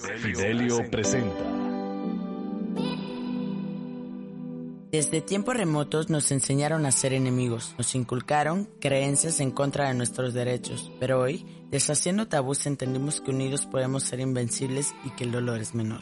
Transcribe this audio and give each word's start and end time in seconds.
Fidelio 0.00 0.90
presenta. 0.90 1.44
Desde 4.90 5.20
tiempos 5.20 5.56
remotos 5.56 6.10
nos 6.10 6.30
enseñaron 6.30 6.86
a 6.86 6.92
ser 6.92 7.12
enemigos, 7.12 7.74
nos 7.76 7.94
inculcaron 7.94 8.68
creencias 8.80 9.40
en 9.40 9.50
contra 9.50 9.88
de 9.88 9.94
nuestros 9.94 10.32
derechos, 10.32 10.90
pero 11.00 11.20
hoy, 11.20 11.44
deshaciendo 11.70 12.28
tabús, 12.28 12.66
entendimos 12.66 13.20
que 13.20 13.30
unidos 13.30 13.66
podemos 13.66 14.04
ser 14.04 14.20
invencibles 14.20 14.94
y 15.04 15.10
que 15.10 15.24
el 15.24 15.32
dolor 15.32 15.60
es 15.60 15.74
menor. 15.74 16.00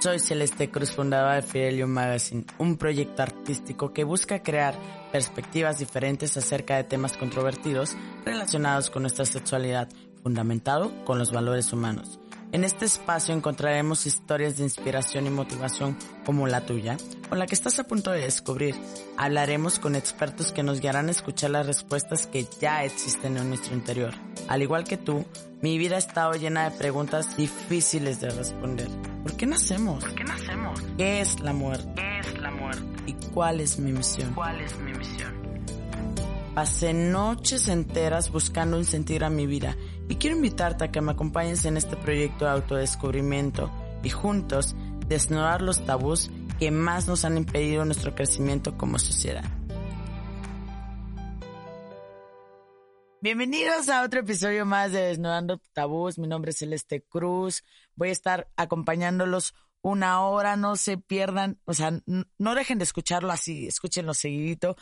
Soy 0.00 0.18
Celeste 0.18 0.68
Cruz, 0.68 0.90
fundadora 0.90 1.36
de 1.36 1.42
Fidelio 1.42 1.86
Magazine, 1.86 2.44
un 2.58 2.76
proyecto 2.76 3.22
artístico 3.22 3.92
que 3.92 4.02
busca 4.02 4.42
crear 4.42 4.74
perspectivas 5.12 5.78
diferentes 5.78 6.36
acerca 6.36 6.76
de 6.76 6.82
temas 6.82 7.16
controvertidos 7.16 7.96
relacionados 8.24 8.90
con 8.90 9.02
nuestra 9.02 9.24
sexualidad, 9.24 9.88
fundamentado 10.22 10.92
con 11.04 11.18
los 11.18 11.32
valores 11.32 11.72
humanos. 11.72 12.18
En 12.52 12.64
este 12.64 12.84
espacio 12.84 13.34
encontraremos 13.34 14.04
historias 14.04 14.58
de 14.58 14.64
inspiración 14.64 15.26
y 15.26 15.30
motivación 15.30 15.96
como 16.26 16.46
la 16.46 16.66
tuya, 16.66 16.98
con 17.30 17.38
la 17.38 17.46
que 17.46 17.54
estás 17.54 17.78
a 17.78 17.84
punto 17.84 18.10
de 18.10 18.20
descubrir. 18.20 18.74
Hablaremos 19.16 19.78
con 19.78 19.96
expertos 19.96 20.52
que 20.52 20.62
nos 20.62 20.82
guiarán 20.82 21.08
a 21.08 21.12
escuchar 21.12 21.48
las 21.48 21.66
respuestas 21.66 22.26
que 22.26 22.46
ya 22.60 22.84
existen 22.84 23.38
en 23.38 23.48
nuestro 23.48 23.74
interior. 23.74 24.12
Al 24.48 24.60
igual 24.60 24.84
que 24.84 24.98
tú, 24.98 25.24
mi 25.62 25.78
vida 25.78 25.96
ha 25.96 25.98
estado 25.98 26.32
llena 26.32 26.68
de 26.68 26.76
preguntas 26.76 27.38
difíciles 27.38 28.20
de 28.20 28.28
responder. 28.28 28.88
¿Por 29.22 29.34
qué 29.34 29.46
nacemos? 29.46 30.04
¿Por 30.04 30.14
qué 30.14 30.24
nacemos? 30.24 30.82
¿Qué 30.98 31.22
es 31.22 31.40
la 31.40 31.54
muerte? 31.54 31.90
¿Qué 31.96 32.18
es 32.18 32.38
la 32.38 32.50
muerte? 32.50 32.84
¿Y 33.06 33.14
cuál 33.32 33.60
es 33.60 33.78
mi 33.78 33.92
misión? 33.92 34.34
¿Cuál 34.34 34.60
es 34.60 34.78
mi 34.78 34.92
misión? 34.92 35.40
Pasé 36.54 36.92
noches 36.92 37.68
enteras 37.68 38.30
buscando 38.30 38.76
un 38.76 38.84
sentido 38.84 39.24
a 39.24 39.30
mi 39.30 39.46
vida 39.46 39.74
y 40.08 40.16
quiero 40.16 40.36
invitarte 40.36 40.84
a 40.84 40.90
que 40.90 41.00
me 41.00 41.12
acompañes 41.12 41.64
en 41.64 41.76
este 41.76 41.96
proyecto 41.96 42.44
de 42.44 42.52
autodescubrimiento 42.52 43.70
y 44.02 44.10
juntos 44.10 44.74
desnudar 45.06 45.62
los 45.62 45.84
tabús 45.84 46.30
que 46.58 46.70
más 46.70 47.06
nos 47.08 47.24
han 47.24 47.36
impedido 47.36 47.84
nuestro 47.84 48.14
crecimiento 48.14 48.76
como 48.76 48.98
sociedad. 48.98 49.44
Bienvenidos 53.20 53.88
a 53.88 54.02
otro 54.02 54.20
episodio 54.20 54.66
más 54.66 54.90
de 54.90 55.00
Desnudando 55.00 55.60
Tabús. 55.72 56.18
Mi 56.18 56.26
nombre 56.26 56.50
es 56.50 56.58
Celeste 56.58 57.02
Cruz. 57.02 57.62
Voy 57.94 58.08
a 58.08 58.12
estar 58.12 58.48
acompañándolos 58.56 59.54
una 59.80 60.26
hora. 60.26 60.56
No 60.56 60.74
se 60.74 60.98
pierdan, 60.98 61.60
o 61.64 61.72
sea, 61.72 61.92
no 62.06 62.54
dejen 62.56 62.78
de 62.78 62.84
escucharlo 62.84 63.30
así, 63.30 63.68
escúchenlo 63.68 64.12
seguidito 64.12 64.76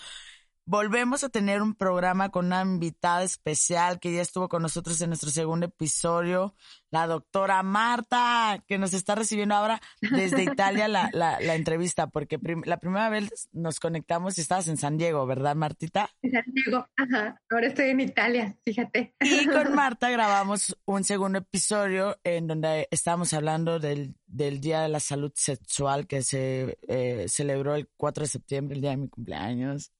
volvemos 0.70 1.24
a 1.24 1.28
tener 1.28 1.62
un 1.62 1.74
programa 1.74 2.28
con 2.28 2.46
una 2.46 2.62
invitada 2.62 3.24
especial 3.24 3.98
que 3.98 4.14
ya 4.14 4.22
estuvo 4.22 4.48
con 4.48 4.62
nosotros 4.62 5.00
en 5.00 5.10
nuestro 5.10 5.28
segundo 5.30 5.66
episodio, 5.66 6.54
la 6.92 7.08
doctora 7.08 7.60
Marta, 7.64 8.62
que 8.68 8.78
nos 8.78 8.94
está 8.94 9.16
recibiendo 9.16 9.56
ahora 9.56 9.80
desde 10.00 10.44
Italia 10.44 10.86
la, 10.86 11.10
la, 11.12 11.40
la 11.40 11.56
entrevista, 11.56 12.06
porque 12.06 12.38
la 12.64 12.78
primera 12.78 13.08
vez 13.08 13.48
nos 13.50 13.80
conectamos 13.80 14.38
y 14.38 14.42
estabas 14.42 14.68
en 14.68 14.76
San 14.76 14.96
Diego, 14.96 15.26
¿verdad, 15.26 15.56
Martita? 15.56 16.08
En 16.22 16.30
San 16.30 16.44
Diego, 16.46 16.86
ajá. 16.96 17.42
Ahora 17.50 17.66
estoy 17.66 17.88
en 17.88 18.00
Italia, 18.00 18.56
fíjate. 18.64 19.16
Y 19.20 19.46
con 19.46 19.74
Marta 19.74 20.08
grabamos 20.08 20.76
un 20.84 21.02
segundo 21.02 21.40
episodio 21.40 22.16
en 22.22 22.46
donde 22.46 22.86
estábamos 22.92 23.32
hablando 23.32 23.80
del, 23.80 24.14
del 24.24 24.60
Día 24.60 24.82
de 24.82 24.88
la 24.88 25.00
Salud 25.00 25.32
Sexual 25.34 26.06
que 26.06 26.22
se 26.22 26.78
eh, 26.86 27.26
celebró 27.28 27.74
el 27.74 27.88
4 27.96 28.22
de 28.22 28.28
septiembre, 28.28 28.76
el 28.76 28.82
día 28.82 28.90
de 28.90 28.98
mi 28.98 29.08
cumpleaños. 29.08 29.90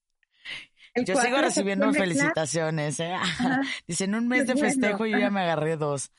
Yo 1.05 1.17
sigo 1.17 1.39
recibiendo 1.39 1.93
felicitaciones, 1.93 3.01
¿eh? 3.01 3.15
Dice, 3.87 4.05
en 4.05 4.15
un 4.15 4.29
mes 4.29 4.47
de 4.47 4.57
festejo 4.57 5.07
yo 5.07 5.19
ya 5.19 5.31
me 5.31 5.41
agarré 5.41 5.77
dos. 5.77 6.11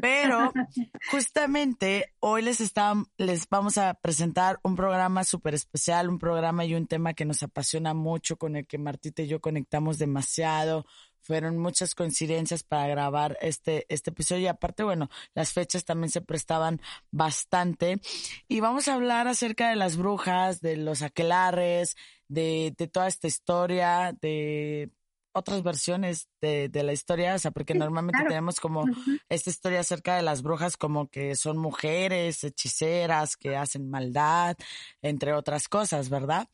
Pero 0.00 0.52
justamente 1.10 2.12
hoy 2.20 2.42
les, 2.42 2.60
está, 2.60 2.94
les 3.16 3.48
vamos 3.48 3.78
a 3.78 3.94
presentar 3.94 4.58
un 4.62 4.74
programa 4.74 5.24
súper 5.24 5.54
especial, 5.54 6.08
un 6.08 6.18
programa 6.18 6.64
y 6.64 6.74
un 6.74 6.86
tema 6.86 7.14
que 7.14 7.24
nos 7.24 7.42
apasiona 7.42 7.94
mucho, 7.94 8.36
con 8.36 8.56
el 8.56 8.66
que 8.66 8.78
Martita 8.78 9.22
y 9.22 9.28
yo 9.28 9.40
conectamos 9.40 9.98
demasiado. 9.98 10.84
Fueron 11.20 11.56
muchas 11.56 11.94
coincidencias 11.94 12.64
para 12.64 12.86
grabar 12.86 13.38
este, 13.40 13.86
este 13.88 14.10
episodio 14.10 14.42
y 14.42 14.46
aparte, 14.48 14.82
bueno, 14.82 15.08
las 15.32 15.54
fechas 15.54 15.84
también 15.84 16.10
se 16.10 16.20
prestaban 16.20 16.82
bastante. 17.10 18.00
Y 18.46 18.60
vamos 18.60 18.88
a 18.88 18.94
hablar 18.94 19.26
acerca 19.26 19.70
de 19.70 19.76
las 19.76 19.96
brujas, 19.96 20.60
de 20.60 20.76
los 20.76 21.00
aquelares, 21.00 21.96
de, 22.34 22.74
de 22.76 22.88
toda 22.88 23.08
esta 23.08 23.26
historia, 23.26 24.14
de 24.20 24.90
otras 25.36 25.64
versiones 25.64 26.28
de, 26.40 26.68
de, 26.68 26.84
la 26.84 26.92
historia, 26.92 27.34
o 27.34 27.38
sea, 27.40 27.50
porque 27.50 27.74
normalmente 27.74 28.22
tenemos 28.22 28.60
como 28.60 28.84
esta 29.28 29.50
historia 29.50 29.80
acerca 29.80 30.14
de 30.14 30.22
las 30.22 30.42
brujas 30.42 30.76
como 30.76 31.08
que 31.08 31.34
son 31.34 31.58
mujeres, 31.58 32.44
hechiceras, 32.44 33.36
que 33.36 33.56
hacen 33.56 33.90
maldad, 33.90 34.56
entre 35.02 35.32
otras 35.32 35.66
cosas, 35.66 36.08
¿verdad? 36.08 36.48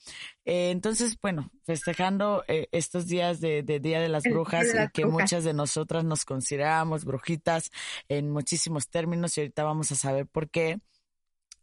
Eh, 0.47 0.71
entonces, 0.71 1.19
bueno, 1.21 1.51
festejando 1.65 2.43
eh, 2.49 2.69
estos 2.73 3.07
días 3.07 3.41
de, 3.41 3.63
de, 3.63 3.81
Día 3.81 4.01
de 4.01 4.09
las 4.09 4.23
Brujas 4.23 4.69
y 4.69 4.91
que 4.93 5.05
muchas 5.05 5.45
de 5.45 5.53
nosotras 5.53 6.03
nos 6.05 6.25
consideramos 6.25 7.05
brujitas 7.05 7.71
en 8.09 8.31
muchísimos 8.31 8.89
términos 8.89 9.37
y 9.37 9.43
ahorita 9.43 9.63
vamos 9.63 9.93
a 9.93 9.97
saber 9.97 10.27
por 10.27 10.49
qué 10.49 10.81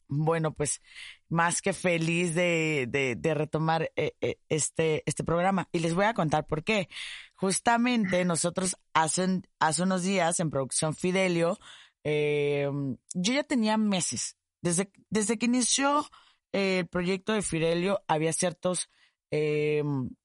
bueno, 0.07 0.53
pues 0.53 0.81
más 1.29 1.61
que 1.61 1.73
feliz 1.73 2.35
de, 2.35 2.87
de, 2.89 3.15
de 3.15 3.33
retomar 3.33 3.91
eh, 3.95 4.13
eh, 4.21 4.37
este, 4.49 5.03
este 5.05 5.23
programa. 5.23 5.67
Y 5.71 5.79
les 5.79 5.93
voy 5.93 6.05
a 6.05 6.13
contar 6.13 6.45
por 6.45 6.63
qué. 6.63 6.89
Justamente 7.35 8.23
nosotros 8.25 8.77
hace, 8.93 9.41
hace 9.59 9.83
unos 9.83 10.03
días 10.03 10.39
en 10.39 10.49
Producción 10.49 10.95
Fidelio, 10.95 11.57
eh, 12.03 12.69
yo 13.13 13.33
ya 13.33 13.43
tenía 13.43 13.77
meses. 13.77 14.37
Desde, 14.61 14.91
desde 15.09 15.37
que 15.37 15.45
inició 15.45 16.05
el 16.51 16.87
proyecto 16.87 17.33
de 17.33 17.41
Fidelio, 17.41 18.01
había 18.07 18.33
ciertos 18.33 18.89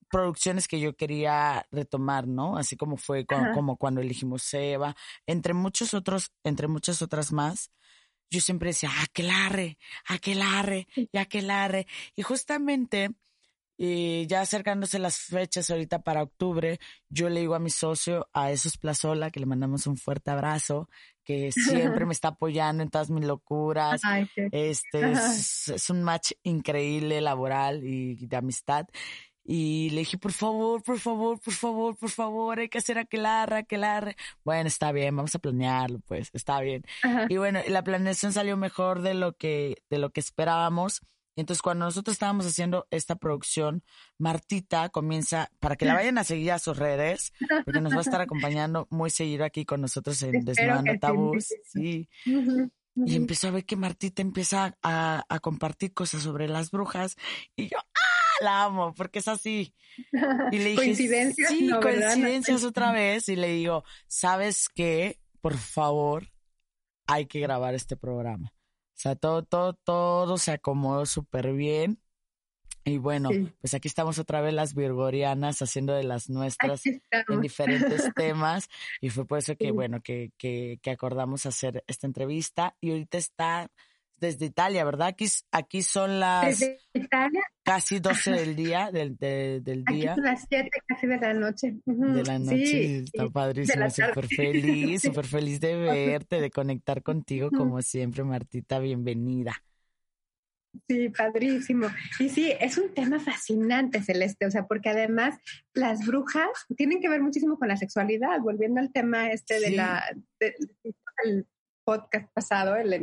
producciones 0.09 0.69
que 0.69 0.79
yo 0.79 0.95
quería 0.95 1.67
retomar, 1.73 2.29
¿no? 2.29 2.57
Así 2.57 2.77
como 2.77 2.97
fue 2.97 3.27
como 3.27 3.77
cuando 3.77 4.01
elegimos 4.01 4.43
Seba, 4.43 4.95
entre 5.27 5.55
muchos 5.55 5.93
otros, 5.93 6.31
entre 6.45 6.69
muchas 6.69 7.03
otras 7.03 7.33
más 7.33 7.73
yo 8.33 8.41
siempre 8.41 8.71
decía, 8.71 8.91
aquelarre, 9.03 9.79
aquelarre 10.07 10.89
y 10.95 11.19
aquelarre. 11.19 11.87
Y 12.17 12.23
justamente, 12.23 13.11
y 13.77 14.27
ya 14.27 14.41
acercándose 14.41 14.99
las 14.99 15.19
fechas 15.19 15.71
ahorita 15.71 16.03
para 16.03 16.23
octubre, 16.23 16.81
yo 17.11 17.29
le 17.29 17.41
digo 17.41 17.55
a 17.55 17.59
mi 17.59 17.69
socio, 17.69 18.29
a 18.33 18.51
Esos 18.51 18.79
Plazola, 18.79 19.31
que 19.31 19.41
le 19.41 19.47
mandamos 19.47 19.87
un 19.87 19.99
fuerte 19.99 20.31
abrazo, 20.31 20.89
que 21.25 21.53
siempre 21.53 22.07
me 22.07 22.13
está 22.13 22.29
apoyando 22.29 22.83
en 22.83 22.89
todas 22.89 23.11
mis 23.11 23.25
locuras. 23.27 24.01
este 24.51 25.13
es, 25.13 25.69
es, 25.69 25.91
un 25.91 26.03
match 26.03 26.33
increíble 26.43 27.21
laboral 27.21 27.85
y 27.85 28.27
de 28.27 28.37
amistad. 28.37 28.87
Y 29.45 29.91
le 29.91 30.01
dije, 30.01 30.19
por 30.19 30.33
favor, 30.33 30.83
por 30.83 30.99
favor, 31.01 31.41
por 31.41 31.53
favor, 31.53 31.97
por 31.97 32.11
favor, 32.11 32.61
hay 32.61 32.69
que 32.69 32.79
hacer 32.79 32.99
aquelarre, 32.99 33.57
aquelarre. 33.59 34.17
Bueno, 34.45 34.69
está 34.69 34.93
bien, 34.93 35.17
vamos 35.17 35.35
a 35.35 35.41
planearlo, 35.41 35.99
pues, 36.07 36.31
está 36.33 36.61
bien. 36.61 36.85
Y 37.29 37.37
bueno, 37.39 37.61
la 37.69 37.83
planeación 37.83 38.33
salió 38.33 38.57
mejor 38.57 39.03
de 39.03 39.15
lo 39.15 39.37
que, 39.37 39.83
de 39.91 39.99
lo 39.99 40.11
que 40.11 40.21
esperábamos. 40.21 41.01
Entonces, 41.35 41.63
cuando 41.63 41.87
nosotros 41.87 42.15
estábamos 42.15 42.47
haciendo 42.47 42.87
esta 42.91 43.17
producción, 43.17 43.83
Martita 44.19 44.91
comienza, 44.91 45.51
para 45.61 45.77
que 45.77 45.87
la 45.87 45.95
vayan 45.95 46.19
a 46.19 46.25
seguir 46.25 46.53
a 46.53 46.59
sus 46.59 46.77
redes, 46.77 47.33
porque 47.65 47.81
nos 47.81 47.95
va 47.95 47.99
a 47.99 48.03
estar 48.03 48.21
acompañando 48.21 48.87
muy 48.91 49.11
seguido 49.11 49.45
aquí 49.45 49.65
con 49.65 49.81
nosotros 49.81 50.23
en 50.23 50.45
Desnudando 50.45 50.93
Tabús. 51.01 51.49
Sí. 51.65 52.09
Y 52.95 53.17
empezó 53.17 53.49
a 53.49 53.53
ver 53.53 53.65
que 53.65 53.77
Martita 53.77 54.21
empieza 54.21 54.77
a, 54.83 55.25
a 55.27 55.41
compartir 55.41 55.95
cosas 55.95 56.23
sobre 56.23 56.47
las 56.49 56.71
brujas. 56.71 57.17
Y 57.57 57.69
yo, 57.69 57.79
¡ah! 57.79 58.23
La 58.43 58.65
amo, 58.65 58.95
porque 58.95 59.21
es 59.21 59.29
así. 59.29 59.75
Y 60.51 60.59
le 60.59 60.65
dije, 60.71 60.77
coincidencias. 60.77 61.51
Sí, 61.51 61.71
coincidencias 61.81 62.65
otra 62.65 62.93
vez. 62.93 63.29
Y 63.29 63.37
le 63.37 63.49
digo, 63.49 63.85
¿sabes 64.07 64.69
qué? 64.69 65.21
Por 65.41 65.57
favor, 65.57 66.29
hay 67.07 67.27
que 67.27 67.41
grabar 67.41 67.75
este 67.75 67.97
programa. 67.97 68.53
O 68.53 69.03
sea, 69.03 69.17
todo, 69.17 69.43
todo, 69.43 69.75
todo 69.75 70.39
se 70.39 70.53
acomodó 70.53 71.07
súper 71.07 71.53
bien. 71.53 71.99
Y 72.85 72.99
bueno, 72.99 73.31
pues 73.61 73.75
aquí 73.75 73.87
estamos 73.87 74.19
otra 74.19 74.41
vez 74.41 74.53
las 74.55 74.75
virgorianas 74.75 75.63
haciendo 75.63 75.93
de 75.93 76.03
las 76.03 76.29
nuestras 76.29 76.85
en 76.85 77.41
diferentes 77.41 78.11
temas. 78.17 78.69
Y 79.01 79.11
fue 79.11 79.25
por 79.25 79.39
eso 79.39 79.57
que, 79.57 79.71
bueno, 79.71 80.01
que, 80.03 80.33
que, 80.37 80.81
que 80.83 80.91
acordamos 80.91 81.47
hacer 81.47 81.85
esta 81.87 82.09
entrevista. 82.09 82.77
Y 82.81 82.91
ahorita 82.91 83.19
está 83.19 83.71
desde 84.23 84.47
Italia, 84.47 84.85
¿verdad? 84.85 85.09
Aquí, 85.09 85.27
aquí 85.51 85.83
son 85.83 86.21
las 86.21 86.65
casi 87.65 87.99
12 87.99 88.31
del 88.31 88.55
día, 88.57 88.91
del, 88.93 89.17
del 89.17 89.85
día. 89.85 90.13
Aquí 90.13 90.21
son 90.21 90.25
las 90.25 90.47
7 90.49 90.71
casi 90.87 91.07
de 91.09 91.19
la 91.19 91.35
noche. 91.35 91.75
De 91.85 92.23
la 92.23 92.39
noche, 92.39 92.67
sí, 92.67 93.05
está 93.05 93.29
padrísimo, 93.29 93.91
súper 93.91 94.29
feliz, 94.29 95.03
súper 95.03 95.27
feliz 95.27 95.61
de 95.61 95.75
verte, 95.75 96.41
de 96.41 96.51
conectar 96.51 97.03
contigo 97.03 97.51
como 97.51 97.83
siempre, 97.83 98.23
Martita, 98.23 98.79
bienvenida. 98.79 99.55
Sí, 100.89 101.09
padrísimo. 101.11 101.89
Y 102.21 102.29
sí, 102.29 102.53
es 102.61 102.79
un 102.79 102.95
tema 102.95 103.19
fascinante, 103.19 104.03
Celeste, 104.03 104.47
o 104.47 104.51
sea, 104.53 104.67
porque 104.67 104.89
además 104.89 105.37
las 105.75 106.07
brujas 106.07 106.49
tienen 106.77 107.01
que 107.01 107.09
ver 107.09 107.21
muchísimo 107.21 107.59
con 107.59 107.69
la 107.69 107.77
sexualidad, 107.77 108.39
volviendo 108.41 108.81
al 108.81 108.93
tema 108.93 109.31
este 109.33 109.59
de 109.59 109.73
la... 109.73 110.03
podcast 111.85 112.31
pasado, 112.33 112.77
en 112.77 112.91
la 112.91 112.97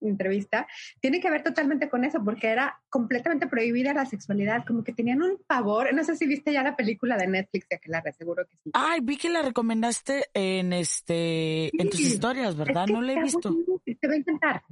entrevista, 0.00 0.66
tiene 1.00 1.20
que 1.20 1.30
ver 1.30 1.42
totalmente 1.42 1.88
con 1.88 2.04
eso, 2.04 2.22
porque 2.24 2.48
era 2.48 2.80
completamente 2.88 3.46
prohibida 3.46 3.94
la 3.94 4.06
sexualidad, 4.06 4.64
como 4.66 4.84
que 4.84 4.92
tenían 4.92 5.22
un 5.22 5.38
pavor. 5.46 5.94
No 5.94 6.04
sé 6.04 6.16
si 6.16 6.26
viste 6.26 6.52
ya 6.52 6.62
la 6.62 6.76
película 6.76 7.16
de 7.16 7.26
Netflix, 7.26 7.66
ya 7.70 7.78
que 7.78 7.90
la 7.90 8.02
seguro 8.12 8.46
que 8.46 8.56
sí. 8.56 8.70
Ay, 8.74 9.00
vi 9.02 9.16
que 9.16 9.28
la 9.28 9.42
recomendaste 9.42 10.26
en 10.34 10.72
este, 10.72 11.70
en 11.80 11.90
tus 11.90 12.00
historias, 12.00 12.56
¿verdad? 12.56 12.86
no 12.86 13.02
la 13.02 13.12
he 13.12 13.22
visto. 13.22 13.54
Te 13.84 14.08
va 14.08 14.14
a 14.14 14.16
encantar. 14.16 14.62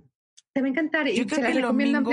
Te 0.56 0.62
va 0.62 0.68
a 0.68 0.70
encantar. 0.70 1.06
Yo 1.06 1.26
creo 1.26 1.42
que 1.42 1.52
el 1.52 1.60
domingo, 1.60 2.10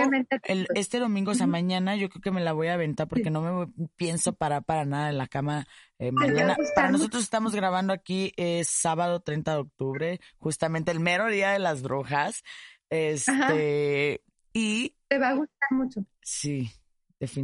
este 0.76 1.00
domingo, 1.00 1.32
o 1.32 1.34
sea, 1.34 1.48
mañana, 1.48 1.96
yo 1.96 2.10
creo 2.10 2.22
que 2.22 2.32
me 2.32 2.42
la 2.42 2.52
voy 2.52 2.68
a 2.68 2.74
aventar 2.74 3.08
porque 3.08 3.30
no 3.30 3.42
me 3.42 3.72
pienso 3.96 4.34
parar 4.34 4.66
para 4.66 4.84
nada 4.84 5.12
en 5.12 5.18
la 5.18 5.28
cama 5.28 5.66
eh, 5.98 6.12
mañana. 6.12 6.58
Para 6.76 6.92
nosotros 6.92 7.24
estamos 7.24 7.56
grabando 7.56 7.94
aquí, 7.94 8.34
es 8.36 8.68
sábado 8.68 9.22
30 9.22 9.54
de 9.54 9.60
octubre, 9.62 10.20
justamente 10.40 10.92
el 10.92 11.00
mero 11.00 11.28
día 11.28 11.52
de 11.52 11.60
las 11.60 11.84
brujas. 11.84 12.44
Este, 12.90 14.22
y... 14.52 14.94
Te 15.08 15.20
va 15.20 15.30
a 15.30 15.36
gustar 15.36 15.72
mucho. 15.72 16.02
Sí. 16.22 16.70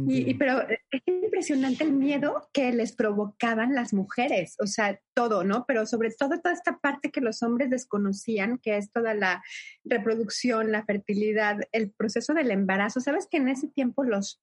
Y, 0.08 0.34
pero 0.34 0.62
es 0.68 1.02
impresionante 1.06 1.84
el 1.84 1.92
miedo 1.92 2.48
que 2.52 2.72
les 2.72 2.92
provocaban 2.92 3.74
las 3.74 3.92
mujeres, 3.92 4.56
o 4.60 4.66
sea, 4.66 5.00
todo, 5.14 5.44
¿no? 5.44 5.64
Pero 5.66 5.86
sobre 5.86 6.10
todo 6.10 6.40
toda 6.40 6.54
esta 6.54 6.78
parte 6.78 7.10
que 7.10 7.20
los 7.20 7.42
hombres 7.42 7.70
desconocían, 7.70 8.58
que 8.58 8.76
es 8.76 8.90
toda 8.92 9.14
la 9.14 9.42
reproducción, 9.84 10.72
la 10.72 10.84
fertilidad, 10.84 11.58
el 11.72 11.90
proceso 11.90 12.34
del 12.34 12.50
embarazo. 12.50 13.00
Sabes 13.00 13.26
que 13.30 13.38
en 13.38 13.48
ese 13.48 13.68
tiempo 13.68 14.04
los 14.04 14.42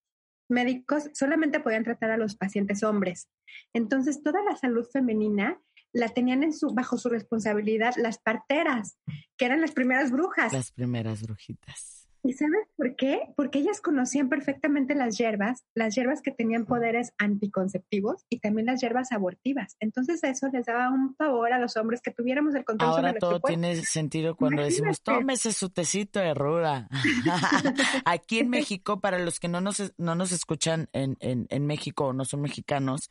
médicos 0.49 1.09
solamente 1.13 1.59
podían 1.59 1.83
tratar 1.83 2.11
a 2.11 2.17
los 2.17 2.35
pacientes 2.35 2.83
hombres. 2.83 3.29
Entonces, 3.73 4.23
toda 4.23 4.43
la 4.43 4.55
salud 4.55 4.85
femenina 4.91 5.61
la 5.93 6.09
tenían 6.09 6.43
en 6.43 6.53
su, 6.53 6.73
bajo 6.73 6.97
su 6.97 7.09
responsabilidad 7.09 7.95
las 7.97 8.19
parteras, 8.19 8.97
que 9.37 9.45
eran 9.45 9.61
las 9.61 9.71
primeras 9.71 10.11
brujas. 10.11 10.53
Las 10.53 10.71
primeras 10.71 11.23
brujitas. 11.23 12.06
¿Y 12.27 12.33
sabes 12.33 12.67
por 12.75 12.97
qué? 12.97 13.21
Porque 13.37 13.59
ellas 13.59 13.79
conocían 13.79 14.27
perfectamente 14.27 14.95
las 14.95 15.17
hierbas, 15.17 15.63
las 15.73 15.95
hierbas 15.95 16.21
que 16.21 16.31
tenían 16.31 16.65
poderes 16.65 17.13
anticonceptivos 17.17 18.25
y 18.29 18.39
también 18.39 18.65
las 18.65 18.81
hierbas 18.81 19.13
abortivas. 19.13 19.77
Entonces 19.79 20.21
eso 20.25 20.49
les 20.51 20.65
daba 20.65 20.89
un 20.89 21.15
favor 21.15 21.53
a 21.53 21.57
los 21.57 21.77
hombres 21.77 22.01
que 22.01 22.11
tuviéramos 22.11 22.53
el 22.53 22.65
control 22.65 22.89
Ahora 22.89 23.13
todo 23.13 23.39
tiene 23.39 23.77
sentido 23.77 24.35
cuando 24.35 24.61
decimos, 24.61 25.01
tómese 25.01 25.53
su 25.53 25.69
tecito 25.69 26.19
de 26.19 26.33
ruda. 26.33 26.89
Aquí 28.05 28.39
en 28.39 28.49
México, 28.49 28.99
para 28.99 29.19
los 29.19 29.39
que 29.39 29.47
no 29.47 29.61
nos, 29.61 29.93
no 29.97 30.15
nos 30.15 30.33
escuchan 30.33 30.89
en, 30.91 31.15
en, 31.21 31.47
en 31.49 31.65
México 31.65 32.07
o 32.07 32.13
no 32.13 32.25
son 32.25 32.41
mexicanos, 32.41 33.09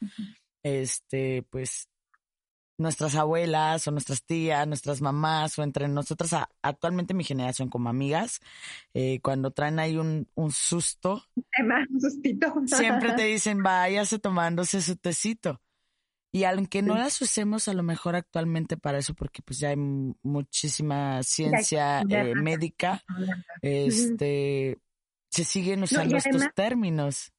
este, 0.62 1.42
pues 1.48 1.88
nuestras 2.78 3.14
abuelas 3.14 3.86
o 3.88 3.90
nuestras 3.90 4.22
tías, 4.22 4.66
nuestras 4.66 5.00
mamás 5.00 5.58
o 5.58 5.62
entre 5.62 5.88
nosotras, 5.88 6.34
actualmente 6.62 7.14
mi 7.14 7.24
generación 7.24 7.68
como 7.68 7.88
amigas, 7.88 8.40
eh, 8.94 9.20
cuando 9.20 9.50
traen 9.50 9.78
ahí 9.78 9.96
un, 9.96 10.28
un 10.34 10.52
susto, 10.52 11.24
un 11.36 12.00
sustito. 12.00 12.54
siempre 12.66 13.12
te 13.12 13.24
dicen, 13.26 13.62
váyase 13.62 14.18
tomándose 14.18 14.82
su 14.82 14.96
tecito. 14.96 15.60
Y 16.32 16.44
aunque 16.44 16.82
no 16.82 16.96
las 16.96 17.18
usemos 17.22 17.66
a 17.66 17.72
lo 17.72 17.82
mejor 17.82 18.14
actualmente 18.14 18.76
para 18.76 18.98
eso, 18.98 19.14
porque 19.14 19.40
pues 19.40 19.58
ya 19.58 19.70
hay 19.70 19.76
muchísima 19.76 21.22
ciencia 21.22 22.02
eh, 22.02 22.34
médica, 22.34 23.02
este, 23.62 24.78
se 25.30 25.44
siguen 25.44 25.84
usando 25.84 26.14
estos 26.16 26.42
términos. 26.54 27.32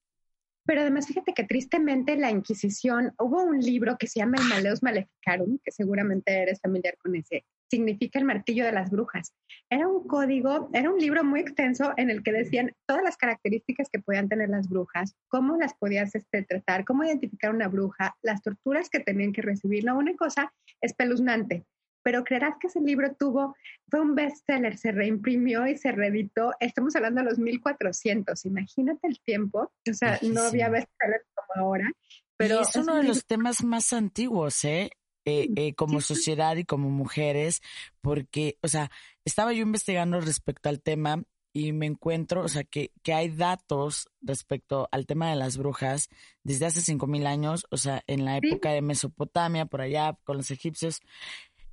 Pero 0.68 0.82
además, 0.82 1.08
fíjate 1.08 1.34
que 1.34 1.46
tristemente 1.46 2.18
la 2.18 2.30
Inquisición, 2.30 3.14
hubo 3.20 3.42
un 3.42 3.62
libro 3.62 3.98
que 3.98 4.08
se 4.08 4.20
llama 4.20 4.38
El 4.38 4.50
Maleus 4.50 4.84
Maleficarum, 4.84 5.60
que 5.64 5.72
seguramente 5.72 6.42
eres 6.42 6.60
familiar 6.60 6.98
con 6.98 7.16
ese, 7.16 7.46
significa 7.70 8.20
el 8.20 8.26
martillo 8.26 8.66
de 8.66 8.74
las 8.74 8.92
brujas. 8.92 9.34
Era 9.70 9.88
un 9.88 10.06
código, 10.06 10.70
era 10.74 10.92
un 10.92 11.00
libro 11.00 11.24
muy 11.24 11.40
extenso 11.40 11.94
en 11.96 12.10
el 12.10 12.22
que 12.22 12.34
decían 12.34 12.74
todas 12.86 13.02
las 13.02 13.16
características 13.16 13.90
que 13.90 14.00
podían 14.00 14.28
tener 14.28 14.50
las 14.50 14.68
brujas, 14.68 15.16
cómo 15.30 15.56
las 15.56 15.74
podías 15.74 16.14
este, 16.16 16.44
tratar, 16.44 16.84
cómo 16.84 17.06
identificar 17.06 17.56
una 17.56 17.70
bruja, 17.70 18.18
las 18.22 18.42
torturas 18.42 18.90
que 18.90 19.00
tenían 19.00 19.32
que 19.32 19.44
recibir. 19.44 19.86
No, 19.86 19.98
una 19.98 20.18
cosa 20.18 20.54
espeluznante 20.82 21.66
pero 22.08 22.24
creerás 22.24 22.54
que 22.58 22.68
ese 22.68 22.80
libro 22.80 23.14
tuvo, 23.20 23.54
fue 23.90 24.00
un 24.00 24.16
bestseller, 24.16 24.78
se 24.78 24.94
reimprimió 24.94 25.68
y 25.68 25.76
se 25.76 25.92
reeditó, 25.92 26.54
estamos 26.62 26.96
hablando 26.96 27.20
de 27.20 27.28
los 27.28 27.38
1400, 27.38 28.46
imagínate 28.46 29.10
el 29.10 29.20
tiempo, 29.20 29.74
o 29.90 29.94
sea, 29.94 30.18
no 30.22 30.44
había 30.44 30.70
bestsellers 30.70 31.26
como 31.36 31.66
ahora. 31.66 31.92
Pero 32.38 32.62
es 32.62 32.74
uno 32.78 32.96
de 32.96 33.04
los 33.04 33.26
temas 33.26 33.62
más 33.62 33.92
antiguos, 33.92 34.64
¿eh? 34.64 34.90
Eh, 35.26 35.50
eh, 35.58 35.74
como 35.74 36.00
sociedad 36.00 36.56
y 36.56 36.64
como 36.64 36.90
mujeres, 36.90 37.62
porque, 38.00 38.58
o 38.62 38.70
sea, 38.70 38.90
estaba 39.26 39.52
yo 39.52 39.64
investigando 39.64 40.22
respecto 40.22 40.70
al 40.70 40.82
tema 40.82 41.24
y 41.52 41.74
me 41.74 41.88
encuentro, 41.88 42.42
o 42.42 42.48
sea, 42.48 42.64
que, 42.64 42.92
que 43.04 43.14
hay 43.14 43.28
datos 43.30 44.08
respecto 44.22 44.88
al 44.92 45.06
tema 45.08 45.30
de 45.30 45.36
las 45.36 45.58
brujas 45.58 46.08
desde 46.44 46.68
hace 46.68 46.80
5.000 46.80 47.26
años, 47.26 47.66
o 47.70 47.76
sea, 47.76 48.04
en 48.08 48.24
la 48.24 48.38
época 48.38 48.72
de 48.72 48.82
Mesopotamia, 48.82 49.66
por 49.66 49.82
allá, 49.82 50.18
con 50.24 50.38
los 50.38 50.52
egipcios, 50.52 51.02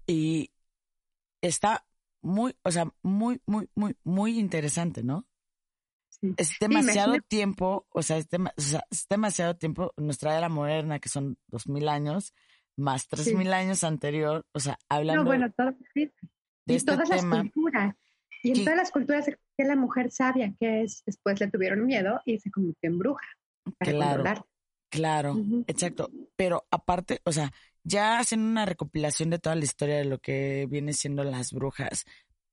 y 0.07 0.51
está 1.41 1.85
muy, 2.23 2.57
o 2.63 2.71
sea, 2.71 2.87
muy, 3.03 3.41
muy, 3.47 3.69
muy, 3.75 3.97
muy 4.03 4.39
interesante, 4.39 5.03
¿no? 5.03 5.27
Es 6.37 6.53
demasiado 6.59 7.17
tiempo, 7.29 7.87
o 7.91 8.03
sea, 8.03 8.17
es, 8.19 8.29
demasiado 9.09 9.57
tiempo, 9.57 9.93
nuestra 9.97 10.37
era 10.39 10.49
moderna, 10.49 10.99
que 10.99 11.09
son 11.09 11.37
dos 11.49 11.69
mil 11.69 11.89
años, 11.89 12.33
más 12.77 13.09
tres 13.09 13.35
mil 13.35 13.53
años 13.53 13.85
anterior, 13.85 14.47
o 14.53 14.61
sea, 14.61 14.79
hablando 14.89 15.23
no, 15.23 15.29
bueno, 15.29 15.53
todo, 15.53 15.73
de 15.95 16.11
y 16.67 16.77
este 16.77 16.93
todas 16.93 17.11
tema, 17.11 17.37
las 17.37 17.53
culturas. 17.53 17.95
Y 18.43 18.59
en 18.59 18.65
todas 18.65 18.77
las 18.77 18.91
culturas 18.91 19.27
que 19.57 19.65
la 19.65 19.77
mujer 19.77 20.11
sabia, 20.11 20.53
que 20.59 20.83
es, 20.83 21.03
después 21.05 21.41
le 21.41 21.51
tuvieron 21.51 21.85
miedo 21.85 22.21
y 22.25 22.39
se 22.39 22.51
convirtió 22.51 22.91
en 22.91 22.99
bruja. 22.99 23.27
claro, 23.79 24.47
claro, 24.91 25.37
exacto. 25.67 26.11
Pero 26.37 26.67
aparte, 26.71 27.21
o 27.25 27.33
sea, 27.33 27.53
ya 27.85 28.19
hacen 28.19 28.41
una 28.41 28.65
recopilación 28.65 29.31
de 29.31 29.39
toda 29.39 29.55
la 29.55 29.65
historia 29.65 29.97
de 29.97 30.07
lo 30.07 30.19
que 30.19 30.67
viene 30.69 30.93
siendo 30.95 31.23
las 31.23 31.53
brujas, 31.53 32.07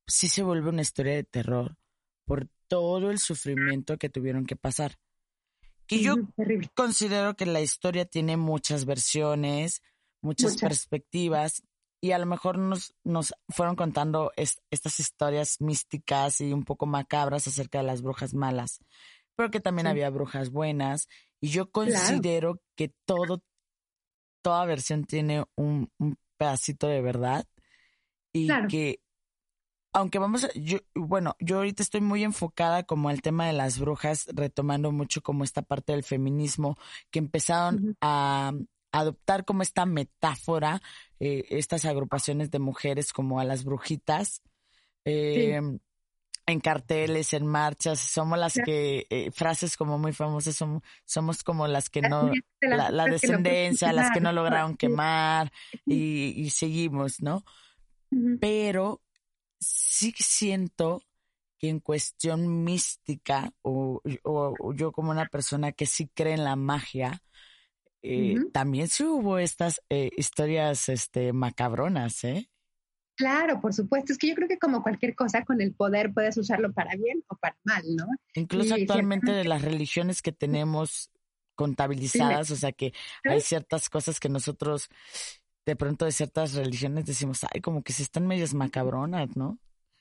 sí 0.05 0.27
se 0.27 0.43
vuelve 0.43 0.69
una 0.69 0.81
historia 0.81 1.15
de 1.15 1.23
terror 1.23 1.77
por 2.25 2.47
todo 2.67 3.11
el 3.11 3.19
sufrimiento 3.19 3.97
que 3.97 4.09
tuvieron 4.09 4.45
que 4.45 4.55
pasar. 4.55 4.97
Que 5.87 6.01
yo 6.01 6.15
considero 6.75 7.35
que 7.35 7.45
la 7.45 7.61
historia 7.61 8.05
tiene 8.05 8.37
muchas 8.37 8.85
versiones, 8.85 9.81
muchas, 10.21 10.57
perspectivas, 10.57 11.63
y 12.01 12.11
a 12.11 12.17
lo 12.17 12.25
mejor 12.25 12.57
nos, 12.57 12.95
nos 13.03 13.33
fueron 13.49 13.75
contando 13.75 14.31
estas 14.35 14.99
historias 14.99 15.59
místicas 15.59 16.41
y 16.41 16.53
un 16.53 16.63
poco 16.63 16.85
macabras 16.85 17.47
acerca 17.47 17.79
de 17.79 17.85
las 17.85 18.01
brujas 18.01 18.33
malas, 18.33 18.79
pero 19.35 19.51
que 19.51 19.59
también 19.59 19.87
había 19.87 20.09
brujas 20.09 20.49
buenas, 20.49 21.07
y 21.41 21.49
yo 21.49 21.69
considero 21.71 22.61
que 22.75 22.93
todo 23.05 23.43
toda 24.41 24.65
versión 24.65 25.05
tiene 25.05 25.43
un, 25.55 25.91
pedacito 26.37 26.87
de 26.87 27.01
verdad 27.01 27.45
y 28.33 28.49
que 28.67 28.99
aunque 29.93 30.19
vamos 30.19 30.45
a, 30.45 30.49
yo, 30.53 30.79
bueno, 30.95 31.35
yo 31.39 31.57
ahorita 31.57 31.83
estoy 31.83 32.01
muy 32.01 32.23
enfocada 32.23 32.83
como 32.83 33.09
al 33.09 33.21
tema 33.21 33.45
de 33.47 33.53
las 33.53 33.77
brujas, 33.77 34.27
retomando 34.33 34.91
mucho 34.91 35.21
como 35.21 35.43
esta 35.43 35.61
parte 35.61 35.91
del 35.91 36.03
feminismo, 36.03 36.77
que 37.09 37.19
empezaron 37.19 37.97
a, 38.01 38.53
adoptar 38.93 39.45
como 39.45 39.63
esta 39.63 39.85
metáfora, 39.85 40.81
eh, 41.19 41.45
estas 41.49 41.85
agrupaciones 41.85 42.51
de 42.51 42.59
mujeres 42.59 43.13
como 43.13 43.39
a 43.39 43.45
las 43.45 43.63
brujitas. 43.63 44.41
Eh, 45.05 45.59
en 46.51 46.59
carteles, 46.59 47.33
en 47.33 47.45
marchas, 47.45 47.99
somos 47.99 48.37
las 48.37 48.53
que, 48.53 49.07
eh, 49.09 49.31
frases 49.31 49.77
como 49.77 49.97
muy 49.97 50.13
famosas, 50.13 50.55
somos, 50.55 50.83
somos 51.05 51.43
como 51.43 51.67
las 51.67 51.89
que 51.89 52.01
no, 52.01 52.31
la, 52.61 53.05
descendencia, 53.05 53.93
las 53.93 54.11
que 54.11 54.21
no 54.21 54.31
lograron 54.31 54.77
quemar 54.77 55.51
y, 55.85 56.49
seguimos, 56.49 57.21
¿no? 57.21 57.43
Pero 58.39 59.01
sí 59.59 60.13
siento 60.17 61.01
que 61.57 61.69
en 61.69 61.79
cuestión 61.79 62.63
mística, 62.63 63.53
o, 63.61 64.01
yo 64.73 64.91
como 64.91 65.11
una 65.11 65.27
persona 65.27 65.71
que 65.71 65.85
sí 65.85 66.09
cree 66.13 66.33
en 66.33 66.43
la 66.43 66.55
magia, 66.55 67.21
eh, 68.03 68.35
también 68.51 68.87
sí 68.87 69.03
hubo 69.03 69.37
estas 69.37 69.81
eh, 69.89 70.09
historias 70.17 70.89
este, 70.89 71.33
macabronas, 71.33 72.23
¿eh? 72.23 72.50
Claro, 73.21 73.61
por 73.61 73.71
supuesto. 73.71 74.13
Es 74.13 74.17
que 74.17 74.29
yo 74.29 74.33
creo 74.33 74.47
que 74.47 74.57
como 74.57 74.81
cualquier 74.81 75.13
cosa, 75.13 75.45
con 75.45 75.61
el 75.61 75.75
poder 75.75 76.11
puedes 76.11 76.35
usarlo 76.37 76.73
para 76.73 76.95
bien 76.95 77.23
o 77.27 77.35
para 77.35 77.55
mal, 77.63 77.83
¿no? 77.95 78.07
Incluso 78.33 78.73
actualmente 78.73 79.31
de 79.31 79.43
las 79.43 79.61
religiones 79.61 80.23
que 80.23 80.31
tenemos 80.31 81.11
contabilizadas, 81.53 82.49
o 82.49 82.55
sea 82.55 82.71
que 82.71 82.93
hay 83.23 83.39
ciertas 83.41 83.91
cosas 83.91 84.19
que 84.19 84.27
nosotros 84.27 84.89
de 85.67 85.75
pronto 85.75 86.05
de 86.05 86.11
ciertas 86.11 86.55
religiones 86.55 87.05
decimos, 87.05 87.45
ay, 87.53 87.61
como 87.61 87.83
que 87.83 87.93
si 87.93 88.01
están 88.01 88.25
medias 88.25 88.55
macabronas, 88.55 89.37
¿no? 89.37 89.59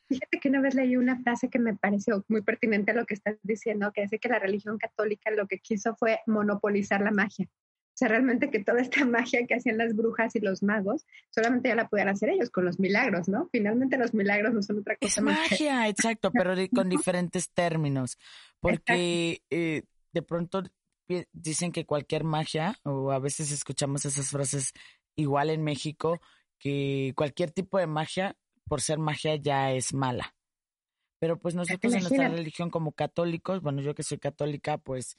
Fíjate 0.09 0.41
que 0.41 0.49
una 0.49 0.63
vez 0.63 0.75
leí 0.75 0.97
una 0.97 1.21
frase 1.21 1.51
que 1.51 1.59
me 1.59 1.77
pareció 1.77 2.25
muy 2.27 2.41
pertinente 2.41 2.93
a 2.93 2.95
lo 2.95 3.05
que 3.05 3.13
estás 3.13 3.37
diciendo, 3.43 3.93
que 3.93 4.01
dice 4.01 4.19
que 4.19 4.31
la 4.31 4.39
religión 4.39 4.79
católica 4.79 5.31
lo 5.31 5.47
que 5.47 5.59
quiso 5.59 5.95
fue 5.95 6.21
monopolizar 6.27 7.03
la 7.03 7.11
magia. 7.11 7.51
O 7.91 7.99
sea, 8.01 8.09
realmente 8.09 8.51
que 8.51 8.65
toda 8.65 8.81
esta 8.81 9.05
magia 9.05 9.47
que 9.47 9.55
hacían 9.55 9.79
las 9.79 9.95
brujas 9.95 10.35
y 10.37 10.41
los 10.41 10.63
magos, 10.63 11.07
solamente 11.31 11.69
ya 11.69 11.75
la 11.75 11.89
podían 11.89 12.09
hacer 12.09 12.31
ellos 12.31 12.51
con 12.51 12.65
los 12.65 12.79
milagros, 12.79 13.29
¿no? 13.29 13.49
Finalmente 13.53 13.99
los 13.99 14.15
milagros 14.15 14.55
no 14.55 14.63
son 14.63 14.79
otra 14.79 14.97
cosa. 14.97 15.21
Es 15.21 15.23
magia, 15.23 15.89
exacto, 15.89 16.31
pero 16.33 16.55
con 16.75 16.89
diferentes 16.89 17.51
términos. 17.51 18.19
Porque 18.61 19.43
eh, 19.51 19.83
de 20.13 20.23
pronto 20.23 20.63
dicen 21.33 21.73
que 21.73 21.87
cualquier 21.87 22.25
magia, 22.25 22.79
o 22.85 23.11
a 23.11 23.19
veces 23.19 23.51
escuchamos 23.51 24.05
esas 24.05 24.31
frases 24.31 24.73
igual 25.17 25.51
en 25.51 25.63
México, 25.63 26.21
que 26.59 27.13
cualquier 27.17 27.51
tipo 27.51 27.79
de 27.79 27.87
magia, 27.87 28.37
por 28.69 28.81
ser 28.81 28.99
magia, 28.99 29.37
ya 29.37 29.73
es 29.73 29.93
mala. 29.93 30.35
Pero 31.19 31.39
pues 31.39 31.55
nosotros 31.55 31.93
en 31.93 32.01
nuestra 32.01 32.29
religión 32.29 32.71
como 32.71 32.93
católicos, 32.93 33.61
bueno, 33.61 33.83
yo 33.83 33.95
que 33.95 34.03
soy 34.03 34.19
católica, 34.19 34.79
pues, 34.79 35.19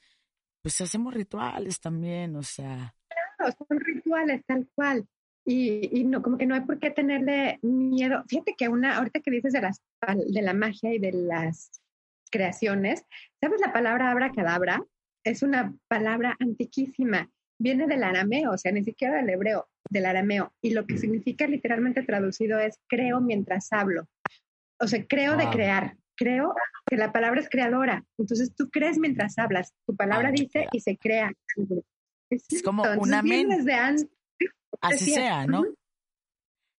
pues 0.62 0.80
hacemos 0.80 1.12
rituales 1.12 1.80
también, 1.80 2.36
o 2.36 2.42
sea. 2.42 2.94
Claro, 3.08 3.54
son 3.68 3.80
rituales 3.80 4.42
tal 4.46 4.68
cual. 4.74 5.06
Y, 5.44 6.00
y, 6.00 6.04
no, 6.04 6.22
como 6.22 6.38
que 6.38 6.46
no 6.46 6.54
hay 6.54 6.60
por 6.60 6.78
qué 6.78 6.90
tenerle 6.90 7.58
miedo. 7.62 8.22
Fíjate 8.28 8.54
que 8.56 8.68
una, 8.68 8.96
ahorita 8.96 9.20
que 9.20 9.30
dices 9.32 9.52
de 9.52 9.60
las 9.60 9.82
de 10.26 10.42
la 10.42 10.54
magia 10.54 10.94
y 10.94 10.98
de 10.98 11.12
las 11.12 11.82
creaciones, 12.30 13.04
¿sabes 13.40 13.60
la 13.60 13.72
palabra 13.72 14.10
abracadabra? 14.10 14.84
Es 15.24 15.42
una 15.42 15.74
palabra 15.88 16.36
antiquísima. 16.38 17.28
Viene 17.58 17.86
del 17.86 18.04
arameo, 18.04 18.52
o 18.52 18.58
sea, 18.58 18.72
ni 18.72 18.84
siquiera 18.84 19.16
del 19.16 19.30
hebreo, 19.30 19.68
del 19.90 20.06
arameo. 20.06 20.52
Y 20.60 20.74
lo 20.74 20.86
que 20.86 20.96
significa 20.96 21.46
literalmente 21.46 22.02
traducido 22.02 22.58
es 22.58 22.78
creo 22.88 23.20
mientras 23.20 23.72
hablo 23.72 24.08
o 24.82 24.88
sea, 24.88 25.06
creo 25.06 25.36
de 25.36 25.48
crear, 25.48 25.96
creo 26.22 26.54
que 26.86 26.96
la 26.96 27.12
palabra 27.12 27.40
es 27.40 27.48
creadora. 27.48 28.04
Entonces 28.18 28.54
tú 28.54 28.68
crees 28.70 28.98
mientras 28.98 29.38
hablas, 29.38 29.72
tu 29.86 29.96
palabra 29.96 30.28
ah, 30.28 30.32
dice 30.32 30.66
y 30.72 30.80
se 30.80 30.96
crea. 30.96 31.32
Es, 32.30 32.62
como 32.62 32.82
una 32.98 33.22
mente. 33.22 33.72
Así 34.80 35.12
sea, 35.12 35.46
¿no? 35.46 35.64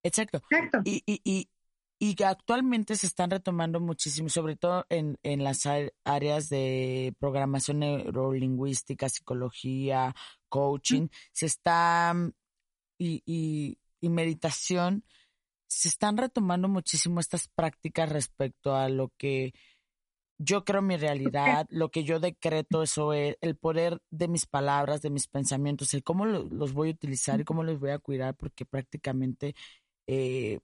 Exacto. 0.03 0.41
Exacto. 0.49 0.81
Y, 0.83 1.03
y, 1.05 1.21
y, 1.23 1.49
y 1.99 2.23
actualmente 2.23 2.95
se 2.95 3.07
están 3.07 3.29
retomando 3.29 3.79
muchísimo, 3.79 4.29
sobre 4.29 4.55
todo 4.55 4.85
en, 4.89 5.17
en 5.23 5.43
las 5.43 5.63
áreas 6.03 6.49
de 6.49 7.13
programación 7.19 7.79
neurolingüística, 7.79 9.07
psicología, 9.09 10.13
coaching, 10.49 11.07
se 11.31 11.45
está 11.45 12.13
y, 12.97 13.21
y, 13.25 13.77
y 14.01 14.09
meditación 14.09 15.03
se 15.73 15.89
están 15.89 16.17
retomando 16.17 16.67
muchísimo 16.67 17.19
estas 17.19 17.47
prácticas 17.47 18.09
respecto 18.09 18.75
a 18.75 18.89
lo 18.89 19.11
que 19.17 19.53
yo 20.37 20.63
creo 20.65 20.81
mi 20.81 20.97
realidad, 20.97 21.65
lo 21.69 21.89
que 21.89 22.03
yo 22.03 22.19
decreto, 22.19 22.83
eso 22.83 23.13
es 23.13 23.37
el 23.41 23.55
poder 23.55 23.99
de 24.11 24.27
mis 24.27 24.45
palabras, 24.45 25.01
de 25.01 25.09
mis 25.09 25.27
pensamientos, 25.27 25.93
el 25.93 26.03
cómo 26.03 26.25
los 26.25 26.73
voy 26.73 26.89
a 26.89 26.93
utilizar 26.93 27.39
y 27.39 27.43
cómo 27.43 27.63
los 27.63 27.79
voy 27.79 27.91
a 27.91 27.99
cuidar, 27.99 28.35
porque 28.35 28.65
prácticamente 28.65 29.55
eh, 30.07 30.59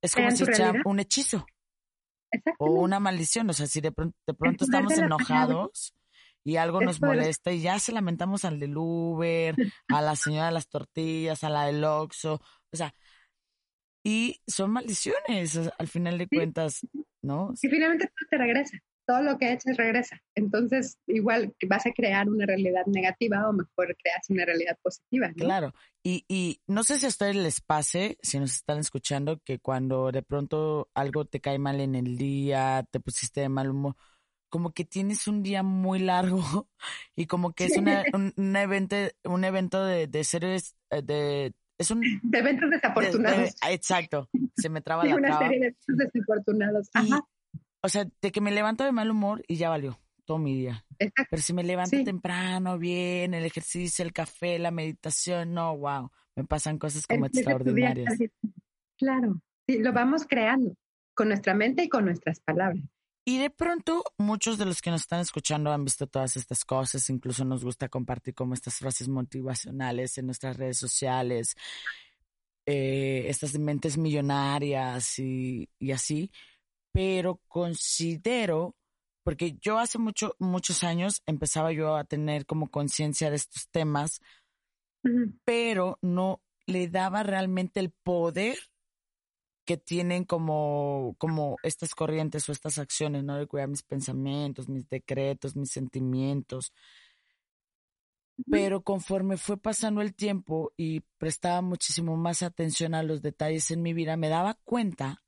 es 0.00 0.14
como 0.14 0.30
si 0.30 0.44
fuera 0.44 0.74
un 0.84 1.00
hechizo 1.00 1.44
o 2.58 2.70
una 2.70 3.00
maldición. 3.00 3.50
O 3.50 3.52
sea, 3.52 3.66
si 3.66 3.80
de 3.80 3.90
pronto, 3.90 4.16
de 4.26 4.34
pronto 4.34 4.64
estamos 4.64 4.92
enojados 4.92 5.94
y 6.44 6.56
algo 6.56 6.80
nos 6.80 7.00
molesta 7.00 7.52
y 7.52 7.62
ya 7.62 7.78
se 7.78 7.92
lamentamos 7.92 8.44
al 8.44 8.60
del 8.60 8.76
Uber, 8.76 9.56
a 9.88 10.02
la 10.02 10.14
señora 10.14 10.46
de 10.46 10.52
las 10.52 10.68
tortillas, 10.68 11.42
a 11.42 11.48
la 11.48 11.66
del 11.66 11.82
Oxxo, 11.84 12.40
o 12.72 12.76
sea, 12.76 12.94
y 14.04 14.40
son 14.46 14.70
maldiciones 14.70 15.58
al 15.78 15.88
final 15.88 16.18
de 16.18 16.28
cuentas, 16.28 16.86
¿no? 17.22 17.52
Y 17.60 17.68
finalmente 17.68 18.06
todo 18.06 18.28
te 18.30 18.38
regresa, 18.38 18.78
todo 19.06 19.22
lo 19.22 19.38
que 19.38 19.52
echas 19.52 19.76
regresa. 19.76 20.20
Entonces, 20.34 20.98
igual 21.06 21.54
vas 21.68 21.86
a 21.86 21.92
crear 21.92 22.28
una 22.28 22.46
realidad 22.46 22.84
negativa 22.86 23.48
o 23.48 23.52
mejor 23.52 23.96
creas 24.02 24.28
una 24.28 24.44
realidad 24.44 24.76
positiva. 24.82 25.28
¿no? 25.28 25.44
Claro, 25.44 25.72
y, 26.02 26.24
y 26.28 26.60
no 26.66 26.82
sé 26.82 26.98
si 26.98 27.06
a 27.06 27.10
ustedes 27.10 27.36
les 27.36 27.60
pase, 27.60 28.18
si 28.22 28.40
nos 28.40 28.52
están 28.52 28.78
escuchando, 28.78 29.38
que 29.44 29.58
cuando 29.58 30.10
de 30.10 30.22
pronto 30.22 30.90
algo 30.94 31.24
te 31.24 31.40
cae 31.40 31.58
mal 31.58 31.80
en 31.80 31.94
el 31.94 32.16
día, 32.16 32.84
te 32.90 33.00
pusiste 33.00 33.42
de 33.42 33.48
mal 33.48 33.70
humor, 33.70 33.96
como 34.48 34.72
que 34.72 34.84
tienes 34.84 35.28
un 35.28 35.42
día 35.42 35.62
muy 35.62 35.98
largo 35.98 36.38
y 37.16 37.26
como 37.26 37.52
que 37.52 37.66
es 37.66 37.76
una, 37.76 38.04
un, 38.36 38.56
evento, 38.56 38.96
un 39.24 39.44
evento 39.44 39.84
de, 39.84 40.08
de 40.08 40.24
seres, 40.24 40.76
eh, 40.90 41.02
de 41.02 41.54
es 41.78 41.90
un... 41.90 42.02
De 42.22 42.38
eventos 42.38 42.70
desafortunados. 42.70 43.54
exacto, 43.68 44.28
se 44.56 44.68
me 44.68 44.80
traba 44.80 45.04
la 45.04 45.16
una 45.16 45.38
serie 45.38 45.58
de 45.58 45.66
eventos 45.66 45.96
desafortunados. 45.96 46.90
Ajá. 46.94 47.24
o 47.82 47.88
sea, 47.88 48.06
de 48.20 48.32
que 48.32 48.40
me 48.40 48.50
levanto 48.50 48.84
de 48.84 48.92
mal 48.92 49.10
humor 49.10 49.42
y 49.48 49.56
ya 49.56 49.68
valió 49.68 49.98
todo 50.24 50.38
mi 50.38 50.56
día. 50.56 50.84
Exacto. 50.98 51.28
Pero 51.30 51.42
si 51.42 51.52
me 51.52 51.64
levanto 51.64 52.02
temprano, 52.04 52.78
bien, 52.78 53.34
el 53.34 53.44
ejercicio, 53.44 54.04
el 54.04 54.12
café, 54.12 54.58
la 54.58 54.70
meditación, 54.70 55.54
no, 55.54 55.76
wow, 55.76 56.10
me 56.36 56.44
pasan 56.44 56.78
cosas 56.78 57.06
como 57.06 57.26
extraordinarias. 57.26 58.14
Claro, 58.96 59.40
sí, 59.66 59.78
lo 59.78 59.92
vamos 59.92 60.26
creando 60.28 60.76
con 61.14 61.28
nuestra 61.28 61.54
mente 61.54 61.84
y 61.84 61.88
con 61.88 62.04
nuestras 62.04 62.40
palabras. 62.40 62.84
Y 63.24 63.38
de 63.38 63.50
pronto, 63.50 64.02
muchos 64.18 64.58
de 64.58 64.64
los 64.64 64.82
que 64.82 64.90
nos 64.90 65.02
están 65.02 65.20
escuchando 65.20 65.70
han 65.70 65.84
visto 65.84 66.08
todas 66.08 66.36
estas 66.36 66.64
cosas, 66.64 67.08
incluso 67.08 67.44
nos 67.44 67.64
gusta 67.64 67.88
compartir 67.88 68.34
como 68.34 68.54
estas 68.54 68.76
frases 68.76 69.08
motivacionales 69.08 70.18
en 70.18 70.26
nuestras 70.26 70.56
redes 70.56 70.78
sociales, 70.78 71.54
eh, 72.66 73.24
estas 73.28 73.56
mentes 73.58 73.96
millonarias 73.96 75.20
y, 75.20 75.68
y, 75.78 75.92
así, 75.92 76.32
pero 76.90 77.40
considero, 77.46 78.74
porque 79.22 79.56
yo 79.60 79.78
hace 79.78 79.98
mucho, 79.98 80.34
muchos 80.40 80.82
años 80.82 81.22
empezaba 81.24 81.70
yo 81.70 81.94
a 81.94 82.04
tener 82.04 82.44
como 82.44 82.70
conciencia 82.70 83.30
de 83.30 83.36
estos 83.36 83.68
temas, 83.68 84.20
pero 85.44 85.98
no 86.02 86.40
le 86.66 86.88
daba 86.88 87.22
realmente 87.22 87.78
el 87.78 87.90
poder 87.90 88.58
que 89.64 89.76
tienen 89.76 90.24
como, 90.24 91.14
como 91.18 91.56
estas 91.62 91.94
corrientes 91.94 92.48
o 92.48 92.52
estas 92.52 92.78
acciones, 92.78 93.24
¿no? 93.24 93.36
De 93.36 93.46
cuidar 93.46 93.68
mis 93.68 93.82
pensamientos, 93.82 94.68
mis 94.68 94.88
decretos, 94.88 95.56
mis 95.56 95.70
sentimientos. 95.70 96.72
Pero 98.50 98.82
conforme 98.82 99.36
fue 99.36 99.56
pasando 99.56 100.00
el 100.00 100.14
tiempo 100.14 100.72
y 100.76 101.00
prestaba 101.18 101.60
muchísimo 101.60 102.16
más 102.16 102.42
atención 102.42 102.94
a 102.94 103.02
los 103.02 103.22
detalles 103.22 103.70
en 103.70 103.82
mi 103.82 103.92
vida, 103.92 104.16
me 104.16 104.28
daba 104.28 104.58
cuenta 104.64 105.22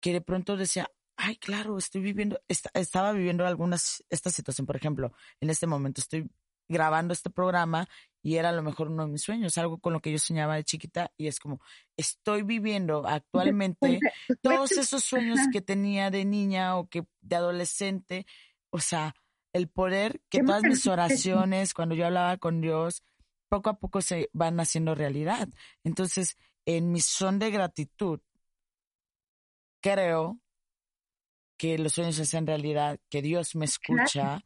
que 0.00 0.12
de 0.12 0.20
pronto 0.20 0.56
decía, 0.56 0.90
ay, 1.16 1.36
claro, 1.36 1.78
estoy 1.78 2.02
viviendo, 2.02 2.40
estaba 2.48 3.12
viviendo 3.12 3.46
algunas, 3.46 4.04
esta 4.10 4.30
situación, 4.30 4.66
por 4.66 4.76
ejemplo, 4.76 5.12
en 5.40 5.48
este 5.48 5.66
momento 5.66 6.00
estoy 6.00 6.28
grabando 6.68 7.12
este 7.12 7.30
programa 7.30 7.88
y 8.22 8.36
era 8.36 8.50
a 8.50 8.52
lo 8.52 8.62
mejor 8.62 8.88
uno 8.88 9.04
de 9.04 9.12
mis 9.12 9.22
sueños, 9.22 9.58
algo 9.58 9.78
con 9.78 9.92
lo 9.92 10.00
que 10.00 10.12
yo 10.12 10.18
soñaba 10.18 10.54
de 10.54 10.64
chiquita 10.64 11.12
y 11.16 11.26
es 11.26 11.40
como, 11.40 11.60
estoy 11.96 12.42
viviendo 12.42 13.06
actualmente 13.06 13.98
todos 14.42 14.72
esos 14.72 15.02
sueños 15.02 15.40
que 15.52 15.60
tenía 15.60 16.10
de 16.10 16.24
niña 16.24 16.76
o 16.76 16.88
que 16.88 17.04
de 17.20 17.36
adolescente, 17.36 18.26
o 18.70 18.78
sea, 18.78 19.14
el 19.52 19.68
poder 19.68 20.20
que 20.30 20.42
todas 20.42 20.62
mis 20.62 20.86
oraciones, 20.86 21.74
cuando 21.74 21.94
yo 21.94 22.06
hablaba 22.06 22.38
con 22.38 22.60
Dios, 22.60 23.02
poco 23.48 23.70
a 23.70 23.78
poco 23.78 24.00
se 24.00 24.30
van 24.32 24.58
haciendo 24.60 24.94
realidad. 24.94 25.48
Entonces, 25.84 26.38
en 26.64 26.90
mi 26.90 27.00
son 27.00 27.38
de 27.38 27.50
gratitud, 27.50 28.20
creo 29.82 30.40
que 31.58 31.76
los 31.76 31.92
sueños 31.92 32.16
se 32.16 32.22
hacen 32.22 32.46
realidad, 32.46 32.98
que 33.10 33.20
Dios 33.20 33.54
me 33.54 33.66
escucha 33.66 34.42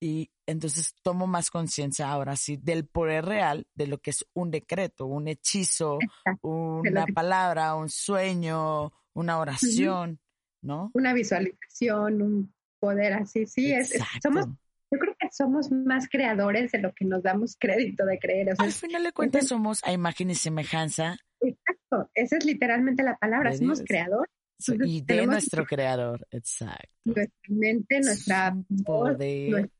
y 0.00 0.30
entonces 0.46 0.94
tomo 1.02 1.26
más 1.26 1.50
conciencia 1.50 2.08
ahora 2.08 2.36
sí 2.36 2.56
del 2.56 2.86
poder 2.86 3.24
real 3.24 3.66
de 3.74 3.86
lo 3.86 3.98
que 3.98 4.10
es 4.10 4.24
un 4.34 4.50
decreto, 4.50 5.06
un 5.06 5.28
hechizo, 5.28 5.98
una 6.42 7.06
palabra, 7.06 7.74
un 7.74 7.88
sueño, 7.88 8.92
una 9.14 9.38
oración, 9.38 10.20
¿no? 10.62 10.90
Una 10.94 11.12
visualización, 11.12 12.22
un 12.22 12.54
poder 12.78 13.14
así, 13.14 13.46
sí, 13.46 13.72
es, 13.72 13.94
somos 14.22 14.46
yo 14.90 14.98
creo 14.98 15.14
que 15.18 15.28
somos 15.30 15.70
más 15.70 16.08
creadores 16.08 16.72
de 16.72 16.78
lo 16.78 16.94
que 16.94 17.04
nos 17.04 17.22
damos 17.22 17.56
crédito 17.58 18.06
de 18.06 18.18
creer. 18.18 18.54
Al 18.56 18.72
final 18.72 19.04
de 19.04 19.12
cuentas 19.12 19.48
somos 19.48 19.84
a 19.84 19.92
imagen 19.92 20.30
y 20.30 20.34
semejanza. 20.34 21.18
Exacto, 21.40 22.10
esa 22.14 22.38
es 22.38 22.44
literalmente 22.44 23.02
la 23.02 23.16
palabra, 23.16 23.52
somos 23.52 23.82
creadores. 23.82 24.32
y 24.66 25.02
de 25.02 25.26
nuestro 25.26 25.66
creador, 25.66 26.26
exacto. 26.30 26.88
Nuestra 27.04 27.48
mente, 27.48 28.00
nuestra 28.00 28.56
poder. 28.84 29.70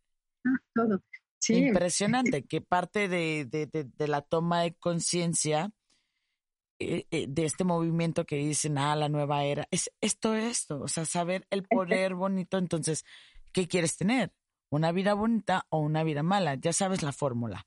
Todo. 0.74 1.02
Impresionante 1.48 2.44
que 2.44 2.60
parte 2.60 3.08
de, 3.08 3.44
de, 3.44 3.66
de, 3.66 4.08
la 4.08 4.22
toma 4.22 4.62
de 4.62 4.74
conciencia 4.74 5.70
eh, 6.80 7.06
eh, 7.10 7.26
de 7.28 7.44
este 7.44 7.64
movimiento 7.64 8.24
que 8.24 8.36
dicen, 8.36 8.78
ah, 8.78 8.96
la 8.96 9.08
nueva 9.08 9.44
era, 9.44 9.66
es 9.70 9.90
esto, 10.00 10.34
esto, 10.34 10.80
o 10.80 10.88
sea, 10.88 11.04
saber 11.04 11.46
el 11.50 11.64
poder 11.64 12.14
bonito, 12.14 12.58
entonces, 12.58 13.04
¿qué 13.52 13.66
quieres 13.66 13.96
tener? 13.96 14.32
¿Una 14.70 14.92
vida 14.92 15.14
bonita 15.14 15.66
o 15.70 15.78
una 15.78 16.04
vida 16.04 16.22
mala? 16.22 16.56
Ya 16.56 16.72
sabes 16.72 17.02
la 17.02 17.12
fórmula. 17.12 17.66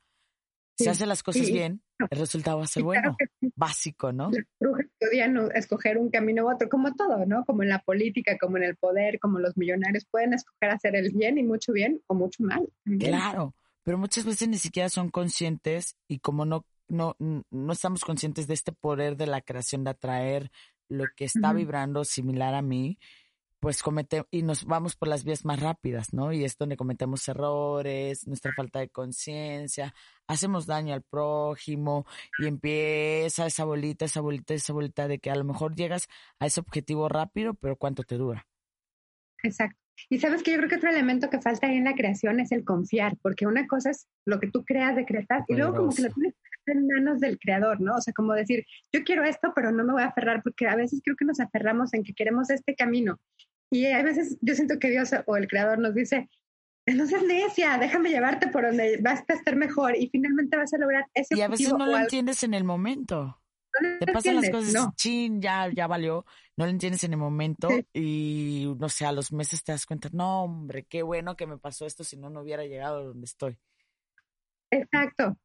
Si 0.78 0.88
haces 0.88 1.08
las 1.08 1.22
cosas 1.22 1.48
bien, 1.48 1.82
el 2.10 2.18
resultado 2.18 2.58
va 2.58 2.64
a 2.64 2.68
ser 2.68 2.84
bueno, 2.84 3.16
básico, 3.56 4.12
¿no? 4.12 4.32
Las 4.32 4.46
brujas 4.60 4.88
podían 5.00 5.38
escoger 5.54 5.98
un 5.98 6.10
camino 6.10 6.46
u 6.46 6.54
otro, 6.54 6.70
como 6.70 6.94
todo, 6.96 7.26
¿no? 7.26 7.46
Como 7.46 7.64
en 7.64 7.70
la 7.70 7.80
política, 7.80 8.38
como 8.40 8.58
en 8.58 8.64
el 8.64 8.76
poder, 8.76 9.20
como 9.20 9.40
los 9.40 9.56
millonarios 9.58 10.06
pueden 10.10 10.34
escoger 10.34 10.72
hacer 10.72 10.96
el 10.96 11.12
bien 11.12 11.38
y 11.38 11.44
mucho 11.44 11.74
bien 11.74 12.02
o 12.08 12.16
mucho 12.16 12.44
mal. 12.44 12.68
Claro, 13.00 13.56
pero 13.84 13.98
muchas 13.98 14.26
veces 14.26 14.48
ni 14.48 14.58
siquiera 14.58 14.90
son 14.90 15.10
conscientes 15.10 15.96
y 16.08 16.20
como 16.20 16.46
no, 16.46 16.66
no, 16.88 17.16
no 17.20 17.74
estamos 17.74 18.04
conscientes 18.04 18.48
de 18.48 18.54
este 18.54 18.72
poder 18.72 19.18
de 19.18 19.28
la 19.28 19.42
creación 19.42 19.84
de 19.84 19.92
atraer 19.92 20.52
lo 20.90 21.06
que 21.16 21.26
está 21.26 21.54
vibrando 21.54 22.04
similar 22.04 22.54
a 22.54 22.62
mí, 22.62 23.00
pues 23.62 23.84
comete 23.84 24.26
y 24.32 24.42
nos 24.42 24.66
vamos 24.66 24.96
por 24.96 25.08
las 25.08 25.24
vías 25.24 25.46
más 25.46 25.60
rápidas, 25.60 26.14
¿no? 26.14 26.34
Y 26.34 26.44
es 26.44 26.58
donde 26.58 26.76
cometemos 26.76 27.28
errores, 27.28 28.28
nuestra 28.28 28.52
falta 28.54 28.80
de 28.80 28.90
conciencia, 28.90 29.94
hacemos 30.28 30.66
daño 30.66 30.96
al 30.96 31.04
prójimo 31.04 32.08
y 32.40 32.48
empieza 32.48 33.46
esa 33.46 33.64
bolita, 33.64 34.06
esa 34.06 34.20
bolita, 34.20 34.56
esa 34.56 34.74
bolita 34.74 35.08
de 35.08 35.20
que 35.20 35.30
a 35.30 35.36
lo 35.36 35.44
mejor 35.44 35.76
llegas 35.76 36.08
a 36.40 36.48
ese 36.48 36.60
objetivo 36.60 37.08
rápido, 37.08 37.54
pero 37.54 37.76
¿cuánto 37.76 38.02
te 38.02 38.18
dura? 38.18 38.48
Exacto. 39.44 39.78
Y 40.10 40.18
sabes 40.18 40.42
que 40.42 40.52
yo 40.52 40.58
creo 40.58 40.70
que 40.70 40.78
otro 40.78 40.90
elemento 40.90 41.30
que 41.30 41.40
falta 41.40 41.68
ahí 41.68 41.78
en 41.78 41.84
la 41.84 41.94
creación 41.94 42.40
es 42.40 42.52
el 42.52 42.66
confiar, 42.66 43.16
porque 43.22 43.46
una 43.46 43.68
cosa 43.68 43.92
es 43.92 44.08
lo 44.26 44.40
que 44.40 44.50
tú 44.50 44.66
creas, 44.66 44.96
decretar, 44.96 45.44
y 45.48 45.54
luego 45.54 45.76
como 45.76 45.94
que 45.94 46.02
lo 46.02 46.10
tienes 46.10 46.34
en 46.66 46.88
manos 46.88 47.20
del 47.20 47.38
creador, 47.38 47.80
¿no? 47.80 47.96
O 47.96 48.02
sea, 48.02 48.14
como 48.14 48.34
decir, 48.34 48.66
yo 48.92 49.04
quiero 49.04 49.24
esto, 49.24 49.52
pero 49.54 49.72
no 49.72 49.84
me 49.84 49.94
voy 49.94 50.02
a 50.02 50.08
aferrar, 50.08 50.42
porque 50.42 50.68
a 50.68 50.76
veces 50.76 51.02
creo 51.04 51.16
que 51.16 51.26
nos 51.26 51.40
aferramos 51.40 51.94
en 51.94 52.04
que 52.04 52.14
queremos 52.14 52.50
este 52.50 52.76
camino 52.76 53.20
y 53.72 53.86
a 53.86 54.04
veces 54.04 54.38
yo 54.42 54.54
siento 54.54 54.78
que 54.80 54.90
Dios 54.90 55.12
o 55.26 55.38
el 55.38 55.48
Creador 55.48 55.80
nos 55.80 55.96
dice, 55.96 56.30
no 56.86 57.08
seas 57.08 57.24
necia, 57.24 57.78
déjame 57.78 58.10
llevarte 58.10 58.48
por 58.48 58.66
donde 58.66 58.98
vas 59.02 59.24
a 59.28 59.34
estar 59.34 59.56
mejor 59.56 59.96
y 59.96 60.10
finalmente 60.10 60.58
vas 60.58 60.74
a 60.74 60.78
lograr 60.78 61.06
ese 61.14 61.36
Y 61.36 61.42
a 61.42 61.48
veces 61.48 61.74
no 61.74 61.86
lo 61.86 61.98
entiendes 61.98 62.44
en 62.44 62.54
el 62.54 62.66
momento. 62.66 63.42
Te 64.00 64.12
pasan 64.12 64.36
las 64.36 64.50
cosas, 64.50 64.74
no. 64.74 64.94
chin, 64.98 65.42
ya, 65.42 65.70
ya 65.74 65.88
valió, 65.88 66.26
no 66.58 66.66
lo 66.66 66.72
entiendes 66.72 67.06
en 67.06 67.14
el 67.14 67.20
momento 67.20 67.70
y 67.94 68.70
no 68.78 68.90
sé, 68.90 69.06
a 69.06 69.14
los 69.14 69.32
meses 69.32 69.64
te 69.64 69.72
das 69.72 69.86
cuenta, 69.86 70.10
no, 70.12 70.44
hombre, 70.44 70.84
qué 70.84 71.04
bueno 71.04 71.38
que 71.38 71.48
me 71.48 71.58
pasó 71.58 71.86
esto, 71.86 72.04
si 72.04 72.18
no, 72.18 72.30
no 72.30 72.42
hubiera 72.42 72.66
llegado 72.66 72.98
a 72.98 73.04
donde 73.04 73.26
estoy. 73.26 73.58
Exacto. 74.70 75.38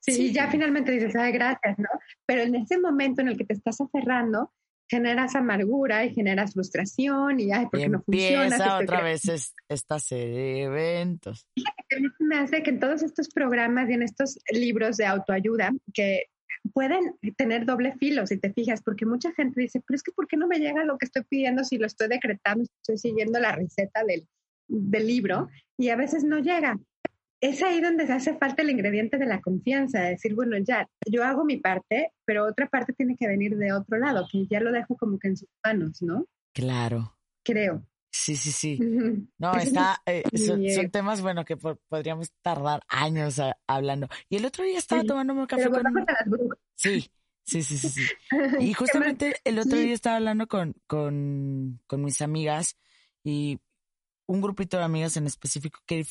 Sí, 0.00 0.12
sí, 0.12 0.26
y 0.26 0.32
ya 0.32 0.50
finalmente 0.50 0.90
dices, 0.90 1.14
ay, 1.14 1.30
gracias, 1.30 1.78
¿no? 1.78 1.88
Pero 2.26 2.42
en 2.42 2.56
ese 2.56 2.80
momento 2.80 3.20
en 3.20 3.28
el 3.28 3.38
que 3.38 3.44
te 3.44 3.54
estás 3.54 3.80
aferrando, 3.80 4.52
generas 4.88 5.34
amargura 5.34 6.04
y 6.04 6.14
generas 6.14 6.54
frustración 6.54 7.40
y 7.40 7.52
ay, 7.52 7.66
porque 7.70 7.88
no 7.88 8.02
funciona. 8.02 8.44
Empieza 8.44 8.78
otra 8.78 9.02
vez 9.02 9.22
esta 9.68 9.98
serie 9.98 10.38
de 10.38 10.62
eventos. 10.62 11.46
Fíjate 11.54 11.96
a 11.96 12.00
mí 12.00 12.08
me 12.20 12.38
hace 12.38 12.62
que 12.62 12.70
en 12.70 12.80
todos 12.80 13.02
estos 13.02 13.28
programas 13.28 13.88
y 13.90 13.94
en 13.94 14.02
estos 14.02 14.38
libros 14.50 14.96
de 14.96 15.06
autoayuda 15.06 15.72
que 15.92 16.24
pueden 16.72 17.14
tener 17.36 17.64
doble 17.66 17.94
filo, 17.98 18.26
si 18.26 18.36
te 18.36 18.52
fijas, 18.52 18.82
porque 18.82 19.06
mucha 19.06 19.32
gente 19.32 19.60
dice, 19.60 19.80
pero 19.86 19.96
es 19.96 20.02
que 20.02 20.12
¿por 20.12 20.26
qué 20.26 20.36
no 20.36 20.46
me 20.46 20.58
llega 20.58 20.84
lo 20.84 20.98
que 20.98 21.06
estoy 21.06 21.22
pidiendo 21.24 21.64
si 21.64 21.78
lo 21.78 21.86
estoy 21.86 22.08
decretando, 22.08 22.64
estoy 22.64 22.98
siguiendo 22.98 23.38
la 23.38 23.52
receta 23.52 24.04
del, 24.04 24.26
del 24.66 25.06
libro? 25.06 25.48
Y 25.78 25.90
a 25.90 25.96
veces 25.96 26.24
no 26.24 26.38
llega 26.38 26.78
es 27.40 27.62
ahí 27.62 27.80
donde 27.80 28.06
se 28.06 28.12
hace 28.12 28.36
falta 28.36 28.62
el 28.62 28.70
ingrediente 28.70 29.18
de 29.18 29.26
la 29.26 29.40
confianza, 29.40 30.00
de 30.00 30.10
decir, 30.10 30.34
bueno, 30.34 30.56
ya, 30.58 30.88
yo 31.06 31.24
hago 31.24 31.44
mi 31.44 31.58
parte, 31.58 32.12
pero 32.24 32.46
otra 32.46 32.68
parte 32.68 32.92
tiene 32.92 33.16
que 33.16 33.28
venir 33.28 33.56
de 33.56 33.72
otro 33.72 33.98
lado, 33.98 34.26
que 34.30 34.46
ya 34.46 34.60
lo 34.60 34.72
dejo 34.72 34.96
como 34.96 35.18
que 35.18 35.28
en 35.28 35.36
sus 35.36 35.48
manos, 35.64 36.02
¿no? 36.02 36.26
Claro. 36.52 37.16
Creo. 37.44 37.86
Sí, 38.10 38.36
sí, 38.36 38.50
sí. 38.50 38.78
No, 39.38 39.54
está, 39.54 40.02
eh, 40.06 40.24
son, 40.36 40.90
temas, 40.90 41.22
bueno, 41.22 41.44
que 41.44 41.56
podríamos 41.56 42.32
tardar 42.42 42.82
años 42.88 43.40
hablando. 43.66 44.08
Y 44.28 44.36
el 44.36 44.44
otro 44.44 44.64
día 44.64 44.78
estaba 44.78 45.04
tomando 45.04 45.34
un 45.34 45.46
café 45.46 45.70
con... 45.70 45.84
Sí, 46.74 47.10
sí, 47.44 47.62
sí, 47.62 47.78
sí, 47.78 47.88
sí. 47.88 48.02
Y 48.60 48.72
justamente 48.72 49.36
el 49.44 49.58
otro 49.58 49.78
día 49.78 49.94
estaba 49.94 50.16
hablando 50.16 50.48
con, 50.48 50.74
con, 50.86 51.80
con 51.86 52.02
mis 52.02 52.20
amigas 52.20 52.76
y 53.22 53.60
un 54.26 54.40
grupito 54.40 54.78
de 54.78 54.84
amigas 54.84 55.16
en 55.16 55.26
específico 55.26 55.80
que 55.86 56.04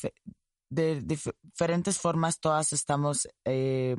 de 0.70 1.00
diferentes 1.00 1.98
formas 1.98 2.40
todas 2.40 2.72
estamos 2.72 3.28
eh, 3.44 3.96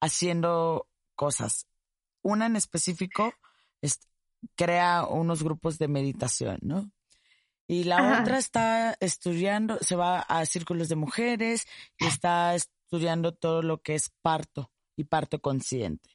haciendo 0.00 0.88
cosas. 1.14 1.66
Una 2.22 2.46
en 2.46 2.56
específico 2.56 3.34
crea 4.56 5.06
unos 5.06 5.42
grupos 5.42 5.78
de 5.78 5.88
meditación, 5.88 6.58
¿no? 6.62 6.90
Y 7.66 7.84
la 7.84 8.20
otra 8.20 8.38
está 8.38 8.96
estudiando, 8.98 9.78
se 9.80 9.94
va 9.94 10.20
a 10.20 10.44
círculos 10.44 10.88
de 10.88 10.96
mujeres 10.96 11.66
y 11.98 12.06
está 12.06 12.54
estudiando 12.54 13.32
todo 13.32 13.62
lo 13.62 13.80
que 13.80 13.94
es 13.94 14.10
parto 14.22 14.72
y 14.96 15.04
parto 15.04 15.40
consciente. 15.40 16.10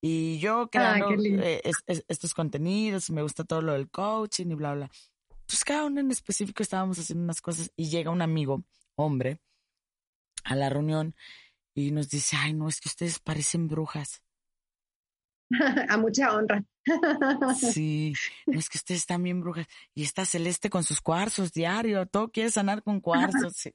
Y 0.00 0.38
yo 0.38 0.68
creando 0.70 1.10
eh, 1.22 1.62
estos 2.08 2.32
contenidos, 2.32 3.10
me 3.10 3.22
gusta 3.22 3.44
todo 3.44 3.60
lo 3.60 3.72
del 3.72 3.90
coaching 3.90 4.46
y 4.46 4.54
bla, 4.54 4.74
bla. 4.74 4.90
Pues 5.46 5.64
cada 5.64 5.84
uno 5.84 6.00
en 6.00 6.10
específico 6.10 6.62
estábamos 6.62 6.98
haciendo 6.98 7.24
unas 7.24 7.42
cosas 7.42 7.70
y 7.76 7.88
llega 7.90 8.10
un 8.10 8.22
amigo 8.22 8.64
hombre 8.96 9.40
a 10.44 10.56
la 10.56 10.68
reunión 10.68 11.14
y 11.74 11.90
nos 11.90 12.08
dice, 12.08 12.36
ay, 12.38 12.54
no, 12.54 12.68
es 12.68 12.80
que 12.80 12.88
ustedes 12.88 13.18
parecen 13.18 13.68
brujas. 13.68 14.22
a 15.88 15.96
mucha 15.96 16.34
honra. 16.34 16.64
sí, 17.54 18.14
no 18.46 18.58
es 18.58 18.68
que 18.68 18.78
ustedes 18.78 19.00
están 19.00 19.22
bien 19.22 19.40
brujas. 19.40 19.66
Y 19.94 20.02
está 20.02 20.24
Celeste 20.24 20.70
con 20.70 20.84
sus 20.84 21.00
cuarzos 21.00 21.52
diario, 21.52 22.06
todo 22.06 22.30
quiere 22.30 22.50
sanar 22.50 22.82
con 22.82 23.00
cuarzos. 23.00 23.54
sí, 23.56 23.72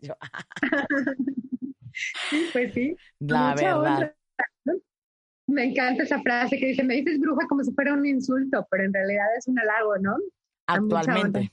pues 2.51 2.73
sí. 2.73 2.95
La 3.19 3.55
verdad. 3.55 4.15
Me 5.47 5.65
encanta 5.65 6.03
esa 6.03 6.21
frase 6.21 6.57
que 6.57 6.67
dice, 6.67 6.83
me 6.83 6.95
dices 6.95 7.19
bruja 7.19 7.45
como 7.47 7.63
si 7.63 7.73
fuera 7.73 7.93
un 7.93 8.05
insulto, 8.05 8.65
pero 8.71 8.85
en 8.85 8.93
realidad 8.93 9.25
es 9.37 9.47
un 9.47 9.59
halago, 9.59 9.97
¿no? 9.97 10.15
Actualmente. 10.65 11.51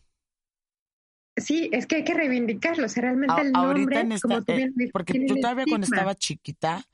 Sí, 1.40 1.68
es 1.72 1.86
que 1.86 1.96
hay 1.96 2.04
que 2.04 2.14
reivindicarlo, 2.14 2.86
o 2.86 2.88
sea, 2.88 3.02
realmente 3.02 3.40
el 3.40 3.52
nombre, 3.52 4.18
como 4.20 4.42
tú 4.42 4.52
eh, 4.52 4.70
Porque 4.92 5.26
tú 5.26 5.36
todavía 5.36 5.64
cuando 5.68 5.84
estaba 5.84 6.14
chiquita, 6.14 6.84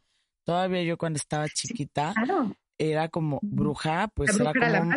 todavía 0.45 0.83
yo 0.83 0.97
cuando 0.97 1.17
estaba 1.17 1.49
chiquita, 1.49 2.15
era 2.79 3.09
como 3.09 3.39
bruja, 3.43 4.09
pues 4.15 4.39
era 4.39 4.53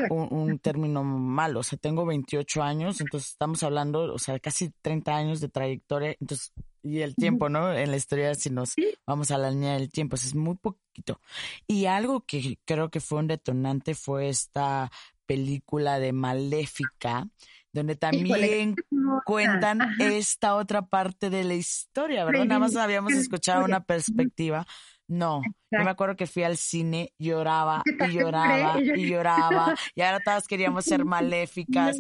como 0.07 0.27
un, 0.27 0.59
término 0.59 1.03
malo. 1.03 1.59
O 1.59 1.63
sea, 1.63 1.77
tengo 1.77 2.05
28 2.05 2.63
años, 2.63 3.01
entonces 3.01 3.31
estamos 3.31 3.61
hablando, 3.63 4.13
o 4.13 4.19
sea, 4.19 4.39
casi 4.39 4.71
30 4.81 5.15
años 5.15 5.41
de 5.41 5.49
trayectoria, 5.49 6.15
entonces, 6.19 6.51
y 6.81 7.01
el 7.01 7.15
tiempo, 7.15 7.49
¿no? 7.49 7.73
En 7.73 7.91
la 7.91 7.97
historia, 7.97 8.33
si 8.35 8.49
nos 8.49 8.73
vamos 9.05 9.31
a 9.31 9.37
la 9.37 9.51
línea 9.51 9.73
del 9.73 9.91
tiempo, 9.91 10.15
es 10.15 10.33
muy 10.35 10.55
poquito. 10.55 11.19
Y 11.67 11.85
algo 11.85 12.21
que 12.21 12.57
creo 12.65 12.89
que 12.89 13.01
fue 13.01 13.19
un 13.19 13.27
detonante 13.27 13.93
fue 13.93 14.29
esta 14.29 14.89
película 15.25 15.99
de 15.99 16.13
Maléfica, 16.13 17.27
donde 17.73 17.95
también 17.95 18.75
cuentan 19.25 19.79
esta 19.99 20.55
otra 20.55 20.87
parte 20.87 21.29
de 21.29 21.43
la 21.43 21.53
historia, 21.53 22.25
¿verdad? 22.25 22.45
Nada 22.45 22.59
más 22.59 22.75
habíamos 22.75 23.13
escuchado 23.13 23.65
una 23.65 23.83
perspectiva. 23.83 24.65
No, 25.09 25.41
yo 25.71 25.83
me 25.83 25.89
acuerdo 25.89 26.17
que 26.17 26.27
fui 26.27 26.43
al 26.43 26.57
cine, 26.57 27.13
lloraba 27.17 27.81
y 27.85 28.11
lloraba 28.11 28.81
y 28.81 29.07
lloraba, 29.07 29.73
y 29.95 30.01
ahora 30.01 30.19
todas 30.19 30.47
queríamos 30.47 30.83
ser 30.83 31.05
maléficas. 31.05 31.97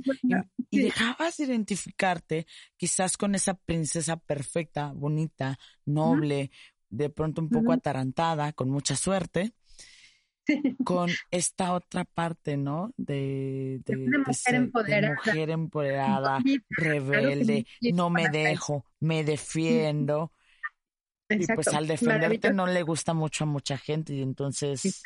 Y, 0.69 0.79
dejabas 0.79 1.37
de 1.37 1.45
identificarte 1.45 2.47
quizás 2.75 3.15
con 3.15 3.33
esa 3.33 3.53
princesa 3.53 4.17
perfecta, 4.17 4.91
bonita, 4.93 5.57
noble, 5.85 6.51
de 6.89 7.09
pronto 7.09 7.41
un 7.41 7.49
poco 7.49 7.71
atarantada, 7.71 8.51
con 8.51 8.69
mucha 8.69 8.97
suerte, 8.97 9.53
con 10.83 11.09
esta 11.31 11.73
otra 11.73 12.05
parte, 12.05 12.57
¿no? 12.57 12.91
De, 12.97 13.81
de, 13.85 13.97
mujer, 13.97 14.55
empoderada. 14.55 15.15
mujer 15.15 15.49
empoderada, 15.49 16.39
rebelde, 16.69 17.65
no 17.93 18.09
me 18.09 18.29
dejo, 18.29 18.85
me 18.99 19.23
defiendo. 19.23 20.31
Y 21.29 21.45
pues 21.45 21.67
al 21.67 21.87
defenderte 21.87 22.53
no 22.53 22.67
le 22.67 22.83
gusta 22.83 23.13
mucho 23.13 23.43
a 23.43 23.47
mucha 23.47 23.77
gente 23.77 24.13
y 24.13 24.21
entonces... 24.21 25.03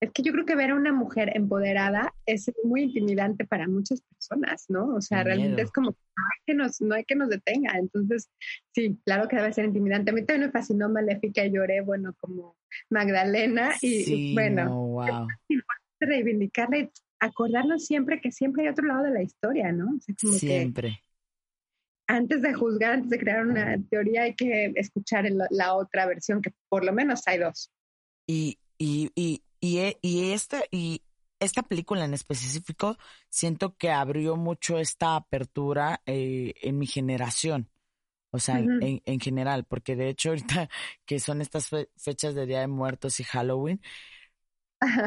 Es 0.00 0.12
que 0.12 0.22
yo 0.22 0.32
creo 0.32 0.46
que 0.46 0.56
ver 0.56 0.70
a 0.70 0.74
una 0.74 0.94
mujer 0.94 1.30
empoderada 1.36 2.14
es 2.24 2.50
muy 2.64 2.84
intimidante 2.84 3.44
para 3.44 3.68
muchas 3.68 4.00
personas, 4.00 4.64
¿no? 4.70 4.94
O 4.94 5.00
sea, 5.02 5.22
realmente 5.22 5.60
es 5.60 5.70
como, 5.70 5.94
que 6.46 6.54
nos, 6.54 6.80
no 6.80 6.94
hay 6.94 7.04
que 7.04 7.16
nos 7.16 7.28
detenga. 7.28 7.78
Entonces, 7.78 8.30
sí, 8.74 8.98
claro 9.04 9.28
que 9.28 9.36
debe 9.36 9.52
ser 9.52 9.66
intimidante. 9.66 10.10
A 10.10 10.14
mí 10.14 10.24
también 10.24 10.46
me 10.46 10.52
fascinó 10.52 10.88
Maléfica 10.88 11.44
y 11.44 11.52
lloré, 11.52 11.82
bueno, 11.82 12.14
como 12.18 12.56
Magdalena. 12.88 13.72
Y, 13.82 14.32
bueno, 14.32 14.74
wow. 14.74 15.28
reivindicarla 16.00 16.78
y 16.78 16.90
acordarnos 17.18 17.84
siempre 17.84 18.22
que 18.22 18.32
siempre 18.32 18.62
hay 18.62 18.70
otro 18.70 18.86
lado 18.86 19.02
de 19.04 19.10
la 19.10 19.22
historia, 19.22 19.70
¿no? 19.70 19.98
siempre. 20.16 21.02
antes 22.06 22.40
de 22.40 22.54
juzgar, 22.54 22.92
antes 22.92 23.10
de 23.10 23.18
crear 23.18 23.46
una 23.46 23.76
teoría, 23.90 24.22
hay 24.22 24.34
que 24.34 24.72
escuchar 24.76 25.26
la 25.50 25.74
otra 25.74 26.06
versión, 26.06 26.40
que 26.40 26.52
por 26.70 26.84
lo 26.84 26.94
menos 26.94 27.22
hay 27.26 27.38
dos. 27.38 27.70
Y, 28.26 28.58
y, 28.78 29.10
y, 29.14 29.42
y, 29.60 29.96
y, 30.02 30.32
esta, 30.32 30.62
y 30.70 31.02
esta 31.38 31.62
película 31.62 32.04
en 32.04 32.14
específico, 32.14 32.96
siento 33.28 33.76
que 33.76 33.90
abrió 33.90 34.36
mucho 34.36 34.78
esta 34.78 35.16
apertura 35.16 36.02
eh, 36.06 36.54
en 36.62 36.78
mi 36.78 36.86
generación. 36.86 37.70
O 38.32 38.38
sea, 38.38 38.60
en, 38.60 39.02
en, 39.04 39.20
general, 39.20 39.64
porque 39.64 39.96
de 39.96 40.08
hecho 40.08 40.28
ahorita 40.28 40.68
que 41.04 41.18
son 41.18 41.40
estas 41.40 41.68
fechas 41.96 42.34
de 42.34 42.46
Día 42.46 42.60
de 42.60 42.68
Muertos 42.68 43.18
y 43.18 43.24
Halloween, 43.24 43.80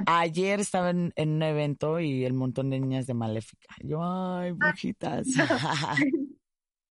ayer 0.06 0.60
estaba 0.60 0.90
en, 0.90 1.14
un 1.16 1.44
evento 1.44 2.00
y 2.00 2.26
el 2.26 2.34
montón 2.34 2.70
de 2.70 2.80
niñas 2.80 3.08
de 3.08 3.14
Maléfica. 3.14 3.76
Yo, 3.82 4.00
ay, 4.04 4.52
brujitas. 4.52 5.26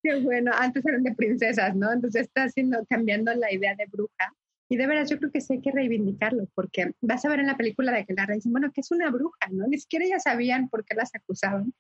Qué 0.03 0.21
bueno, 0.21 0.51
antes 0.55 0.85
eran 0.85 1.05
de 1.05 1.15
princesas, 1.15 1.77
¿no? 1.77 1.93
Entonces 1.93 2.23
está 2.23 2.45
haciendo, 2.45 2.85
cambiando 2.89 3.33
la 3.35 3.53
idea 3.53 3.75
de 3.77 3.87
bruja. 3.87 4.35
Y 4.73 4.77
de 4.79 4.87
veras, 4.87 5.11
yo 5.11 5.19
creo 5.19 5.31
que 5.31 5.43
sí 5.43 5.53
hay 5.53 5.61
que 5.61 5.71
reivindicarlo, 5.71 6.49
porque 6.55 6.93
vas 7.03 7.23
a 7.27 7.29
ver 7.29 7.41
en 7.41 7.47
la 7.47 7.59
película 7.59 7.93
de 7.93 8.07
que 8.07 8.15
la 8.15 8.25
dicen, 8.25 8.53
bueno, 8.53 8.73
que 8.73 8.81
es 8.81 8.91
una 8.91 9.11
bruja, 9.11 9.47
¿no? 9.51 9.67
Ni 9.67 9.77
siquiera 9.77 10.07
ya 10.09 10.19
sabían 10.19 10.71
por 10.71 10.83
qué 10.87 10.95
las 10.95 11.15
acusaban. 11.15 11.75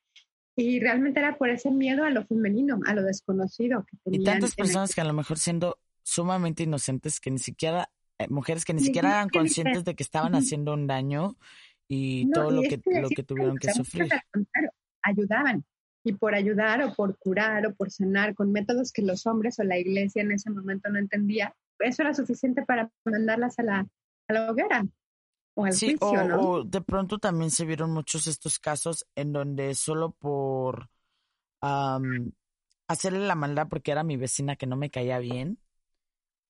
Y 0.56 0.78
realmente 0.78 1.18
era 1.18 1.38
por 1.38 1.48
ese 1.48 1.70
miedo 1.70 2.04
a 2.04 2.10
lo 2.10 2.26
femenino, 2.26 2.80
a 2.84 2.92
lo 2.92 3.02
desconocido 3.02 3.86
que 3.90 3.96
tenían. 4.04 4.20
Y 4.20 4.24
tantas 4.26 4.54
personas 4.54 4.94
que 4.94 5.00
a 5.00 5.04
lo 5.04 5.14
mejor 5.14 5.38
siendo 5.38 5.78
sumamente 6.02 6.64
inocentes, 6.64 7.18
que 7.18 7.30
ni 7.30 7.38
siquiera, 7.38 7.88
eh, 8.18 8.26
mujeres 8.28 8.66
que 8.66 8.74
ni, 8.74 8.82
siquiera 8.82 9.08
eran 9.08 9.30
conscientes 9.30 9.84
de 9.84 9.94
que 9.94 10.02
estaban 10.02 10.34
haciendo 10.34 10.74
un 10.74 10.86
daño 10.86 11.38
y 11.88 12.30
todo 12.30 12.50
lo 12.50 12.60
que, 12.60 12.78
lo 13.00 13.08
que 13.08 13.22
tuvieron 13.22 13.56
que 13.56 13.72
sufrir. 13.72 14.10
Ayudaban. 15.00 15.64
Y 16.04 16.12
por 16.12 16.34
ayudar 16.34 16.82
o 16.82 16.92
por 16.92 17.16
curar 17.16 17.66
o 17.66 17.74
por 17.74 17.90
sanar 17.90 18.34
con 18.34 18.52
métodos 18.52 18.92
que 18.92 19.00
los 19.00 19.24
hombres 19.26 19.58
o 19.58 19.64
la 19.64 19.78
iglesia 19.78 20.20
en 20.20 20.32
ese 20.32 20.50
momento 20.50 20.90
no 20.90 20.98
entendía, 20.98 21.54
eso 21.82 22.02
era 22.02 22.14
suficiente 22.14 22.64
para 22.64 22.90
mandarlas 23.04 23.58
a 23.58 23.62
la, 23.62 23.86
a 24.28 24.32
la 24.32 24.50
hoguera. 24.50 24.86
O 25.54 25.66
al 25.66 25.74
sí, 25.74 25.96
juicio, 25.98 26.24
¿no? 26.24 26.40
o 26.40 26.64
de 26.64 26.80
pronto 26.80 27.18
también 27.18 27.50
se 27.50 27.66
vieron 27.66 27.90
muchos 27.92 28.26
estos 28.26 28.58
casos 28.58 29.06
en 29.14 29.32
donde 29.32 29.74
solo 29.74 30.12
por 30.12 30.88
hacerle 32.88 33.20
la 33.20 33.34
maldad 33.34 33.68
porque 33.68 33.92
era 33.92 34.02
mi 34.02 34.16
vecina 34.16 34.56
que 34.56 34.66
no 34.66 34.76
me 34.76 34.90
caía 34.90 35.18
bien, 35.18 35.58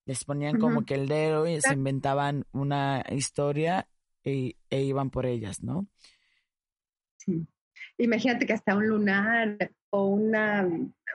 les 0.07 0.25
ponían 0.25 0.59
como 0.59 0.85
que 0.85 0.95
el 0.95 1.09
dedo 1.09 1.47
y 1.47 1.61
se 1.61 1.75
inventaban 1.75 2.47
una 2.53 3.05
historia 3.11 3.88
e, 4.25 4.57
e, 4.71 4.83
iban 4.83 5.11
por 5.11 5.27
ellas, 5.27 5.62
¿no? 5.62 5.87
Sí. 7.18 7.47
Imagínate 7.99 8.47
que 8.47 8.53
hasta 8.53 8.77
un 8.77 8.88
lunar 8.88 9.73
o 9.90 10.07
una, 10.07 10.68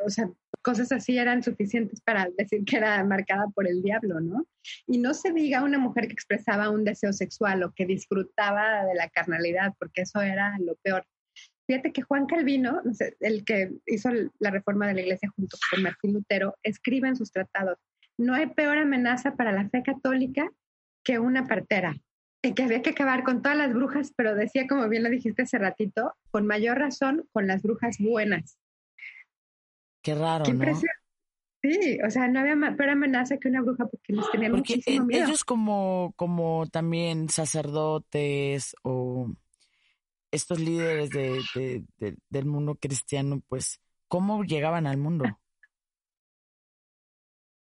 o 0.05 0.09
sea, 0.09 0.29
cosas 0.67 0.91
así 0.91 1.17
eran 1.17 1.43
suficientes 1.43 2.01
para 2.01 2.27
decir 2.37 2.65
que 2.65 2.75
era 2.75 3.01
marcada 3.05 3.45
por 3.55 3.65
el 3.69 3.81
diablo, 3.81 4.19
¿no? 4.19 4.45
Y 4.85 4.97
no 4.97 5.13
se 5.13 5.31
diga 5.31 5.63
una 5.63 5.79
mujer 5.79 6.07
que 6.07 6.13
expresaba 6.13 6.69
un 6.69 6.83
deseo 6.83 7.13
sexual 7.13 7.63
o 7.63 7.71
que 7.71 7.85
disfrutaba 7.85 8.83
de 8.83 8.93
la 8.93 9.07
carnalidad, 9.07 9.75
porque 9.79 10.01
eso 10.01 10.19
era 10.19 10.57
lo 10.59 10.75
peor. 10.83 11.05
Fíjate 11.67 11.93
que 11.93 12.01
Juan 12.01 12.25
Calvino, 12.25 12.81
el 13.21 13.45
que 13.45 13.71
hizo 13.85 14.09
la 14.39 14.51
reforma 14.51 14.87
de 14.87 14.95
la 14.95 15.01
iglesia 15.03 15.31
junto 15.37 15.57
con 15.71 15.83
Martín 15.83 16.11
Lutero, 16.11 16.57
escribe 16.63 17.07
en 17.07 17.15
sus 17.15 17.31
tratados, 17.31 17.77
no 18.17 18.33
hay 18.33 18.47
peor 18.47 18.77
amenaza 18.77 19.37
para 19.37 19.53
la 19.53 19.69
fe 19.69 19.83
católica 19.83 20.51
que 21.01 21.17
una 21.17 21.47
partera. 21.47 21.95
Y 22.43 22.53
que 22.55 22.63
había 22.63 22.81
que 22.81 22.89
acabar 22.89 23.23
con 23.23 23.41
todas 23.41 23.57
las 23.57 23.73
brujas, 23.73 24.11
pero 24.17 24.35
decía, 24.35 24.67
como 24.67 24.89
bien 24.89 25.03
lo 25.03 25.09
dijiste 25.09 25.43
hace 25.43 25.59
ratito, 25.59 26.13
con 26.29 26.45
mayor 26.45 26.77
razón 26.77 27.25
con 27.31 27.47
las 27.47 27.61
brujas 27.61 27.99
buenas. 27.99 28.59
Qué 30.07 30.15
raro, 30.15 30.45
¿no? 30.53 30.79
Sí, 31.61 31.99
o 32.05 32.09
sea, 32.09 32.29
no 32.29 32.39
había 32.39 32.55
peor 32.77 32.91
amenaza 32.91 33.35
que 33.35 33.49
una 33.49 33.61
bruja 33.61 33.85
porque 33.87 34.13
les 34.13 34.31
tenía 34.31 34.49
muchísimo 34.49 35.05
miedo. 35.05 35.25
Ellos 35.25 35.43
como, 35.43 36.13
como 36.15 36.65
también 36.67 37.27
sacerdotes 37.27 38.73
o 38.83 39.29
estos 40.31 40.61
líderes 40.61 41.09
de, 41.09 41.83
del 42.29 42.45
mundo 42.45 42.75
cristiano, 42.75 43.41
pues, 43.49 43.81
¿cómo 44.07 44.45
llegaban 44.45 44.87
al 44.87 44.95
mundo? 44.95 45.25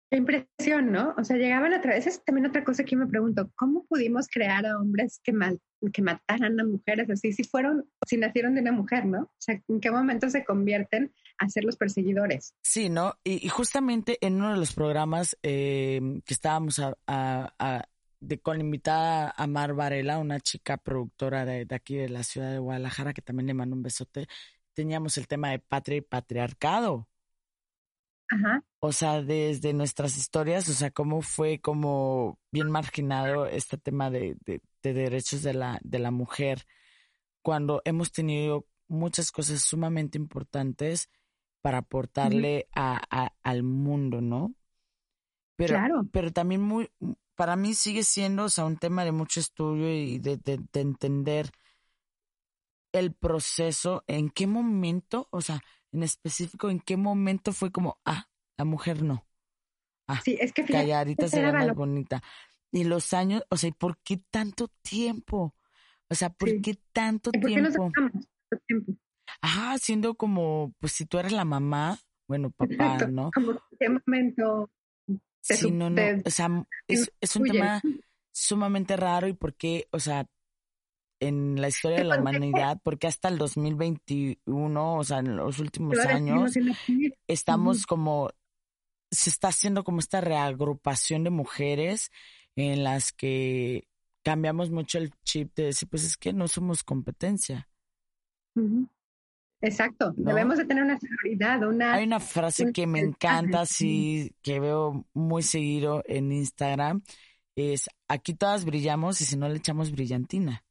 Qué 0.09 0.19
impresión, 0.19 0.93
¿no? 0.93 1.13
O 1.17 1.25
sea, 1.25 1.35
llegaban 1.35 1.73
a 1.73 1.81
través, 1.81 2.07
es 2.07 2.23
también 2.23 2.47
otra 2.47 2.63
cosa 2.63 2.85
que 2.85 2.91
yo 2.91 2.99
me 2.99 3.07
pregunto, 3.07 3.51
¿cómo 3.55 3.85
pudimos 3.87 4.27
crear 4.29 4.65
a 4.65 4.79
hombres 4.79 5.19
que, 5.21 5.33
mal, 5.33 5.59
que 5.91 6.01
mataran 6.01 6.57
a 6.57 6.63
mujeres 6.63 7.09
así, 7.09 7.33
si 7.33 7.43
fueron, 7.43 7.89
si 8.05 8.15
nacieron 8.15 8.55
de 8.55 8.61
una 8.61 8.71
mujer, 8.71 9.05
¿no? 9.05 9.23
O 9.23 9.35
sea, 9.37 9.61
¿en 9.67 9.81
qué 9.81 9.91
momento 9.91 10.29
se 10.29 10.45
convierten 10.45 11.13
a 11.37 11.49
ser 11.49 11.63
los 11.63 11.77
perseguidores? 11.77 12.53
Sí, 12.61 12.89
¿no? 12.89 13.15
Y, 13.23 13.47
justamente 13.49 14.17
en 14.21 14.35
uno 14.35 14.51
de 14.51 14.57
los 14.57 14.73
programas 14.73 15.37
eh, 15.43 16.01
que 16.25 16.33
estábamos 16.33 16.81
de, 18.19 18.39
con 18.39 18.57
la 18.57 18.63
invitada 18.63 19.33
a 19.35 19.47
Mar 19.47 19.73
Varela, 19.73 20.17
una 20.17 20.39
chica 20.39 20.77
productora 20.77 21.45
de, 21.45 21.65
de 21.65 21.75
aquí 21.75 21.95
de 21.95 22.09
la 22.09 22.23
ciudad 22.23 22.51
de 22.51 22.59
Guadalajara, 22.59 23.13
que 23.13 23.21
también 23.21 23.47
le 23.47 23.53
mando 23.53 23.75
un 23.75 23.83
besote, 23.83 24.27
teníamos 24.73 25.17
el 25.17 25.27
tema 25.27 25.49
de 25.49 25.59
patria 25.59 25.97
y 25.97 26.01
patriarcado. 26.01 27.07
O 28.79 28.91
sea, 28.91 29.21
desde 29.21 29.73
nuestras 29.73 30.17
historias, 30.17 30.67
o 30.69 30.73
sea, 30.73 30.91
cómo 30.91 31.21
fue 31.21 31.59
como 31.59 32.39
bien 32.51 32.69
marginado 32.69 33.45
este 33.47 33.77
tema 33.77 34.09
de, 34.09 34.35
de, 34.45 34.61
derechos 34.81 35.43
de 35.43 35.53
la, 35.53 35.79
de 35.81 35.99
la 35.99 36.11
mujer, 36.11 36.65
cuando 37.41 37.81
hemos 37.85 38.11
tenido 38.11 38.67
muchas 38.87 39.31
cosas 39.31 39.61
sumamente 39.61 40.17
importantes 40.17 41.09
para 41.67 41.79
aportarle 41.79 42.69
a, 42.73 43.33
al 43.43 43.61
mundo, 43.61 44.21
¿no? 44.21 44.55
Pero, 45.57 45.73
claro. 45.73 46.07
pero 46.13 46.31
también 46.31 46.61
muy, 46.61 46.89
para 47.35 47.57
mí 47.57 47.73
sigue 47.73 48.03
siendo, 48.03 48.45
o 48.45 48.49
sea, 48.49 48.63
un 48.63 48.77
tema 48.77 49.03
de 49.03 49.11
mucho 49.11 49.41
estudio 49.41 49.93
y 49.93 50.17
de, 50.17 50.37
de, 50.37 50.61
de 50.71 50.79
entender 50.79 51.51
el 52.93 53.13
proceso, 53.13 54.05
en 54.07 54.29
qué 54.29 54.47
momento, 54.47 55.27
o 55.29 55.41
sea, 55.41 55.59
en 55.91 56.03
específico, 56.03 56.69
en 56.69 56.79
qué 56.79 56.95
momento 56.95 57.51
fue 57.51 57.69
como, 57.69 57.99
ah, 58.05 58.29
la 58.55 58.63
mujer 58.63 59.03
no. 59.03 59.27
Ah, 60.07 60.21
sí, 60.23 60.37
es 60.39 60.53
que 60.53 60.63
calladita 60.63 61.27
se 61.27 61.41
ve 61.41 61.51
más 61.51 61.75
bonita. 61.75 62.23
Y 62.71 62.85
los 62.85 63.11
años, 63.11 63.43
o 63.49 63.57
sea, 63.57 63.71
¿por 63.71 63.97
qué 64.03 64.21
tanto 64.31 64.69
tiempo? 64.83 65.53
O 66.07 66.15
sea, 66.15 66.29
¿por 66.29 66.61
qué 66.61 66.79
tanto 66.93 67.29
¿Por 67.33 67.41
qué 67.41 67.47
tiempo? 67.47 67.91
Nos 67.91 68.63
tiempo? 68.67 68.93
Ajá, 69.41 69.77
siendo 69.77 70.15
como, 70.15 70.73
pues 70.79 70.93
si 70.93 71.05
tú 71.05 71.17
eres 71.19 71.31
la 71.31 71.45
mamá, 71.45 71.99
bueno, 72.27 72.51
papá, 72.51 72.97
¿no? 73.07 73.31
Como 73.33 73.53
qué 73.79 73.89
momento. 73.89 74.69
Sí, 75.41 75.71
no, 75.71 75.89
no, 75.89 76.01
o 76.25 76.29
sea, 76.29 76.65
es, 76.87 77.11
es 77.21 77.35
un 77.35 77.43
tema 77.45 77.81
sumamente 78.33 78.97
raro 78.97 79.27
y 79.27 79.33
por 79.33 79.55
qué, 79.55 79.87
o 79.91 79.99
sea, 79.99 80.27
en 81.19 81.59
la 81.59 81.69
historia 81.69 81.99
de 81.99 82.03
la 82.03 82.19
humanidad, 82.19 82.79
porque 82.83 83.07
hasta 83.07 83.29
el 83.29 83.37
2021, 83.37 84.95
o 84.97 85.03
sea, 85.03 85.19
en 85.19 85.35
los 85.35 85.59
últimos 85.59 85.97
años, 85.99 86.53
estamos 87.27 87.85
como, 87.85 88.29
se 89.09 89.29
está 89.29 89.47
haciendo 89.47 89.83
como 89.83 89.99
esta 89.99 90.21
reagrupación 90.21 91.23
de 91.23 91.29
mujeres 91.29 92.11
en 92.55 92.83
las 92.83 93.13
que 93.13 93.87
cambiamos 94.23 94.69
mucho 94.69 94.97
el 94.97 95.13
chip 95.23 95.55
de 95.55 95.65
decir, 95.65 95.87
pues 95.89 96.03
es 96.03 96.17
que 96.17 96.33
no 96.33 96.47
somos 96.47 96.83
competencia. 96.83 97.69
Exacto, 99.61 100.13
debemos 100.15 100.57
de 100.57 100.65
tener 100.65 100.83
una 100.83 100.99
seguridad, 100.99 101.67
una... 101.67 101.93
Hay 101.93 102.05
una 102.05 102.19
frase 102.19 102.71
que 102.71 102.85
me 102.85 102.99
encanta, 102.99 103.65
sí, 103.65 104.35
que 104.41 104.59
veo 104.59 105.05
muy 105.13 105.41
seguido 105.41 106.03
en 106.05 106.31
Instagram, 106.31 107.01
es, 107.55 107.89
aquí 108.07 108.33
todas 108.35 108.65
brillamos 108.65 109.19
y 109.21 109.25
si 109.25 109.35
no 109.35 109.49
le 109.49 109.57
echamos 109.57 109.91
brillantina. 109.91 110.63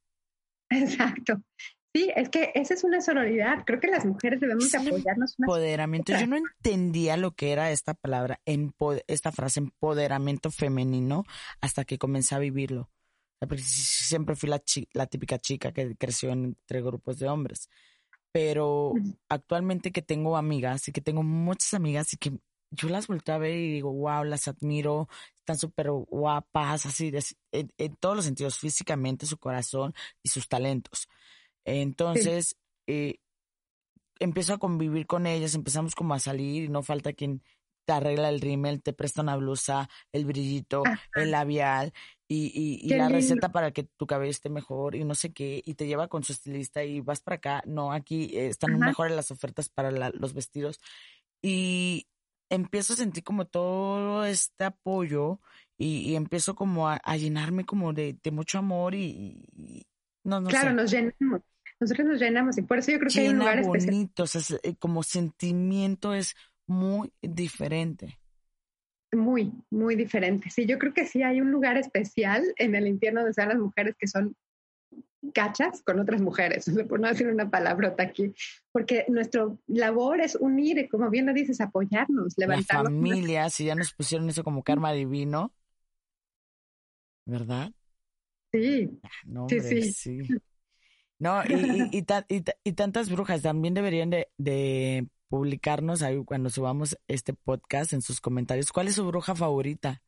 Exacto. 0.70 1.42
Sí, 1.94 2.10
es 2.14 2.28
que 2.28 2.52
esa 2.54 2.74
es 2.74 2.84
una 2.84 3.00
sororidad. 3.00 3.64
Creo 3.64 3.80
que 3.80 3.86
las 3.86 4.04
mujeres 4.04 4.38
debemos 4.38 4.72
apoyarnos. 4.74 5.34
Empoderamiento. 5.38 6.12
Yo 6.12 6.26
no 6.26 6.36
entendía 6.36 7.16
lo 7.16 7.34
que 7.34 7.52
era 7.52 7.70
esta 7.70 7.94
palabra, 7.94 8.38
esta 9.06 9.32
frase, 9.32 9.60
empoderamiento 9.60 10.50
femenino, 10.50 11.24
hasta 11.62 11.84
que 11.84 11.96
comencé 11.96 12.34
a 12.34 12.38
vivirlo. 12.38 12.90
Porque 13.38 13.62
siempre 13.62 14.36
fui 14.36 14.48
la, 14.48 14.62
la 14.92 15.06
típica 15.06 15.38
chica 15.38 15.72
que 15.72 15.96
creció 15.96 16.30
entre 16.30 16.82
grupos 16.82 17.18
de 17.18 17.28
hombres. 17.28 17.70
Pero 18.36 18.92
actualmente 19.30 19.92
que 19.92 20.02
tengo 20.02 20.36
amigas 20.36 20.86
y 20.88 20.92
que 20.92 21.00
tengo 21.00 21.22
muchas 21.22 21.72
amigas 21.72 22.12
y 22.12 22.18
que 22.18 22.38
yo 22.70 22.90
las 22.90 23.06
vuelto 23.06 23.32
a 23.32 23.38
ver 23.38 23.56
y 23.56 23.72
digo, 23.72 23.90
wow, 23.90 24.24
las 24.24 24.46
admiro, 24.46 25.08
están 25.36 25.56
súper 25.56 25.90
guapas, 25.90 26.84
así, 26.84 27.10
en, 27.50 27.96
todos 27.96 28.14
los 28.14 28.26
sentidos, 28.26 28.58
físicamente, 28.58 29.24
su 29.24 29.38
corazón 29.38 29.94
y 30.22 30.28
sus 30.28 30.48
talentos. 30.48 31.08
Entonces, 31.64 32.58
eh, 32.86 33.20
empiezo 34.18 34.52
a 34.52 34.58
convivir 34.58 35.06
con 35.06 35.26
ellas, 35.26 35.54
empezamos 35.54 35.94
como 35.94 36.12
a 36.12 36.20
salir 36.20 36.64
y 36.64 36.68
no 36.68 36.82
falta 36.82 37.14
quien 37.14 37.42
te 37.86 37.94
arregla 37.94 38.28
el 38.28 38.42
rímel, 38.42 38.82
te 38.82 38.92
presta 38.92 39.22
una 39.22 39.36
blusa, 39.36 39.88
el 40.12 40.26
brillito, 40.26 40.82
el 41.14 41.30
labial 41.30 41.94
y, 42.28 42.80
y, 42.82 42.88
la 42.94 43.08
receta 43.08 43.52
para 43.52 43.70
que 43.70 43.84
tu 43.84 44.06
cabello 44.06 44.30
esté 44.30 44.48
mejor 44.48 44.96
y 44.96 45.04
no 45.04 45.14
sé 45.14 45.32
qué, 45.32 45.62
y 45.64 45.74
te 45.74 45.86
lleva 45.86 46.08
con 46.08 46.24
su 46.24 46.32
estilista 46.32 46.82
y 46.82 47.00
vas 47.00 47.20
para 47.20 47.36
acá, 47.36 47.62
no, 47.66 47.92
aquí 47.92 48.36
eh, 48.36 48.48
están 48.48 48.78
mejores 48.78 49.14
las 49.14 49.30
ofertas 49.30 49.68
para 49.68 49.90
los 50.10 50.34
vestidos. 50.34 50.80
Y, 51.42 52.08
empiezo 52.48 52.92
a 52.92 52.96
sentir 52.96 53.24
como 53.24 53.46
todo 53.46 54.24
este 54.24 54.64
apoyo 54.64 55.40
y, 55.78 56.14
empiezo 56.14 56.54
como 56.54 56.88
a, 56.88 56.98
llenarme 57.16 57.64
como 57.64 57.92
de, 57.92 58.18
mucho 58.32 58.58
amor 58.58 58.94
y, 58.94 59.84
no, 60.24 60.40
no 60.40 60.48
claro, 60.48 60.72
nos 60.72 60.90
llenamos. 60.90 61.42
Nosotros 61.78 62.08
nos 62.08 62.20
llenamos 62.20 62.56
y 62.56 62.62
por 62.62 62.78
eso 62.78 62.92
yo 62.92 62.98
creo 62.98 63.10
que 63.12 63.20
hay 63.20 63.28
un 63.28 63.38
lugar 63.38 63.62
bonito, 63.62 64.22
o 64.22 64.26
sea, 64.26 64.40
eh, 64.62 64.76
como 64.76 65.02
sentimiento 65.02 66.14
es 66.14 66.34
muy 66.66 67.12
diferente. 67.20 68.18
Muy, 69.12 69.52
muy 69.70 69.96
diferente. 69.96 70.50
Sí, 70.50 70.66
yo 70.66 70.78
creo 70.78 70.92
que 70.92 71.06
sí 71.06 71.22
hay 71.22 71.40
un 71.40 71.50
lugar 71.50 71.76
especial 71.78 72.44
en 72.56 72.74
el 72.74 72.86
infierno 72.86 73.20
donde 73.20 73.30
están 73.30 73.48
las 73.48 73.58
mujeres 73.58 73.94
que 73.98 74.06
son 74.08 74.36
cachas 75.34 75.82
con 75.82 75.98
otras 76.00 76.20
mujeres, 76.20 76.66
por 76.88 77.00
no 77.00 77.08
decir 77.08 77.28
una 77.28 77.50
palabrota 77.50 78.02
aquí, 78.04 78.34
porque 78.72 79.04
nuestro 79.08 79.58
labor 79.66 80.20
es 80.20 80.36
unir, 80.36 80.88
como 80.88 81.10
bien 81.10 81.26
lo 81.26 81.32
dices, 81.34 81.60
apoyarnos, 81.60 82.34
La 82.44 82.60
levantarnos. 82.64 82.92
familia, 83.02 83.50
si 83.50 83.66
ya 83.66 83.74
nos 83.74 83.92
pusieron 83.92 84.28
eso 84.30 84.42
como 84.44 84.62
karma 84.62 84.92
divino, 84.92 85.52
¿verdad? 87.24 87.72
Sí, 88.52 89.00
Ah, 89.02 89.08
No, 89.24 89.46
Sí, 89.48 89.60
hombre, 89.60 89.80
sí. 89.80 89.80
sí. 89.82 90.34
No, 91.18 91.42
y, 91.48 91.68
y, 91.72 91.98
y, 91.98 92.02
ta- 92.02 92.26
y 92.28 92.42
ta- 92.42 92.54
y 92.64 92.72
tantas 92.74 93.10
brujas 93.10 93.42
también 93.42 93.74
deberían 93.74 94.10
de, 94.10 94.28
de 94.38 95.08
publicarnos 95.28 96.02
ahí 96.02 96.22
cuando 96.24 96.50
subamos 96.50 96.98
este 97.08 97.32
podcast 97.32 97.92
en 97.92 98.02
sus 98.02 98.20
comentarios. 98.20 98.72
¿Cuál 98.72 98.88
es 98.88 98.94
su 98.94 99.06
bruja 99.06 99.34
favorita? 99.34 100.02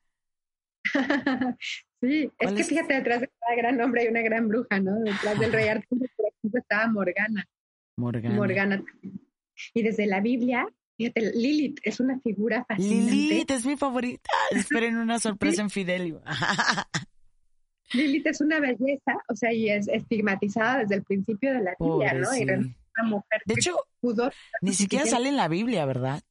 sí, 2.00 2.24
es 2.24 2.32
¿Cuál 2.38 2.54
que 2.54 2.62
es? 2.62 2.68
fíjate, 2.68 2.94
detrás 2.94 3.20
de 3.20 3.30
cada 3.40 3.56
gran 3.56 3.80
hombre 3.80 4.02
hay 4.02 4.08
una 4.08 4.22
gran 4.22 4.48
bruja, 4.48 4.80
¿no? 4.80 4.98
Detrás 5.00 5.38
del 5.38 5.52
rey 5.52 5.68
Arturo, 5.68 6.06
por 6.16 6.26
ejemplo, 6.26 6.60
estaba 6.60 6.86
Morgana. 6.88 7.44
Morgana. 7.96 8.34
Morgana. 8.34 8.84
Y 9.74 9.82
desde 9.82 10.06
la 10.06 10.20
Biblia, 10.20 10.68
fíjate, 10.96 11.32
Lilith 11.32 11.80
es 11.82 12.00
una 12.00 12.18
figura 12.20 12.64
fascinante. 12.64 13.12
Lilith 13.12 13.50
es 13.50 13.66
mi 13.66 13.76
favorita. 13.76 14.30
Esperen 14.52 14.96
una 14.96 15.18
sorpresa 15.18 15.62
en 15.62 15.70
Fidelio. 15.70 16.22
Lilith 17.92 18.26
es 18.26 18.40
una 18.40 18.60
belleza, 18.60 19.16
o 19.28 19.34
sea, 19.34 19.52
y 19.52 19.70
es 19.70 19.88
estigmatizada 19.88 20.80
desde 20.80 20.96
el 20.96 21.04
principio 21.04 21.52
de 21.54 21.62
la 21.62 21.74
Biblia, 21.78 22.14
¿no? 22.14 22.36
Y 22.36 22.44
una 22.98 23.08
mujer 23.08 23.42
De 23.46 23.54
hecho, 23.54 23.76
pudo. 24.00 24.30
ni 24.60 24.74
siquiera 24.74 25.06
sale 25.06 25.28
en 25.28 25.36
la 25.36 25.48
Biblia, 25.48 25.86
¿verdad? 25.86 26.22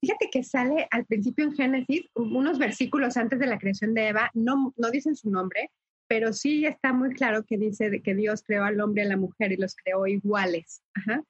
Fíjate 0.00 0.28
que 0.30 0.44
sale 0.44 0.86
al 0.90 1.06
principio 1.06 1.44
en 1.44 1.54
Génesis, 1.54 2.06
unos 2.14 2.58
versículos 2.58 3.16
antes 3.16 3.38
de 3.38 3.46
la 3.46 3.58
creación 3.58 3.94
de 3.94 4.08
Eva, 4.08 4.30
no, 4.34 4.72
no 4.76 4.90
dicen 4.90 5.16
su 5.16 5.30
nombre, 5.30 5.70
pero 6.06 6.32
sí 6.32 6.64
está 6.66 6.92
muy 6.92 7.12
claro 7.14 7.44
que 7.44 7.58
dice 7.58 8.02
que 8.02 8.14
Dios 8.14 8.42
creó 8.46 8.64
al 8.64 8.80
hombre 8.80 9.02
y 9.02 9.06
a 9.06 9.08
la 9.08 9.16
mujer 9.16 9.52
y 9.52 9.56
los 9.56 9.74
creó 9.74 10.06
iguales. 10.06 10.82
Ajá. 10.94 11.24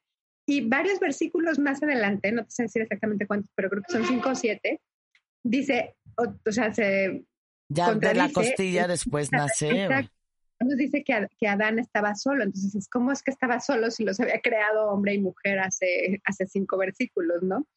Y 0.45 0.61
varios 0.61 0.99
versículos 0.99 1.59
más 1.59 1.81
adelante, 1.83 2.31
no 2.31 2.43
te 2.45 2.51
sé 2.51 2.63
decir 2.63 2.81
exactamente 2.81 3.25
cuántos, 3.27 3.51
pero 3.55 3.69
creo 3.69 3.83
que 3.83 3.91
son 3.91 4.05
cinco 4.05 4.29
o 4.29 4.35
siete, 4.35 4.79
dice, 5.43 5.95
o, 6.15 6.23
o 6.45 6.51
sea, 6.51 6.73
se 6.73 7.25
Ya 7.69 7.93
de 7.93 8.13
la 8.13 8.31
costilla 8.31 8.87
después 8.87 9.31
nace. 9.31 9.87
Nos 10.59 10.77
dice 10.77 11.03
que, 11.03 11.27
que 11.39 11.47
Adán 11.47 11.79
estaba 11.79 12.15
solo, 12.15 12.43
entonces 12.43 12.87
¿cómo 12.89 13.11
es 13.11 13.23
que 13.23 13.31
estaba 13.31 13.59
solo 13.59 13.91
si 13.91 14.03
los 14.03 14.19
había 14.19 14.41
creado 14.41 14.89
hombre 14.89 15.13
y 15.13 15.19
mujer 15.19 15.59
hace, 15.59 16.21
hace 16.25 16.47
cinco 16.47 16.77
versículos, 16.77 17.43
no? 17.43 17.67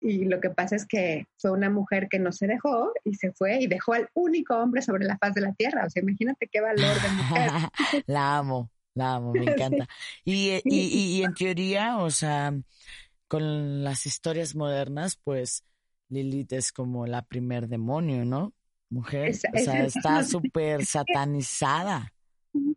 Y 0.00 0.26
lo 0.26 0.40
que 0.40 0.50
pasa 0.50 0.76
es 0.76 0.86
que 0.86 1.26
fue 1.38 1.50
una 1.52 1.70
mujer 1.70 2.08
que 2.10 2.18
no 2.18 2.32
se 2.32 2.46
dejó 2.46 2.92
y 3.04 3.14
se 3.14 3.32
fue 3.32 3.58
y 3.60 3.66
dejó 3.68 3.94
al 3.94 4.08
único 4.14 4.56
hombre 4.56 4.82
sobre 4.82 5.06
la 5.06 5.18
faz 5.18 5.34
de 5.34 5.40
la 5.42 5.54
tierra. 5.54 5.86
O 5.86 5.90
sea, 5.90 6.02
imagínate 6.02 6.48
qué 6.52 6.60
valor 6.60 7.00
de 7.00 7.10
mujer. 7.10 7.54
la 8.06 8.38
amo, 8.38 8.70
la 8.94 9.14
amo, 9.16 9.34
me 9.34 9.44
encanta. 9.46 9.88
Y, 10.24 10.50
eh, 10.50 10.64
y, 10.68 10.80
y, 11.16 11.18
y 11.20 11.22
en 11.24 11.34
teoría, 11.34 11.98
o 11.98 12.10
sea, 12.10 12.52
con 13.28 13.84
las 13.84 14.06
historias 14.06 14.56
modernas, 14.56 15.18
pues 15.24 15.64
Lilith 16.10 16.52
es 16.54 16.72
como 16.72 17.06
la 17.06 17.22
primer 17.24 17.68
demonio, 17.68 18.24
¿no? 18.26 18.54
Mujer, 18.90 19.30
Es- 19.30 19.44
o 19.52 19.58
sea, 19.58 19.84
es- 19.84 19.96
está 19.96 20.24
súper 20.24 20.84
satanizada. 20.84 22.13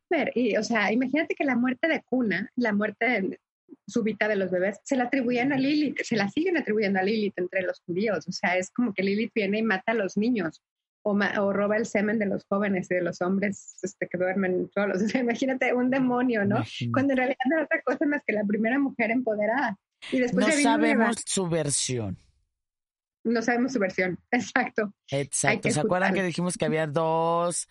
Súper. 0.10 0.32
Y, 0.36 0.56
o 0.58 0.64
sea, 0.64 0.92
imagínate 0.92 1.36
que 1.36 1.44
la 1.46 1.56
muerte 1.56 1.88
de 1.88 2.02
cuna, 2.04 2.52
la 2.56 2.74
muerte 2.74 3.40
súbita 3.86 4.28
de 4.28 4.36
los 4.36 4.52
bebés, 4.52 4.80
se 4.84 4.96
la 4.96 5.06
atribuían 5.06 5.54
a 5.54 5.58
Lilith, 5.58 6.02
se 6.04 6.16
la 6.16 6.30
siguen 6.30 6.58
atribuyendo 6.58 7.00
a 7.00 7.04
Lilith 7.04 7.38
entre 7.38 7.62
los 7.64 7.82
judíos. 7.82 8.28
O 8.28 8.32
sea, 8.32 8.58
es 8.58 8.72
como 8.72 8.94
que 8.94 9.04
Lilith 9.04 9.32
viene 9.34 9.60
y 9.60 9.64
mata 9.64 9.92
a 9.92 9.96
los 9.96 10.18
niños 10.18 10.62
o, 11.04 11.14
ma- 11.14 11.34
o 11.42 11.54
roba 11.54 11.78
el 11.78 11.86
semen 11.86 12.20
de 12.20 12.26
los 12.26 12.46
jóvenes 12.50 12.88
y 12.92 12.96
de 12.96 13.02
los 13.02 13.22
hombres 13.22 13.78
este, 13.84 14.08
que 14.08 14.18
duermen 14.18 14.70
solos. 14.74 15.02
O 15.04 15.08
sea, 15.08 15.22
imagínate 15.22 15.74
un 15.74 15.90
demonio, 15.90 16.46
¿no? 16.46 16.58
Imagínate. 16.58 16.92
Cuando 16.92 17.14
en 17.14 17.18
realidad 17.18 17.38
no 17.50 17.56
era 17.58 17.66
otra 17.66 17.82
cosa 17.82 18.06
más 18.06 18.24
que 18.26 18.34
la 18.34 18.44
primera 18.46 18.80
mujer 18.80 19.12
empoderada. 19.12 19.78
Y 20.12 20.20
después 20.20 20.46
No 20.48 20.52
sabemos 20.52 21.16
su 21.26 21.48
versión. 21.48 22.18
No 23.24 23.42
sabemos 23.42 23.74
su 23.74 23.80
versión. 23.80 24.20
Exacto. 24.32 24.94
Exacto. 25.10 25.70
¿Se 25.70 25.80
acuerdan 25.80 26.14
que 26.14 26.24
dijimos 26.24 26.58
que 26.58 26.66
había 26.66 26.88
dos 26.88 27.68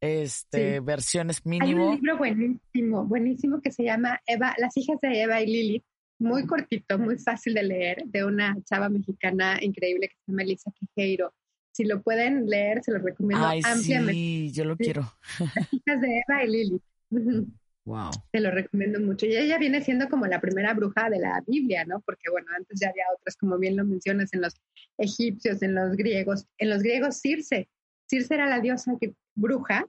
este, 0.00 0.74
Sí. 0.74 0.78
versiones 0.84 1.36
Hay 1.38 1.42
un 1.44 1.50
mínimo? 1.50 1.94
libro 1.94 2.16
buenísimo, 2.18 3.04
buenísimo 3.04 3.60
que 3.60 3.70
se 3.70 3.84
llama 3.84 4.20
Eva, 4.26 4.54
Las 4.58 4.76
hijas 4.76 4.98
de 5.00 5.22
Eva 5.22 5.40
y 5.42 5.46
Lilith, 5.46 5.84
muy 6.18 6.46
cortito, 6.46 6.98
muy 6.98 7.18
fácil 7.18 7.54
de 7.54 7.62
leer, 7.62 8.02
de 8.06 8.24
una 8.24 8.56
chava 8.64 8.88
mexicana 8.88 9.58
increíble 9.62 10.08
que 10.08 10.14
se 10.16 10.22
llama 10.32 10.42
Elisa 10.42 10.70
Quejeiro. 10.78 11.32
Si 11.72 11.84
lo 11.84 12.02
pueden 12.02 12.46
leer, 12.46 12.82
se 12.82 12.92
los 12.92 13.02
recomiendo 13.02 13.46
Ay, 13.46 13.60
ampliamente. 13.64 14.12
sí, 14.14 14.52
yo 14.52 14.64
lo 14.64 14.76
quiero. 14.76 15.02
Las 15.38 15.72
hijas 15.72 16.00
de 16.00 16.22
Eva 16.28 16.44
y. 16.44 16.80
Ujú. 17.10 17.46
Wow. 17.86 18.10
Te 18.30 18.40
lo 18.40 18.50
recomiendo 18.50 19.00
mucho. 19.00 19.24
Y 19.26 19.34
ella 19.34 19.56
viene 19.56 19.80
siendo 19.82 20.08
como 20.10 20.26
la 20.26 20.38
primera 20.40 20.74
bruja 20.74 21.08
de 21.08 21.18
la 21.18 21.42
Biblia, 21.46 21.84
¿no? 21.86 22.00
Porque, 22.02 22.30
bueno, 22.30 22.46
antes 22.54 22.78
ya 22.78 22.90
había 22.90 23.04
otras, 23.18 23.36
como 23.36 23.58
bien 23.58 23.74
lo 23.74 23.84
mencionas, 23.86 24.32
en 24.34 24.42
los 24.42 24.54
egipcios, 24.98 25.62
en 25.62 25.74
los 25.74 25.96
griegos. 25.96 26.46
En 26.58 26.68
los 26.68 26.82
griegos, 26.82 27.16
Circe. 27.20 27.68
Circe 28.08 28.34
era 28.34 28.46
la 28.46 28.60
diosa 28.60 28.92
que, 29.00 29.14
bruja. 29.34 29.86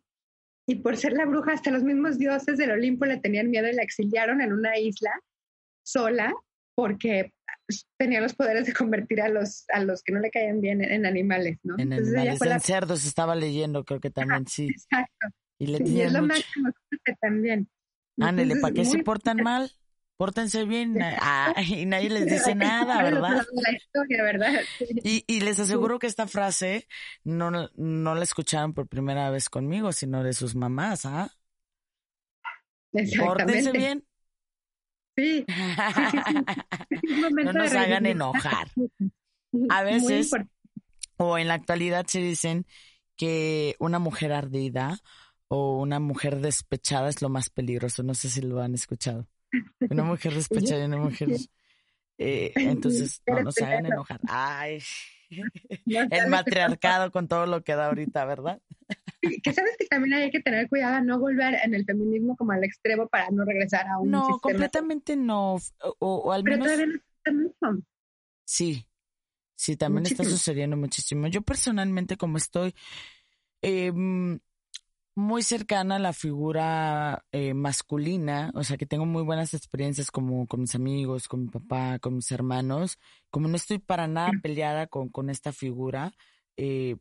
Y 0.68 0.76
por 0.76 0.96
ser 0.96 1.14
la 1.14 1.26
bruja, 1.26 1.54
hasta 1.54 1.72
los 1.72 1.84
mismos 1.84 2.18
dioses 2.18 2.58
del 2.58 2.72
Olimpo 2.72 3.06
le 3.06 3.18
tenían 3.18 3.50
miedo 3.50 3.68
y 3.68 3.74
la 3.74 3.84
exiliaron 3.84 4.42
en 4.42 4.54
una 4.54 4.78
isla 4.78 5.12
sola 5.84 6.34
porque 6.76 7.34
tenía 7.98 8.22
los 8.22 8.34
poderes 8.34 8.66
de 8.66 8.74
convertir 8.74 9.22
a 9.22 9.30
los, 9.30 9.66
a 9.70 9.84
los 9.84 10.04
que 10.04 10.14
no 10.14 10.20
le 10.20 10.32
caían 10.32 10.62
bien 10.62 10.84
en, 10.84 10.92
en 10.92 11.06
animales, 11.06 11.58
¿no? 11.64 11.76
En 11.78 11.94
Entonces 11.94 12.16
ella 12.16 12.36
la... 12.40 12.60
cerdos 12.60 13.06
estaba 13.06 13.36
leyendo, 13.36 13.84
creo 13.84 14.00
que 14.00 14.12
también 14.12 14.48
sí. 14.48 14.68
Exacto. 14.68 15.28
Y 15.58 15.68
le 15.68 15.78
Sí, 15.80 15.96
y 15.96 16.02
es 16.02 16.14
lo 16.14 16.24
máximo 16.24 16.70
Circe 16.90 17.18
también. 17.20 17.70
Ándele, 18.20 18.54
Entonces, 18.54 18.62
¿para 18.62 18.74
qué 18.74 18.86
se 18.86 19.04
portan 19.04 19.38
mal? 19.38 19.72
Pórtense 20.22 20.66
bien. 20.66 21.02
Ah, 21.02 21.52
y 21.68 21.88
nadie 21.88 22.12
les 22.12 22.28
dice 22.28 22.54
nada, 22.54 23.02
¿verdad? 23.02 23.22
lados 23.22 23.48
de 23.56 23.62
La 23.64 23.76
historia, 23.76 24.22
¿verdad? 24.22 24.62
Sí. 24.78 24.86
Y, 25.04 25.24
y 25.26 25.40
les 25.40 25.60
aseguro 25.60 25.98
que 25.98 26.06
esta 26.06 26.28
frase 26.28 26.88
no, 27.24 27.50
no 27.50 28.14
la 28.14 28.22
escucharon 28.24 28.76
por 28.76 28.88
primera 28.88 29.32
vez 29.32 29.50
conmigo, 29.50 29.92
sino 29.92 30.24
de 30.24 30.34
sus 30.34 30.54
mamás, 30.54 31.08
¿ah? 31.08 31.36
Pórtense 33.18 33.72
bien. 33.72 34.06
Sí, 35.18 35.44
momento 37.20 37.54
No 37.54 37.60
nos 37.64 37.74
hagan 37.74 38.06
enojar. 38.06 38.68
A 39.70 39.82
veces-. 39.82 40.30
O 41.18 41.40
en 41.40 41.48
la 41.48 41.56
actualidad 41.56 42.06
se 42.06 42.20
dicen 42.20 42.68
que 43.18 43.76
una 43.80 43.98
mujer 43.98 44.34
ardida 44.34 45.00
o 45.48 45.80
una 45.80 46.00
mujer 46.00 46.42
despechada 46.42 47.10
es 47.10 47.24
lo 47.24 47.30
más 47.30 47.50
peligroso. 47.50 48.04
No 48.04 48.14
sé 48.14 48.30
si 48.30 48.42
lo 48.42 48.62
han 48.62 48.76
escuchado. 48.76 49.28
Una 49.90 50.04
mujer 50.04 50.34
despechada 50.36 50.82
y 50.82 50.86
una 50.86 50.98
mujer... 50.98 51.30
eh, 52.18 52.52
entonces, 52.56 53.22
no 53.28 53.42
nos 53.44 53.58
hagan 53.62 53.86
enojar. 53.86 54.20
Ay, 54.28 54.80
el 55.88 56.28
matriarcado 56.30 57.12
con 57.12 57.28
todo 57.28 57.46
lo 57.46 57.64
que 57.64 57.76
da 57.76 57.88
ahorita, 57.88 58.26
¿verdad? 58.26 58.62
que- 59.22 59.54
sabes 59.54 59.78
que 59.78 59.86
también 59.86 60.14
hay 60.16 60.32
que 60.32 60.40
tener 60.42 60.68
cuidado 60.68 60.96
a 60.96 61.02
no 61.02 61.20
volver 61.20 61.56
en 61.64 61.74
el 61.76 61.86
feminismo 61.86 62.36
como 62.36 62.52
al 62.54 62.64
extremo 62.64 63.08
para 63.08 63.30
no 63.30 63.46
regresar 63.46 63.88
a 63.88 64.00
un 64.00 64.10
No, 64.12 64.20
sistema. 64.26 64.40
completamente 64.42 65.16
no. 65.16 65.56
O, 65.56 65.96
o 66.00 66.32
al 66.32 66.44
Pero 66.44 66.58
menos 66.58 66.68
todavía 66.74 66.88
no 66.88 66.96
está 66.96 67.32
mucho. 67.32 67.84
sí. 68.46 68.88
Sí, 69.56 69.78
también 69.78 70.08
está 70.08 70.24
Muchísimo. 70.24 70.38
sucediendo 70.40 70.76
muchísimo. 70.76 71.28
Yo 71.28 71.44
personalmente, 71.44 72.18
como 72.18 72.38
estoy 72.38 72.74
eh, 73.62 73.92
muy 75.16 75.44
cercana 75.44 75.98
a 75.98 76.00
la 76.00 76.14
figura 76.14 77.26
eh, 77.32 77.54
masculina, 77.54 78.52
o 78.56 78.64
sea 78.64 78.78
que 78.78 78.86
tengo 78.86 79.06
muy 79.06 79.24
buenas 79.24 79.54
experiencias 79.54 80.10
como 80.12 80.48
con 80.48 80.62
mis 80.62 80.76
amigos, 80.76 81.28
con 81.28 81.42
mi 81.44 81.48
papá, 81.50 82.00
con 82.00 82.16
mis 82.16 82.32
hermanos, 82.32 82.98
como 83.30 83.48
no 83.48 83.56
estoy 83.58 83.80
para 83.80 84.08
nada 84.08 84.32
peleada 84.42 84.88
con, 84.88 85.10
con 85.10 85.30
esta 85.30 85.52
figura, 85.52 86.14
eh, 86.58 86.96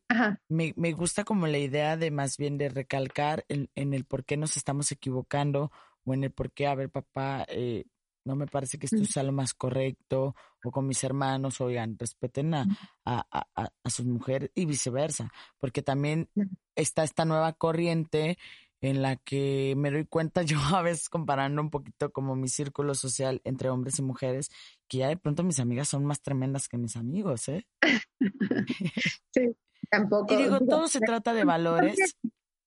me, 0.49 0.73
me 0.77 0.93
gusta 0.93 1.25
como 1.25 1.47
la 1.47 1.59
idea 1.59 1.97
de 1.97 2.11
más 2.11 2.37
bien 2.37 2.59
de 2.59 2.69
recalcar 2.69 3.45
en, 3.49 3.69
en 3.75 3.95
el 3.95 4.05
por 4.05 4.25
qué 4.25 4.37
nos 4.37 4.57
estamos 4.57 4.91
equivocando 4.93 5.71
o 6.05 6.15
en 6.15 6.25
el 6.25 6.33
por 6.33 6.53
qué, 6.53 6.67
a 6.67 6.75
ver, 6.75 6.91
papá, 6.91 7.45
eh, 7.49 7.85
no 8.25 8.37
me 8.37 8.47
parece 8.47 8.79
que 8.79 8.87
esto 8.87 8.99
Mm. 9.03 9.07
sea 9.07 9.23
lo 9.23 9.33
más 9.33 9.55
correcto, 9.55 10.35
o 10.65 10.71
con 10.71 10.87
mis 10.87 11.03
hermanos, 11.05 11.61
oigan, 11.61 11.97
respeten 11.99 12.55
a, 12.55 12.67
a, 13.05 13.27
a- 13.55 13.91
sus 13.91 14.07
mujeres 14.07 14.51
y 14.55 14.67
viceversa, 14.67 15.31
porque 15.59 15.83
también 15.83 16.29
está 16.77 17.03
esta 17.03 17.25
nueva 17.25 17.53
corriente 17.53 18.39
en 18.81 19.03
la 19.03 19.17
que 19.17 19.75
me 19.77 19.91
doy 19.91 20.07
cuenta 20.07 20.43
yo 20.43 20.59
a 20.75 20.83
veces 20.83 21.09
comparando 21.09 21.61
un 21.61 21.71
poquito 21.71 22.11
como 22.13 22.37
mi 22.37 22.49
círculo 22.49 22.95
social 22.95 23.41
entre 23.45 23.69
hombres 23.71 23.99
y 23.99 24.03
mujeres, 24.03 24.51
que 24.89 24.99
ya 24.99 25.09
de 25.09 25.17
pronto 25.17 25.43
mis 25.43 25.61
amigas 25.61 25.89
son 25.89 26.05
más 26.05 26.23
tremendas 26.23 26.69
que 26.69 26.79
mis 26.79 26.97
amigos, 26.97 27.49
¿eh? 27.49 27.67
sí, 29.35 29.57
tampoco. 29.91 30.33
Y 30.33 30.37
digo, 30.37 30.59
digo, 30.59 30.67
todo 30.71 30.89
se 30.89 31.01
trata 31.01 31.33
de 31.35 31.45
valores. 31.45 31.97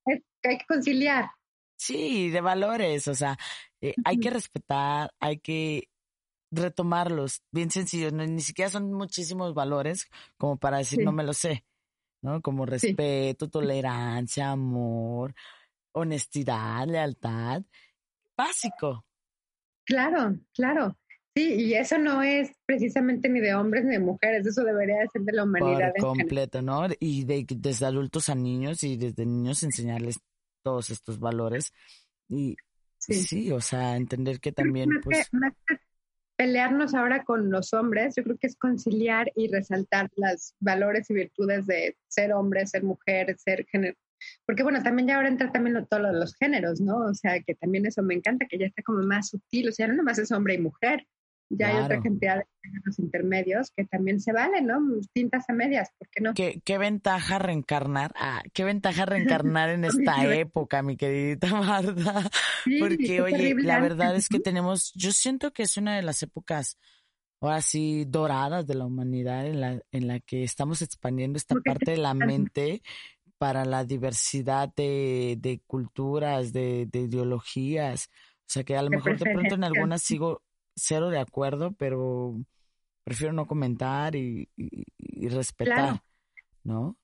que 0.06 0.50
hay 0.50 0.58
que 0.58 0.66
conciliar. 0.68 1.30
Sí, 1.76 2.30
de 2.30 2.40
valores, 2.42 3.08
o 3.08 3.16
sea, 3.16 3.38
eh, 3.82 3.96
hay 4.06 4.18
que 4.20 4.30
respetar, 4.30 5.14
hay 5.20 5.40
que 5.40 5.90
retomarlos, 6.56 7.42
bien 7.52 7.72
sencillos, 7.72 8.14
no- 8.14 8.26
ni 8.26 8.42
siquiera 8.42 8.70
son 8.70 8.94
muchísimos 8.94 9.54
valores 9.54 10.08
como 10.38 10.58
para 10.58 10.78
decir 10.78 11.00
Sí. 11.00 11.06
no 11.06 11.12
me 11.12 11.24
lo 11.24 11.34
sé, 11.34 11.66
¿no? 12.22 12.42
Como 12.42 12.66
respeto, 12.66 13.50
tolerancia, 13.50 14.52
amor, 14.52 15.34
honestidad, 15.94 16.88
lealtad, 16.88 17.64
básico. 18.38 19.06
Claro, 19.86 20.38
claro. 20.54 20.98
Sí, 21.36 21.52
y 21.56 21.74
eso 21.74 21.98
no 21.98 22.22
es 22.22 22.52
precisamente 22.66 23.28
ni 23.28 23.40
de 23.40 23.56
hombres 23.56 23.84
ni 23.86 23.94
de 23.94 24.00
mujeres, 24.00 24.46
eso 24.46 24.64
debería 24.64 25.00
de 25.00 25.08
ser 25.12 25.24
de 25.24 25.34
la 25.34 25.44
humanidad. 25.44 25.92
Por 25.98 26.16
completo, 26.16 26.62
¿no? 26.62 26.88
Y 27.00 27.26
de, 27.26 27.44
desde 27.50 27.88
adultos 27.88 28.30
a 28.30 28.36
niños 28.36 28.84
y 28.84 28.98
desde 28.98 29.26
niños 29.26 29.64
enseñarles 29.64 30.20
todos 30.64 30.92
estos 30.92 31.20
valores. 31.20 31.74
Y 32.30 32.56
sí, 33.00 33.52
o 33.52 33.60
sea, 33.62 33.98
entender 33.98 34.40
que 34.40 34.52
también, 34.52 34.90
pues... 35.04 35.30
pelearnos 36.44 36.94
ahora 36.94 37.24
con 37.24 37.50
los 37.50 37.72
hombres, 37.72 38.16
yo 38.18 38.24
creo 38.26 38.38
que 38.38 38.48
es 38.48 38.58
conciliar 38.58 39.32
y 39.34 39.48
resaltar 39.48 40.10
los 40.18 40.54
valores 40.60 41.10
y 41.10 41.14
virtudes 41.14 41.66
de 41.68 41.96
ser 42.10 42.34
hombre, 42.34 42.68
ser 42.68 42.84
mujer, 42.84 43.34
ser 43.38 43.66
género. 43.72 43.96
Porque 44.46 44.62
bueno, 44.64 44.84
también 44.84 45.08
ya 45.08 45.16
ahora 45.16 45.30
entra 45.30 45.54
también 45.54 45.88
todo 45.90 46.02
lo 46.02 46.10
de 46.10 46.20
los 46.20 46.36
géneros, 46.36 46.82
¿no? 46.82 46.98
O 46.98 47.14
sea, 47.14 47.40
que 47.40 47.56
también 47.56 47.86
eso 47.86 48.04
me 48.04 48.16
encanta, 48.16 48.46
que 48.46 48.58
ya 48.58 48.66
está 48.66 48.84
como 48.84 49.04
más 49.04 49.30
sutil, 49.30 49.70
o 49.70 49.72
sea, 49.72 49.88
no 49.88 49.94
nomás 49.94 50.20
es 50.20 50.34
hombre 50.34 50.56
y 50.56 50.58
mujer, 50.58 51.08
ya 51.58 51.68
hay 51.68 51.84
otra 51.84 52.02
cantidad 52.02 52.38
de 52.38 52.80
los 52.84 53.00
intermedios 53.00 53.72
que 53.76 53.86
también 53.86 54.20
se 54.20 54.32
valen, 54.32 54.68
¿no? 54.68 54.80
Tintas 55.14 55.50
a 55.50 55.54
medias, 55.54 55.90
¿por 55.98 56.10
qué 56.10 56.22
no? 56.22 56.34
¿Qué, 56.34 56.62
qué 56.64 56.78
ventaja 56.78 57.40
reencarnar? 57.40 58.14
Ah, 58.16 58.42
qué 58.54 58.64
ventaja 58.64 59.06
reencarnar 59.06 59.70
en 59.70 59.86
esta 59.86 60.34
época, 60.34 60.82
mi 60.82 60.98
queridita 60.98 61.48
Marta. 61.48 62.30
Porque, 62.80 63.22
oye, 63.22 63.56
la 63.56 63.80
verdad 63.80 64.16
es 64.16 64.30
que 64.30 64.40
tenemos, 64.40 64.94
yo 64.96 65.12
siento 65.12 65.52
que 65.52 65.64
es 65.64 65.78
una 65.78 65.96
de 65.96 66.04
las 66.04 66.22
épocas 66.24 66.78
ahora 67.42 67.62
sí 67.62 68.06
doradas 68.06 68.66
de 68.66 68.76
la 68.76 68.86
humanidad 68.86 69.46
en 69.46 69.60
la, 69.60 69.82
en 69.92 70.08
la 70.08 70.20
que 70.22 70.44
estamos 70.44 70.82
expandiendo 70.82 71.38
esta 71.38 71.56
parte 71.56 71.92
de 71.92 71.98
la 71.98 72.14
mente 72.14 72.82
para 73.38 73.66
la 73.66 73.84
diversidad 73.84 74.74
de, 74.74 75.36
de 75.40 75.62
culturas, 75.68 76.54
de, 76.54 76.88
de 76.90 77.02
ideologías. 77.02 78.10
O 78.44 78.46
sea 78.54 78.64
que 78.64 78.78
a 78.78 78.82
lo 78.82 78.90
mejor 78.90 79.18
de 79.20 79.34
pronto 79.34 79.56
en 79.56 79.66
algunas 79.66 80.02
sigo 80.02 80.43
cero 80.76 81.10
de 81.10 81.20
acuerdo, 81.20 81.74
pero 81.74 82.36
prefiero 83.04 83.34
no 83.34 83.46
comentar 83.46 84.16
y, 84.16 84.50
respetar, 85.30 86.02
¿no? 86.64 86.98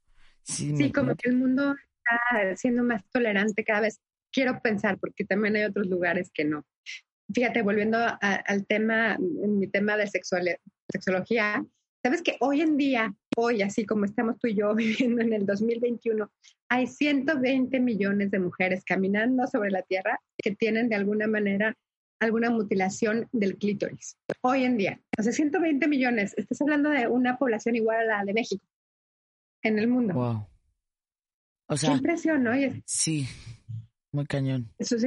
Sí, 0.44 0.92
como 0.92 1.16
que 1.16 1.30
el 1.30 1.38
mundo 1.38 1.76
está 1.76 2.56
siendo 2.56 2.84
más 2.84 3.04
tolerante 3.12 3.64
cada 3.64 3.82
vez. 3.82 4.00
Quiero 4.32 4.62
pensar, 4.62 4.98
porque 5.00 5.26
también 5.26 5.56
hay 5.56 5.64
otros 5.64 5.88
lugares 5.88 6.32
que 6.34 6.46
no. 6.46 6.66
Fíjate, 7.34 7.62
volviendo 7.62 8.00
al 8.22 8.66
tema, 8.66 9.16
en 9.16 9.60
mi 9.60 9.68
tema 9.68 9.98
de 9.98 10.08
sexología, 10.08 11.64
sabes 12.04 12.22
que 12.24 12.38
hoy 12.40 12.62
en 12.62 12.78
día, 12.78 13.14
hoy, 13.36 13.62
así 13.62 13.86
como 13.86 14.06
estamos 14.06 14.40
tú 14.40 14.48
y 14.48 14.56
yo 14.56 14.74
viviendo 14.76 15.22
en 15.22 15.34
el 15.34 15.46
2021, 15.46 16.32
hay 16.70 16.88
120 16.88 17.80
millones 17.80 18.32
de 18.32 18.40
mujeres 18.40 18.84
caminando 18.84 19.46
sobre 19.48 19.72
la 19.72 19.82
Tierra 19.84 20.20
que 20.38 20.56
tienen 20.56 20.90
de 20.90 20.96
alguna 20.96 21.28
manera 21.28 21.76
alguna 22.20 22.50
mutilación 22.50 23.28
del 23.32 23.58
clítoris. 23.58 24.18
Hoy 24.42 24.64
en 24.64 24.78
día, 24.78 25.02
o 25.18 25.24
sea, 25.24 25.32
120 25.32 25.88
millones, 25.88 26.34
estás 26.38 26.62
hablando 26.62 26.90
de 26.90 27.08
una 27.08 27.38
población 27.38 27.76
igual 27.76 28.02
a 28.02 28.18
la 28.18 28.26
de 28.26 28.34
México 28.34 28.66
en 29.62 29.80
el 29.80 29.88
mundo. 29.88 30.14
Wow. 30.14 30.48
O 31.68 31.78
sea, 31.78 31.92
Qué 31.92 31.96
impresión, 31.98 32.44
¿no? 32.44 32.52
sí, 32.86 33.28
muy 34.12 34.26
cañón. 34.26 34.72
Eso 34.78 34.96
es, 34.96 35.04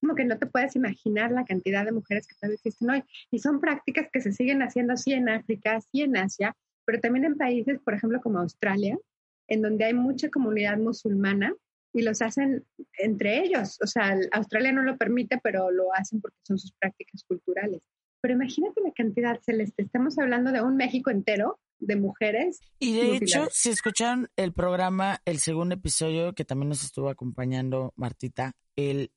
como 0.00 0.14
que 0.16 0.24
no 0.24 0.36
te 0.36 0.46
puedes 0.46 0.74
imaginar 0.74 1.30
la 1.30 1.44
cantidad 1.44 1.84
de 1.84 1.92
mujeres 1.92 2.26
que 2.26 2.34
todavía 2.34 2.56
existen 2.56 2.90
hoy. 2.90 3.04
Y 3.30 3.38
son 3.38 3.60
prácticas 3.60 4.08
que 4.12 4.20
se 4.20 4.32
siguen 4.32 4.62
haciendo 4.62 4.94
así 4.94 5.12
en 5.12 5.28
África, 5.28 5.76
así 5.76 6.02
en 6.02 6.16
Asia, 6.16 6.56
pero 6.84 7.00
también 7.00 7.24
en 7.24 7.36
países, 7.36 7.78
por 7.80 7.94
ejemplo, 7.94 8.20
como 8.20 8.40
Australia, 8.40 8.98
en 9.46 9.62
donde 9.62 9.84
hay 9.84 9.94
mucha 9.94 10.28
comunidad 10.28 10.76
musulmana 10.78 11.54
y 11.92 12.02
los 12.02 12.22
hacen 12.22 12.64
entre 12.98 13.44
ellos. 13.44 13.78
O 13.82 13.86
sea, 13.86 14.16
Australia 14.32 14.72
no 14.72 14.82
lo 14.82 14.96
permite, 14.96 15.38
pero 15.42 15.70
lo 15.70 15.92
hacen 15.94 16.20
porque 16.20 16.38
son 16.46 16.58
sus 16.58 16.72
prácticas 16.72 17.24
culturales. 17.24 17.80
Pero 18.20 18.34
imagínate 18.34 18.80
la 18.80 18.92
cantidad, 18.92 19.40
Celeste. 19.40 19.82
Estamos 19.82 20.18
hablando 20.18 20.52
de 20.52 20.62
un 20.62 20.76
México 20.76 21.10
entero 21.10 21.58
de 21.80 21.96
mujeres. 21.96 22.60
Y 22.78 22.94
de 22.94 23.16
hecho, 23.16 23.48
si 23.50 23.70
escucharon 23.70 24.28
el 24.36 24.52
programa, 24.52 25.20
el 25.24 25.38
segundo 25.38 25.74
episodio 25.74 26.32
que 26.32 26.44
también 26.44 26.68
nos 26.68 26.84
estuvo 26.84 27.08
acompañando 27.08 27.92
Martita, 27.96 28.52
el 28.76 29.10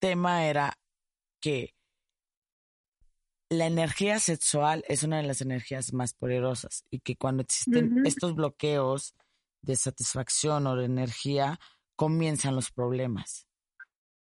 tema 0.00 0.46
era 0.46 0.74
que 1.40 1.74
la 3.48 3.66
energía 3.66 4.18
sexual 4.18 4.84
es 4.88 5.02
una 5.02 5.18
de 5.18 5.24
las 5.24 5.40
energías 5.40 5.92
más 5.92 6.14
poderosas 6.14 6.84
y 6.90 7.00
que 7.00 7.16
cuando 7.16 7.42
existen 7.42 8.06
estos 8.06 8.34
bloqueos 8.34 9.14
de 9.62 9.76
satisfacción 9.76 10.66
o 10.66 10.76
de 10.76 10.84
energía, 10.84 11.58
comienzan 12.00 12.54
los 12.54 12.70
problemas. 12.70 13.46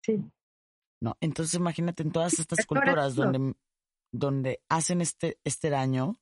Sí. 0.01 0.23
¿No? 1.01 1.17
Entonces 1.19 1.55
imagínate 1.55 2.01
en 2.01 2.13
todas 2.13 2.39
estas 2.39 2.65
culturas 2.65 3.13
donde, 3.13 3.55
donde 4.09 4.61
hacen 4.69 5.01
este, 5.01 5.37
este 5.43 5.69
daño, 5.69 6.17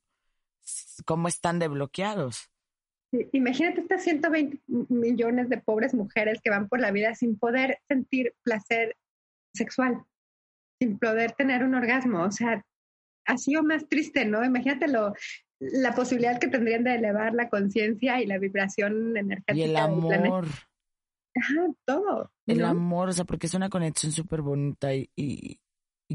cómo 1.04 1.28
están 1.28 1.60
desbloqueados. 1.60 2.50
Sí. 3.12 3.28
Imagínate 3.32 3.80
estas 3.80 4.02
120 4.02 4.60
millones 4.88 5.48
de 5.48 5.58
pobres 5.58 5.94
mujeres 5.94 6.40
que 6.42 6.50
van 6.50 6.68
por 6.68 6.80
la 6.80 6.90
vida 6.90 7.14
sin 7.14 7.38
poder 7.38 7.78
sentir 7.86 8.34
placer 8.42 8.96
sexual, 9.54 10.04
sin 10.80 10.98
poder 10.98 11.30
tener 11.30 11.62
un 11.62 11.76
orgasmo. 11.76 12.24
O 12.24 12.32
sea, 12.32 12.66
ha 13.24 13.38
sido 13.38 13.62
más 13.62 13.88
triste, 13.88 14.24
¿no? 14.24 14.44
Imagínate 14.44 14.88
lo, 14.88 15.14
la 15.60 15.94
posibilidad 15.94 16.40
que 16.40 16.48
tendrían 16.48 16.82
de 16.82 16.96
elevar 16.96 17.34
la 17.34 17.48
conciencia 17.48 18.20
y 18.20 18.26
la 18.26 18.38
vibración 18.38 19.16
energética. 19.16 19.54
Y 19.54 19.62
el 19.62 19.76
amor. 19.76 20.44
Ajá, 21.36 21.66
todo. 21.84 22.32
El 22.46 22.64
amor, 22.64 23.10
o 23.10 23.12
sea, 23.12 23.24
porque 23.24 23.46
es 23.46 23.54
una 23.54 23.68
conexión 23.68 24.12
súper 24.12 24.40
bonita 24.40 24.94
y, 24.94 25.10
y, 25.14 25.58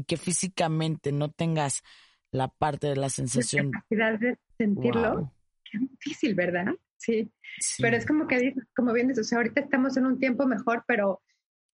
que 0.04 0.16
físicamente 0.16 1.12
no 1.12 1.30
tengas 1.30 1.82
la 2.30 2.48
parte 2.48 2.88
de 2.88 2.96
la 2.96 3.08
sensación. 3.08 3.66
La 3.66 3.80
capacidad 3.80 4.18
de 4.18 4.38
sentirlo. 4.58 5.32
Qué 5.64 5.78
difícil, 5.78 6.34
¿verdad? 6.34 6.66
Sí. 6.96 7.30
Pero 7.78 7.96
es 7.96 8.06
como 8.06 8.26
que, 8.26 8.54
como 8.74 8.92
bien 8.92 9.08
dices, 9.08 9.26
o 9.26 9.28
sea, 9.28 9.38
ahorita 9.38 9.60
estamos 9.60 9.96
en 9.96 10.06
un 10.06 10.18
tiempo 10.18 10.46
mejor, 10.46 10.84
pero. 10.86 11.22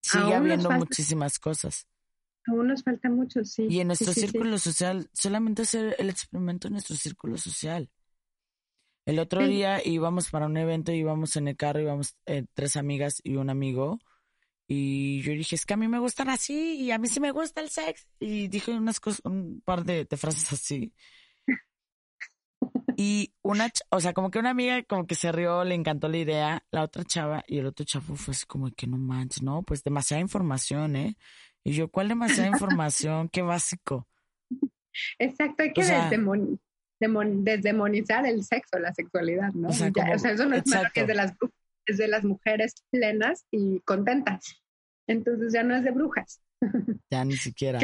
Sigue 0.00 0.34
habiendo 0.34 0.70
muchísimas 0.70 1.38
cosas. 1.38 1.86
Aún 2.46 2.68
nos 2.68 2.82
falta 2.82 3.10
mucho, 3.10 3.44
sí. 3.44 3.66
Y 3.68 3.80
en 3.80 3.88
nuestro 3.88 4.12
círculo 4.12 4.58
social, 4.58 5.08
solamente 5.12 5.62
hacer 5.62 5.96
el 5.98 6.08
experimento 6.08 6.68
en 6.68 6.74
nuestro 6.74 6.96
círculo 6.96 7.36
social. 7.36 7.90
El 9.08 9.20
otro 9.20 9.48
día 9.48 9.80
íbamos 9.82 10.28
para 10.28 10.44
un 10.44 10.58
evento, 10.58 10.92
íbamos 10.92 11.34
en 11.36 11.48
el 11.48 11.56
carro, 11.56 11.80
íbamos 11.80 12.14
eh, 12.26 12.44
tres 12.52 12.76
amigas 12.76 13.22
y 13.24 13.36
un 13.36 13.48
amigo. 13.48 14.00
Y 14.66 15.22
yo 15.22 15.32
dije, 15.32 15.56
es 15.56 15.64
que 15.64 15.72
a 15.72 15.78
mí 15.78 15.88
me 15.88 15.98
gustan 15.98 16.28
así 16.28 16.74
y 16.74 16.90
a 16.90 16.98
mí 16.98 17.08
sí 17.08 17.18
me 17.18 17.30
gusta 17.30 17.62
el 17.62 17.70
sex. 17.70 18.06
Y 18.20 18.48
dije 18.48 18.72
unas 18.72 19.00
cosas, 19.00 19.22
un 19.24 19.62
par 19.64 19.84
de, 19.84 20.06
frases 20.18 20.52
así. 20.52 20.92
Y 22.98 23.32
una, 23.40 23.70
o 23.88 23.98
sea, 23.98 24.12
como 24.12 24.30
que 24.30 24.40
una 24.40 24.50
amiga 24.50 24.82
como 24.82 25.06
que 25.06 25.14
se 25.14 25.32
rió, 25.32 25.64
le 25.64 25.74
encantó 25.74 26.08
la 26.08 26.18
idea, 26.18 26.66
la 26.70 26.82
otra 26.82 27.02
chava 27.02 27.42
y 27.46 27.60
el 27.60 27.64
otro 27.64 27.86
chavo 27.86 28.14
fue 28.14 28.32
así 28.32 28.44
como 28.44 28.70
que 28.72 28.86
no 28.86 28.98
manches, 28.98 29.42
no, 29.42 29.62
pues 29.62 29.82
demasiada 29.82 30.20
información, 30.20 30.96
¿eh? 30.96 31.16
Y 31.64 31.72
yo, 31.72 31.88
¿cuál 31.88 32.08
demasiada 32.08 32.48
información? 32.52 33.30
Qué 33.30 33.40
básico. 33.40 34.06
Exacto, 35.18 35.62
hay 35.62 35.72
que 35.72 35.80
o 35.80 36.58
desdemonizar 36.98 38.26
el 38.26 38.44
sexo, 38.44 38.78
la 38.78 38.92
sexualidad, 38.92 39.52
¿no? 39.52 39.68
O 39.68 39.72
sea, 39.72 39.88
eso 39.88 40.46
no 40.46 40.56
es 40.56 40.66
malo 40.66 40.88
que 40.92 41.00
es 41.02 41.06
de, 41.06 41.14
las, 41.14 41.34
es 41.86 41.98
de 41.98 42.08
las 42.08 42.24
mujeres 42.24 42.84
plenas 42.90 43.46
y 43.50 43.80
contentas. 43.80 44.62
Entonces 45.06 45.52
ya 45.52 45.62
no 45.62 45.74
es 45.74 45.84
de 45.84 45.90
brujas. 45.90 46.40
Ya 47.10 47.24
ni 47.24 47.36
siquiera. 47.36 47.78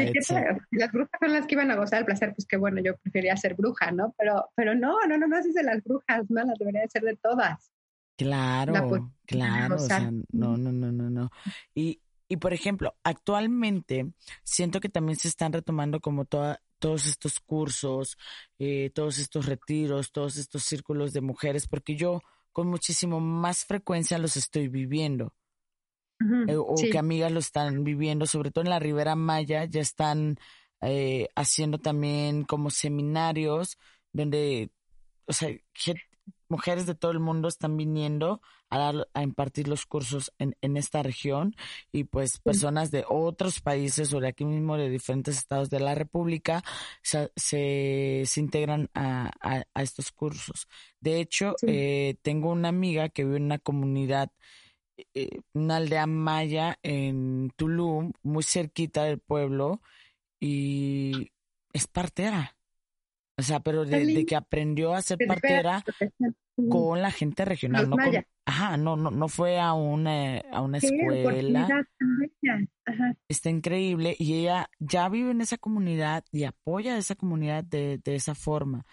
las 0.71 0.91
brujas 0.91 1.19
son 1.19 1.33
las 1.33 1.47
que 1.47 1.55
iban 1.55 1.71
a 1.71 1.75
gozar 1.75 1.99
el 1.99 2.05
placer, 2.05 2.33
pues 2.35 2.45
que 2.45 2.57
bueno, 2.57 2.81
yo 2.81 2.95
prefería 2.97 3.35
ser 3.37 3.55
bruja, 3.55 3.91
¿no? 3.91 4.13
Pero, 4.17 4.49
pero 4.55 4.75
no, 4.75 4.97
no, 5.07 5.17
no, 5.17 5.27
no 5.27 5.37
es 5.37 5.53
de 5.53 5.63
las 5.63 5.83
brujas 5.83 6.29
malas, 6.29 6.59
debería 6.59 6.87
ser 6.87 7.03
de 7.03 7.15
todas. 7.15 7.71
Claro, 8.17 9.11
claro, 9.25 9.75
o 9.75 9.79
sea, 9.79 10.11
no, 10.31 10.57
no, 10.57 10.71
no, 10.71 10.91
no, 10.91 11.09
no. 11.09 11.29
Y, 11.73 11.99
y 12.27 12.37
por 12.37 12.53
ejemplo, 12.53 12.95
actualmente 13.03 14.11
siento 14.43 14.79
que 14.79 14.89
también 14.89 15.17
se 15.17 15.27
están 15.27 15.53
retomando 15.53 15.99
como 15.99 16.25
toda, 16.25 16.61
todos 16.79 17.05
estos 17.05 17.39
cursos, 17.39 18.17
eh, 18.59 18.89
todos 18.93 19.17
estos 19.19 19.45
retiros, 19.45 20.11
todos 20.11 20.37
estos 20.37 20.63
círculos 20.63 21.13
de 21.13 21.21
mujeres, 21.21 21.67
porque 21.67 21.95
yo 21.95 22.21
con 22.51 22.67
muchísimo 22.67 23.19
más 23.19 23.65
frecuencia 23.65 24.17
los 24.17 24.37
estoy 24.37 24.67
viviendo. 24.67 25.33
Eh, 26.47 26.55
o 26.55 26.75
que 26.75 26.97
amigas 26.97 27.31
lo 27.31 27.39
están 27.39 27.83
viviendo, 27.83 28.25
sobre 28.25 28.49
todo 28.49 28.63
en 28.63 28.69
la 28.69 28.79
Ribera 28.79 29.15
Maya, 29.15 29.65
ya 29.65 29.81
están 29.81 30.37
eh, 30.81 31.27
haciendo 31.35 31.77
también 31.77 32.45
como 32.45 32.69
seminarios 32.69 33.77
donde, 34.13 34.71
o 35.25 35.33
sea, 35.33 35.49
mujeres 36.47 36.85
de 36.85 36.95
todo 36.95 37.11
el 37.11 37.19
mundo 37.19 37.49
están 37.49 37.75
viniendo 37.75 38.41
a, 38.69 38.77
dar, 38.77 39.07
a 39.13 39.23
impartir 39.23 39.67
los 39.67 39.85
cursos 39.85 40.33
en, 40.39 40.55
en 40.61 40.77
esta 40.77 41.03
región 41.03 41.55
y 41.91 42.05
pues 42.05 42.39
personas 42.39 42.91
de 42.91 43.05
otros 43.07 43.61
países 43.61 44.13
o 44.13 44.19
de 44.19 44.27
aquí 44.27 44.45
mismo 44.45 44.77
de 44.77 44.89
diferentes 44.89 45.37
estados 45.37 45.69
de 45.69 45.79
la 45.79 45.95
República 45.95 46.63
se, 47.01 47.31
se, 47.35 48.25
integran 48.37 48.89
a, 48.93 49.31
a, 49.41 49.81
estos 49.81 50.11
cursos. 50.11 50.67
De 50.99 51.19
hecho, 51.19 51.55
eh, 51.67 52.15
tengo 52.21 52.51
una 52.51 52.69
amiga 52.69 53.09
que 53.09 53.23
vive 53.23 53.37
en 53.37 53.43
una 53.43 53.59
comunidad 53.59 54.31
eh, 55.13 55.41
una 55.53 55.77
aldea 55.77 56.07
maya 56.07 56.79
en 56.81 57.51
Tulum, 57.57 58.13
muy 58.23 58.43
cerquita 58.43 59.03
del 59.03 59.19
pueblo, 59.19 59.81
y 60.39 61.31
es 61.73 61.87
partera. 61.87 62.55
O 63.37 63.41
sea, 63.41 63.59
pero 63.59 63.83
de, 63.83 64.05
de 64.05 64.25
que 64.25 64.35
aprendió 64.35 64.93
a 64.93 65.01
ser 65.01 65.17
partera 65.27 65.83
con 66.69 67.01
la 67.01 67.11
gente 67.11 67.43
regional, 67.43 67.89
no 67.89 67.97
con, 67.97 68.25
ajá, 68.45 68.77
no, 68.77 68.95
no, 68.95 69.11
no 69.11 69.27
fue 69.27 69.59
a 69.59 69.73
una, 69.73 70.37
a 70.51 70.61
una 70.61 70.77
escuela. 70.77 71.67
Está 73.27 73.49
increíble 73.49 74.15
y 74.17 74.35
ella 74.35 74.69
ya 74.79 75.09
vive 75.09 75.31
en 75.31 75.41
esa 75.41 75.57
comunidad 75.57 76.23
y 76.31 76.43
apoya 76.43 76.95
a 76.95 76.97
esa 76.97 77.15
comunidad 77.15 77.63
de, 77.63 77.97
de 77.97 78.15
esa 78.15 78.35
forma. 78.35 78.85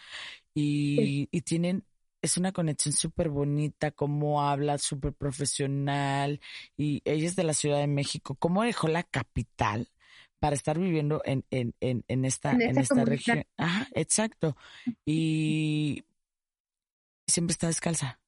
Y, 0.54 1.28
y 1.30 1.40
tienen 1.42 1.84
es 2.22 2.36
una 2.36 2.52
conexión 2.52 2.94
súper 2.94 3.28
bonita, 3.28 3.90
cómo 3.90 4.42
habla, 4.42 4.78
súper 4.78 5.12
profesional. 5.12 6.40
Y 6.76 7.02
ella 7.04 7.26
es 7.26 7.36
de 7.36 7.42
la 7.42 7.52
Ciudad 7.52 7.78
de 7.78 7.88
México. 7.88 8.36
¿Cómo 8.36 8.62
dejó 8.62 8.86
la 8.86 9.02
capital 9.02 9.88
para 10.38 10.54
estar 10.54 10.78
viviendo 10.78 11.20
en, 11.24 11.44
en, 11.50 11.74
en, 11.80 12.04
en 12.06 12.24
esta, 12.24 12.52
en, 12.52 12.78
esta 12.78 13.04
región? 13.04 13.44
Ajá, 13.56 13.88
exacto. 13.94 14.56
Y 15.04 16.04
siempre 17.26 17.52
está 17.52 17.66
descalza. 17.66 18.20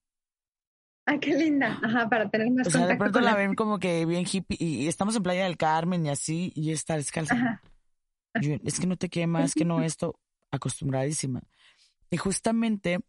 Ay, 1.06 1.20
qué 1.20 1.34
linda. 1.34 1.78
Ajá, 1.82 2.08
para 2.08 2.30
tener 2.30 2.50
más 2.50 2.66
O 2.66 2.70
sea, 2.70 2.86
de 2.86 2.96
pronto 2.96 3.20
la 3.20 3.34
ven 3.34 3.54
como 3.54 3.78
que 3.78 4.06
bien 4.06 4.24
hippie 4.30 4.56
y, 4.58 4.88
estamos 4.88 5.14
en 5.16 5.22
Playa 5.22 5.44
del 5.44 5.56
Carmen 5.56 6.06
y 6.06 6.10
así 6.10 6.52
y 6.54 6.70
está 6.72 6.96
descalza. 6.96 7.34
Ajá. 7.34 7.62
es 8.34 8.80
que 8.80 8.86
no 8.86 8.96
te 8.96 9.08
quemas, 9.08 9.54
que 9.54 9.64
no 9.64 9.82
esto, 9.82 10.18
acostumbradísima. 10.50 11.42
Y 12.10 12.16
justamente 12.16 13.00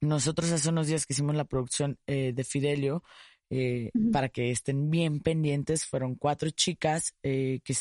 nosotros 0.00 0.50
hace 0.52 0.68
unos 0.68 0.86
días 0.86 1.06
que 1.06 1.12
hicimos 1.12 1.34
la 1.34 1.44
producción 1.44 1.98
eh, 2.06 2.32
de 2.34 2.44
Fidelio, 2.44 3.02
eh, 3.50 3.90
para 4.12 4.28
que 4.28 4.50
estén 4.50 4.90
bien 4.90 5.20
pendientes, 5.20 5.86
fueron 5.86 6.14
cuatro 6.14 6.50
chicas 6.50 7.14
eh, 7.22 7.60
que, 7.64 7.74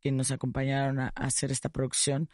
que 0.00 0.12
nos 0.12 0.30
acompañaron 0.30 1.00
a, 1.00 1.08
hacer 1.08 1.50
esta 1.50 1.68
producción, 1.68 2.28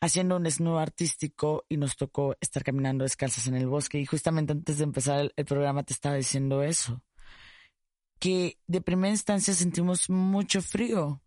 haciendo 0.00 0.36
un 0.36 0.50
snow 0.50 0.78
artístico 0.78 1.64
y 1.68 1.76
nos 1.76 1.96
tocó 1.96 2.36
estar 2.40 2.64
caminando 2.64 3.04
descalzas 3.04 3.46
en 3.46 3.54
el 3.54 3.66
bosque. 3.66 3.98
Y 3.98 4.06
justamente 4.06 4.52
antes 4.52 4.78
de 4.78 4.84
empezar 4.84 5.32
el 5.36 5.44
programa 5.44 5.82
te 5.82 5.92
estaba 5.92 6.16
diciendo 6.16 6.62
eso, 6.62 7.02
que 8.18 8.58
de 8.66 8.80
primera 8.80 9.12
instancia 9.12 9.54
sentimos 9.54 10.08
mucho 10.10 10.62
frío 10.62 11.20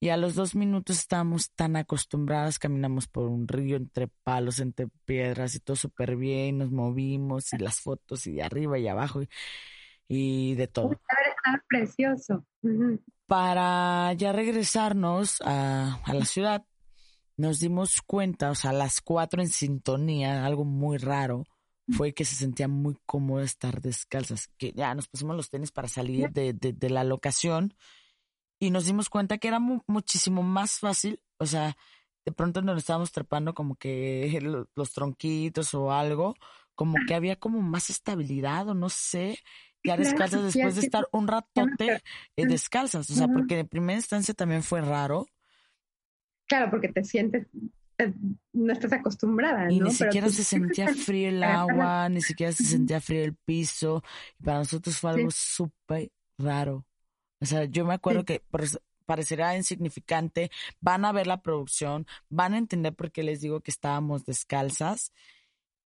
y 0.00 0.10
a 0.10 0.16
los 0.16 0.34
dos 0.34 0.54
minutos 0.54 0.98
estábamos 0.98 1.50
tan 1.52 1.76
acostumbradas, 1.76 2.58
caminamos 2.58 3.08
por 3.08 3.26
un 3.26 3.48
río 3.48 3.76
entre 3.76 4.08
palos, 4.08 4.58
entre 4.58 4.88
piedras 5.06 5.54
y 5.54 5.60
todo 5.60 5.76
súper 5.76 6.16
bien, 6.16 6.58
nos 6.58 6.70
movimos 6.70 7.52
y 7.52 7.58
las 7.58 7.80
fotos 7.80 8.26
y 8.26 8.32
de 8.32 8.42
arriba 8.42 8.78
y 8.78 8.88
abajo 8.88 9.22
y, 10.06 10.54
de 10.54 10.66
todo. 10.68 10.92
Está 10.92 11.64
precioso. 11.66 12.44
Para 13.26 14.12
ya 14.12 14.32
regresarnos 14.32 15.40
a, 15.40 16.00
a 16.04 16.14
la 16.14 16.26
ciudad, 16.26 16.64
nos 17.36 17.60
dimos 17.60 18.02
cuenta, 18.02 18.50
o 18.50 18.54
sea, 18.54 18.72
las 18.72 19.00
cuatro 19.00 19.42
en 19.42 19.48
sintonía, 19.48 20.44
algo 20.44 20.64
muy 20.64 20.98
raro, 20.98 21.44
fue 21.88 22.14
que 22.14 22.24
se 22.24 22.34
sentía 22.34 22.66
muy 22.66 22.96
cómodo 23.04 23.42
estar 23.42 23.82
descalzas, 23.82 24.48
que 24.56 24.72
ya 24.72 24.94
nos 24.94 25.06
pusimos 25.06 25.36
los 25.36 25.50
tenis 25.50 25.70
para 25.70 25.88
salir 25.88 26.30
de, 26.30 26.54
de, 26.54 26.72
de 26.72 26.90
la 26.90 27.04
locación 27.04 27.74
y 28.58 28.70
nos 28.70 28.86
dimos 28.86 29.10
cuenta 29.10 29.38
que 29.38 29.48
era 29.48 29.60
muchísimo 29.60 30.42
más 30.42 30.78
fácil, 30.78 31.20
o 31.38 31.46
sea, 31.46 31.76
de 32.24 32.32
pronto 32.32 32.62
nos 32.62 32.78
estábamos 32.78 33.12
trepando 33.12 33.54
como 33.54 33.76
que 33.76 34.38
los, 34.74 34.92
tronquitos 34.92 35.74
o 35.74 35.92
algo, 35.92 36.34
como 36.74 36.96
que 37.06 37.14
había 37.14 37.36
como 37.36 37.60
más 37.60 37.90
estabilidad 37.90 38.68
o 38.68 38.74
no 38.74 38.88
sé, 38.88 39.38
ya 39.84 39.96
descalzas 39.96 40.42
después 40.44 40.76
de 40.76 40.80
estar 40.80 41.06
un 41.12 41.28
ratote 41.28 42.02
eh, 42.36 42.46
descalzas, 42.46 43.10
o 43.10 43.14
sea, 43.14 43.28
porque 43.28 43.56
de 43.56 43.64
primera 43.66 43.98
instancia 43.98 44.32
también 44.32 44.62
fue 44.62 44.80
raro. 44.80 45.26
Claro, 46.46 46.70
porque 46.70 46.88
te 46.88 47.04
sientes, 47.04 47.46
eh, 47.98 48.12
no 48.52 48.72
estás 48.72 48.92
acostumbrada. 48.92 49.70
Y 49.70 49.80
ni 49.80 49.90
siquiera 49.92 50.28
se 50.28 50.44
sentía 50.44 50.88
frío 50.94 51.28
el 51.28 51.42
agua, 51.42 52.08
ni 52.08 52.20
siquiera 52.20 52.52
se 52.52 52.64
sentía 52.64 53.00
frío 53.00 53.24
el 53.24 53.34
piso, 53.34 54.02
y 54.38 54.44
para 54.44 54.58
nosotros 54.58 54.98
fue 54.98 55.10
algo 55.10 55.30
súper 55.30 56.10
raro. 56.38 56.84
O 57.40 57.46
sea, 57.46 57.64
yo 57.64 57.84
me 57.84 57.94
acuerdo 57.94 58.24
que 58.24 58.42
parecerá 59.04 59.56
insignificante, 59.56 60.50
van 60.80 61.04
a 61.04 61.12
ver 61.12 61.26
la 61.26 61.42
producción, 61.42 62.06
van 62.28 62.54
a 62.54 62.58
entender 62.58 62.94
por 62.94 63.12
qué 63.12 63.22
les 63.22 63.40
digo 63.40 63.60
que 63.60 63.70
estábamos 63.70 64.24
descalzas. 64.24 65.12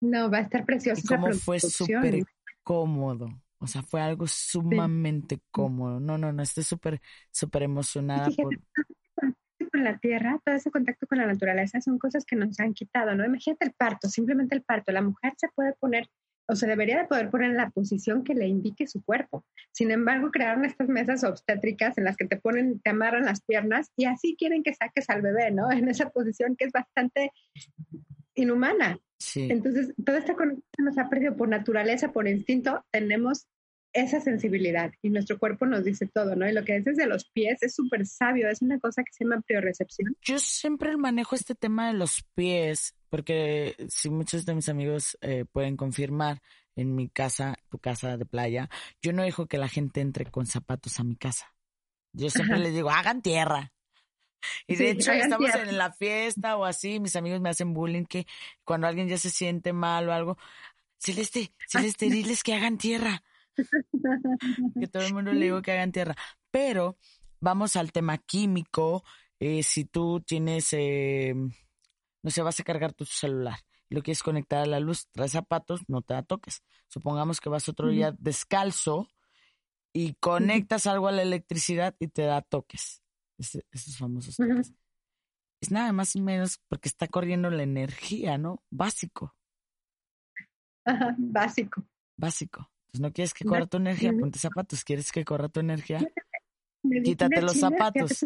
No, 0.01 0.31
va 0.31 0.39
a 0.39 0.43
estar 0.43 0.65
precioso. 0.65 1.03
Y 1.05 1.09
cómo 1.09 1.33
fue 1.33 1.59
súper 1.61 2.25
cómodo. 2.63 3.29
O 3.59 3.67
sea, 3.67 3.83
fue 3.83 4.01
algo 4.01 4.27
sumamente 4.29 5.41
cómodo. 5.51 5.99
No, 5.99 6.17
no, 6.17 6.33
no, 6.33 6.43
estoy 6.43 6.63
súper, 6.63 7.01
súper 7.33 7.65
emocionada. 7.65 8.29
por... 8.31 8.57
con 9.79 9.85
la 9.85 9.99
tierra, 9.99 10.41
todo 10.45 10.57
ese 10.57 10.73
contacto 10.73 11.07
con 11.07 11.19
la 11.19 11.27
naturaleza 11.27 11.81
son 11.81 11.99
cosas 11.99 12.25
que 12.25 12.35
nos 12.35 12.59
han 12.59 12.75
quitado, 12.75 13.15
¿no? 13.15 13.25
Imagínate 13.25 13.65
el 13.65 13.73
parto, 13.73 14.09
simplemente 14.09 14.57
el 14.57 14.63
parto. 14.63 14.91
La 14.91 15.03
mujer 15.03 15.35
se 15.37 15.49
puede 15.55 15.73
poner 15.75 16.09
o 16.49 16.57
se 16.57 16.67
debería 16.67 16.99
de 16.99 17.05
poder 17.05 17.31
poner 17.31 17.51
en 17.51 17.57
la 17.57 17.71
posición 17.71 18.25
que 18.25 18.35
le 18.35 18.49
indique 18.49 18.89
su 18.89 19.05
cuerpo. 19.05 19.45
Sin 19.71 19.91
embargo, 19.93 20.31
crearon 20.33 20.65
estas 20.65 20.89
mesas 20.89 21.23
obstétricas 21.23 21.97
en 21.97 22.05
las 22.05 22.17
que 22.17 22.27
te 22.27 22.39
ponen, 22.39 22.81
te 22.81 22.91
amarran 22.91 23.27
las 23.27 23.43
piernas 23.43 23.93
y 23.97 24.07
así 24.07 24.35
quieren 24.37 24.63
que 24.63 24.75
saques 24.75 25.09
al 25.11 25.23
bebé, 25.23 25.53
¿no? 25.53 25.71
En 25.85 25.89
esa 25.89 26.11
posición 26.11 26.57
que 26.57 26.65
es 26.65 26.73
bastante 26.73 27.31
inhumana. 28.35 28.99
Sí. 29.21 29.47
Entonces, 29.51 29.95
toda 30.05 30.19
esta 30.19 30.35
conexión 30.35 30.63
nos 30.79 30.99
ha 30.99 31.09
perdido 31.09 31.37
por 31.37 31.49
naturaleza, 31.49 32.13
por 32.13 32.27
instinto, 32.27 32.85
tenemos 32.91 33.47
esa 33.93 34.21
sensibilidad 34.21 34.93
y 35.03 35.11
nuestro 35.11 35.39
cuerpo 35.39 35.67
nos 35.67 35.85
dice 35.85 36.07
todo, 36.07 36.37
¿no? 36.37 36.49
Y 36.49 36.53
lo 36.53 36.65
que 36.65 36.79
dices 36.79 36.97
de 36.97 37.07
los 37.07 37.25
pies 37.31 37.63
es 37.63 37.75
súper 37.75 38.07
sabio, 38.07 38.49
es 38.49 38.63
una 38.63 38.79
cosa 38.79 39.03
que 39.03 39.13
se 39.13 39.25
llama 39.25 39.41
priorecepción. 39.41 40.15
Yo 40.23 40.39
siempre 40.39 40.97
manejo 40.97 41.35
este 41.35 41.55
tema 41.55 41.89
de 41.89 41.95
los 41.95 42.25
pies, 42.35 42.95
porque 43.09 43.75
si 43.89 44.11
muchos 44.11 44.45
de 44.45 44.55
mis 44.55 44.69
amigos 44.69 45.17
eh, 45.21 45.45
pueden 45.51 45.77
confirmar, 45.77 46.41
en 46.79 46.95
mi 46.95 47.09
casa, 47.09 47.57
tu 47.69 47.79
casa 47.79 48.17
de 48.17 48.25
playa, 48.25 48.71
yo 49.03 49.13
no 49.13 49.25
dejo 49.25 49.47
que 49.47 49.59
la 49.59 49.69
gente 49.69 50.01
entre 50.01 50.27
con 50.27 50.47
zapatos 50.47 51.01
a 51.01 51.05
mi 51.05 51.17
casa. 51.17 51.53
Yo 52.13 52.31
siempre 52.31 52.59
les 52.59 52.73
digo, 52.73 52.89
hagan 52.91 53.21
tierra. 53.21 53.73
Y 54.69 54.77
de 54.77 54.91
hecho, 54.91 55.11
estamos 55.11 55.53
en 55.57 55.77
la 55.77 55.93
fiesta 55.93 56.57
o 56.57 56.65
así, 56.65 57.01
mis 57.01 57.17
amigos 57.17 57.41
me 57.41 57.51
hacen 57.51 57.75
bullying 57.75 58.05
que 58.05 58.27
cuando 58.65 58.87
alguien 58.87 59.09
ya 59.09 59.19
se 59.19 59.31
siente 59.31 59.73
mal 59.73 60.09
o 60.09 60.13
algo, 60.13 60.39
Celeste, 60.99 61.53
Celeste, 61.67 62.09
diles 62.11 62.45
que 62.45 62.55
hagan 62.55 62.79
tierra 62.79 63.25
que 64.81 64.87
todo 64.89 65.05
el 65.05 65.15
mundo 65.15 65.33
le 65.33 65.47
digo 65.47 65.63
que 65.63 65.73
hagan 65.73 65.93
tierra. 65.93 66.15
Pero 66.51 66.97
vamos 67.41 67.77
al 67.77 67.93
tema 67.93 68.19
químico. 68.19 69.05
Eh, 69.41 69.63
si 69.63 69.85
tú 69.85 70.21
tienes, 70.21 70.73
eh, 70.73 71.35
no 72.23 72.31
sé, 72.31 72.43
vas 72.43 72.61
a 72.61 72.65
cargar 72.65 72.93
tu 72.93 73.05
celular 73.05 73.59
y 73.89 73.95
lo 73.95 74.03
quieres 74.03 74.23
conectar 74.23 74.61
a 74.61 74.67
la 74.67 74.81
luz, 74.81 75.09
traes 75.13 75.33
zapatos, 75.33 75.81
no 75.89 76.03
te 76.03 76.15
da 76.15 76.23
toques. 76.23 76.63
Supongamos 76.89 77.41
que 77.41 77.49
vas 77.49 77.69
otro 77.69 77.89
día 77.89 78.15
descalzo 78.19 79.09
y 79.93 80.15
conectas 80.15 80.87
algo 80.87 81.09
a 81.09 81.13
la 81.13 81.23
electricidad 81.23 81.95
y 81.99 82.09
te 82.09 82.23
da 82.23 82.43
toques. 82.43 83.03
esos 83.39 83.97
famosos 83.97 84.37
toques. 84.37 84.73
Es 85.61 85.71
nada 85.73 85.93
más 85.93 86.15
y 86.15 86.21
menos 86.21 86.61
porque 86.69 86.89
está 86.89 87.09
corriendo 87.09 87.51
la 87.51 87.63
energía, 87.63 88.39
¿no? 88.39 88.63
Básico. 88.71 89.35
básico. 91.19 91.85
Básico. 92.17 92.71
Pues 92.91 93.01
no 93.01 93.13
quieres 93.13 93.35
que 93.35 93.45
corra 93.45 93.67
tu 93.67 93.77
energía, 93.77 94.13
ponte 94.13 94.39
zapatos. 94.39 94.85
¿Quieres 94.85 95.13
que 95.13 95.25
corra 95.25 95.49
tu 95.49 95.61
energía? 95.61 96.01
Quítate 97.05 97.43
los 97.43 97.59
zapatos. 97.59 98.25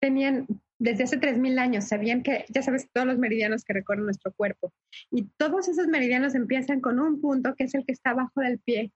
Tenían, 0.00 0.46
desde 0.78 1.04
hace 1.04 1.20
3.000 1.20 1.58
años, 1.58 1.84
sabían 1.84 2.22
que, 2.22 2.44
ya 2.48 2.62
sabes, 2.62 2.88
todos 2.92 3.06
los 3.06 3.18
meridianos 3.18 3.64
que 3.64 3.72
recorren 3.72 4.04
nuestro 4.04 4.32
cuerpo. 4.32 4.72
Y 5.10 5.24
todos 5.36 5.68
esos 5.68 5.86
meridianos 5.86 6.34
empiezan 6.34 6.80
con 6.80 7.00
un 7.00 7.20
punto 7.20 7.54
que 7.54 7.64
es 7.64 7.74
el 7.74 7.86
que 7.86 7.92
está 7.92 8.10
abajo 8.10 8.40
del 8.40 8.58
pie, 8.58 8.92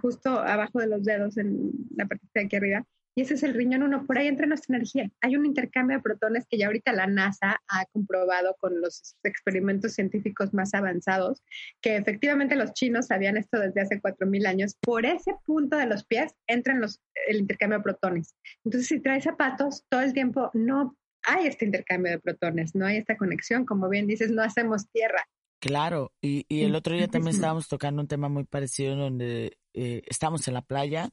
justo 0.00 0.40
abajo 0.40 0.80
de 0.80 0.86
los 0.88 1.04
dedos, 1.04 1.36
en 1.36 1.70
la 1.96 2.06
parte 2.06 2.26
de 2.34 2.40
aquí 2.40 2.56
arriba 2.56 2.86
y 3.14 3.22
ese 3.22 3.34
es 3.34 3.42
el 3.42 3.54
riñón 3.54 3.82
1. 3.82 4.06
Por 4.06 4.18
ahí 4.18 4.28
entra 4.28 4.46
nuestra 4.46 4.76
energía. 4.76 5.10
Hay 5.20 5.36
un 5.36 5.44
intercambio 5.44 5.96
de 5.96 6.02
protones 6.02 6.46
que 6.48 6.58
ya 6.58 6.66
ahorita 6.66 6.92
la 6.92 7.06
NASA 7.06 7.60
ha 7.68 7.86
comprobado 7.86 8.56
con 8.60 8.80
los 8.80 9.16
experimentos 9.24 9.94
científicos 9.94 10.54
más 10.54 10.74
avanzados, 10.74 11.42
que 11.80 11.96
efectivamente 11.96 12.56
los 12.56 12.72
chinos 12.72 13.08
sabían 13.08 13.36
esto 13.36 13.58
desde 13.58 13.80
hace 13.80 14.00
4.000 14.00 14.46
años. 14.46 14.76
Por 14.80 15.06
ese 15.06 15.34
punto 15.44 15.76
de 15.76 15.86
los 15.86 16.04
pies 16.04 16.34
entran 16.46 16.80
los, 16.80 17.00
el 17.28 17.38
intercambio 17.38 17.78
de 17.78 17.84
protones. 17.84 18.36
Entonces, 18.64 18.88
si 18.88 19.00
traes 19.00 19.24
zapatos, 19.24 19.84
todo 19.88 20.02
el 20.02 20.12
tiempo 20.12 20.50
no 20.54 20.96
hay 21.24 21.46
este 21.46 21.64
intercambio 21.64 22.12
de 22.12 22.20
protones, 22.20 22.74
no 22.74 22.86
hay 22.86 22.98
esta 22.98 23.16
conexión. 23.16 23.66
Como 23.66 23.88
bien 23.88 24.06
dices, 24.06 24.30
no 24.30 24.42
hacemos 24.42 24.88
tierra. 24.90 25.26
Claro, 25.60 26.12
y, 26.22 26.46
y 26.48 26.64
el 26.64 26.74
otro 26.74 26.94
día 26.94 27.08
también 27.08 27.34
estábamos 27.34 27.68
tocando 27.68 28.00
un 28.00 28.08
tema 28.08 28.30
muy 28.30 28.44
parecido 28.44 28.96
donde 28.96 29.58
eh, 29.74 30.02
estamos 30.06 30.48
en 30.48 30.54
la 30.54 30.62
playa 30.62 31.10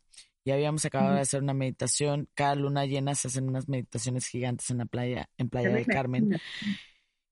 ya 0.48 0.56
habíamos 0.56 0.86
acabado 0.86 1.16
de 1.16 1.22
hacer 1.22 1.44
una 1.44 1.54
meditación. 1.54 2.30
Cada 2.34 2.56
luna 2.56 2.86
llena 2.86 3.16
se 3.16 3.28
hacen 3.28 3.50
unas 3.50 3.68
meditaciones 3.70 4.28
gigantes 4.28 4.70
en 4.72 4.80
la 4.80 4.86
playa, 4.86 5.30
en 5.38 5.50
Playa 5.50 5.72
del 5.72 5.88
Carmen. 5.88 6.30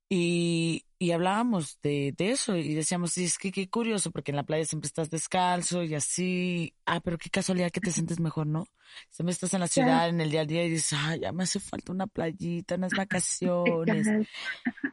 Y, 0.09 0.85
y 0.99 1.11
hablábamos 1.11 1.79
de, 1.81 2.13
de 2.15 2.29
eso 2.31 2.55
y 2.55 2.75
decíamos, 2.75 3.11
sí, 3.13 3.23
es 3.25 3.37
que 3.39 3.51
qué 3.51 3.69
curioso, 3.69 4.11
porque 4.11 4.31
en 4.31 4.35
la 4.37 4.43
playa 4.43 4.65
siempre 4.65 4.87
estás 4.87 5.09
descalzo 5.09 5.83
y 5.83 5.95
así. 5.95 6.75
Ah, 6.85 6.99
pero 7.01 7.17
qué 7.17 7.29
casualidad 7.29 7.71
que 7.71 7.81
te 7.81 7.91
sientes 7.91 8.19
mejor, 8.19 8.47
¿no? 8.47 8.65
Siempre 9.09 9.33
estás 9.33 9.53
en 9.55 9.61
la 9.61 9.67
ciudad, 9.67 10.09
en 10.09 10.21
el 10.21 10.29
día 10.29 10.41
a 10.41 10.45
día 10.45 10.63
y 10.65 10.69
dices, 10.69 10.97
ay, 11.01 11.21
ya 11.21 11.31
me 11.31 11.43
hace 11.43 11.59
falta 11.59 11.91
una 11.91 12.07
playita, 12.07 12.75
unas 12.75 12.91
vacaciones. 12.97 14.07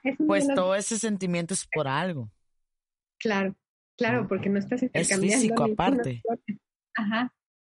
Es 0.02 0.16
Pues 0.26 0.46
todo 0.54 0.74
ese 0.74 0.98
sentimiento 0.98 1.54
es 1.54 1.66
por 1.66 1.88
algo. 1.88 2.30
Claro, 3.18 3.54
claro, 3.96 4.26
porque 4.28 4.48
no 4.48 4.58
estás 4.58 4.82
intercambiando. 4.82 5.34
físico 5.36 5.64
aparte. 5.64 6.22
Ajá. 6.94 7.32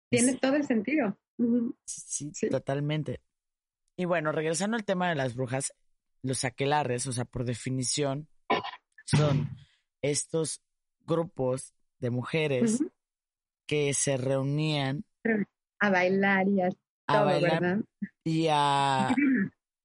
Tiene 0.09 0.35
todo 0.37 0.55
el 0.55 0.65
sentido. 0.65 1.17
Sí, 1.37 1.75
sí, 1.85 2.31
Sí. 2.33 2.49
totalmente. 2.49 3.21
Y 3.97 4.05
bueno, 4.05 4.31
regresando 4.31 4.75
al 4.77 4.85
tema 4.85 5.09
de 5.09 5.15
las 5.15 5.35
brujas, 5.35 5.73
los 6.21 6.43
aquelares, 6.43 7.07
o 7.07 7.11
sea, 7.11 7.25
por 7.25 7.45
definición, 7.45 8.27
son 9.05 9.49
estos 10.01 10.61
grupos 11.05 11.73
de 11.99 12.09
mujeres 12.09 12.83
que 13.67 13.93
se 13.93 14.17
reunían 14.17 15.05
A 15.79 15.89
bailar 15.89 16.47
y 16.47 16.61
a 16.61 16.67
a 17.07 17.13
todo, 17.13 17.25
bailar 17.25 17.61
¿verdad? 17.61 17.83
y 18.23 18.47
a, 18.49 19.15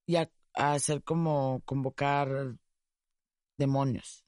y 0.07 0.17
a, 0.17 0.31
a 0.55 0.73
hacer 0.75 1.03
como 1.03 1.61
convocar 1.65 2.57
demonios 3.59 4.25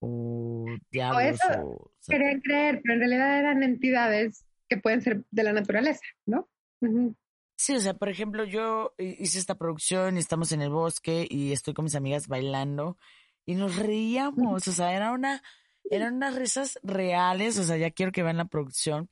o 0.00 0.66
diablos 0.90 1.40
eso 1.40 1.60
o, 1.62 1.92
sea, 1.98 2.16
Querían 2.16 2.40
creer, 2.40 2.80
pero 2.82 2.94
en 2.94 3.00
realidad 3.00 3.38
eran 3.38 3.62
entidades 3.62 4.46
que 4.70 4.78
pueden 4.78 5.02
ser 5.02 5.24
de 5.30 5.42
la 5.42 5.52
naturaleza, 5.52 6.00
¿no? 6.24 6.48
Ujú. 6.80 7.14
Sí, 7.56 7.74
o 7.76 7.80
sea, 7.80 7.92
por 7.92 8.08
ejemplo, 8.08 8.44
yo 8.44 8.94
hi- 8.96 9.16
hice 9.18 9.38
esta 9.38 9.56
producción 9.56 10.16
y 10.16 10.20
estamos 10.20 10.52
en 10.52 10.62
el 10.62 10.70
bosque 10.70 11.26
y 11.28 11.52
estoy 11.52 11.74
con 11.74 11.84
mis 11.84 11.94
amigas 11.96 12.28
bailando 12.28 12.96
y 13.44 13.54
nos 13.56 13.76
reíamos, 13.76 14.66
o 14.66 14.72
sea, 14.72 14.94
era 14.94 15.12
una, 15.12 15.42
eran 15.90 16.14
unas 16.14 16.36
risas 16.36 16.78
reales, 16.82 17.58
o 17.58 17.64
sea, 17.64 17.76
ya 17.76 17.90
quiero 17.90 18.12
que 18.12 18.22
vean 18.22 18.38
la 18.38 18.46
producción, 18.46 19.10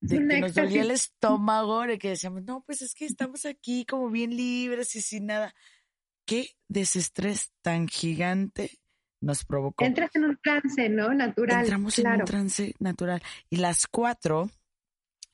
de 0.00 0.18
que 0.26 0.40
nos 0.40 0.54
dolía 0.54 0.82
el 0.82 0.90
estómago, 0.90 1.82
de 1.82 1.98
que 1.98 2.10
decíamos, 2.10 2.44
no, 2.44 2.62
pues 2.64 2.80
es 2.80 2.94
que 2.94 3.04
estamos 3.04 3.44
aquí 3.44 3.84
como 3.84 4.08
bien 4.08 4.36
libres 4.36 4.94
y 4.96 5.02
sin 5.02 5.26
nada. 5.26 5.54
Qué 6.24 6.50
desestrés 6.68 7.52
tan 7.62 7.88
gigante 7.88 8.78
nos 9.20 9.44
provocó. 9.44 9.84
Entras 9.84 10.10
en 10.14 10.24
un 10.24 10.38
trance, 10.42 10.88
¿no? 10.88 11.12
Natural. 11.12 11.60
Entramos 11.60 11.98
en 11.98 12.04
claro. 12.04 12.18
un 12.20 12.24
trance 12.24 12.74
natural. 12.78 13.22
Y 13.50 13.56
las 13.56 13.86
cuatro, 13.86 14.50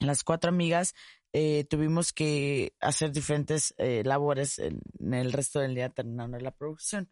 las 0.00 0.24
cuatro 0.24 0.50
amigas, 0.50 0.94
eh, 1.32 1.64
tuvimos 1.68 2.12
que 2.12 2.74
hacer 2.80 3.12
diferentes 3.12 3.74
eh, 3.78 4.02
labores 4.04 4.58
en, 4.58 4.80
en 5.00 5.14
el 5.14 5.32
resto 5.32 5.60
del 5.60 5.74
día 5.74 5.90
terminando 5.90 6.38
la 6.38 6.52
producción. 6.52 7.10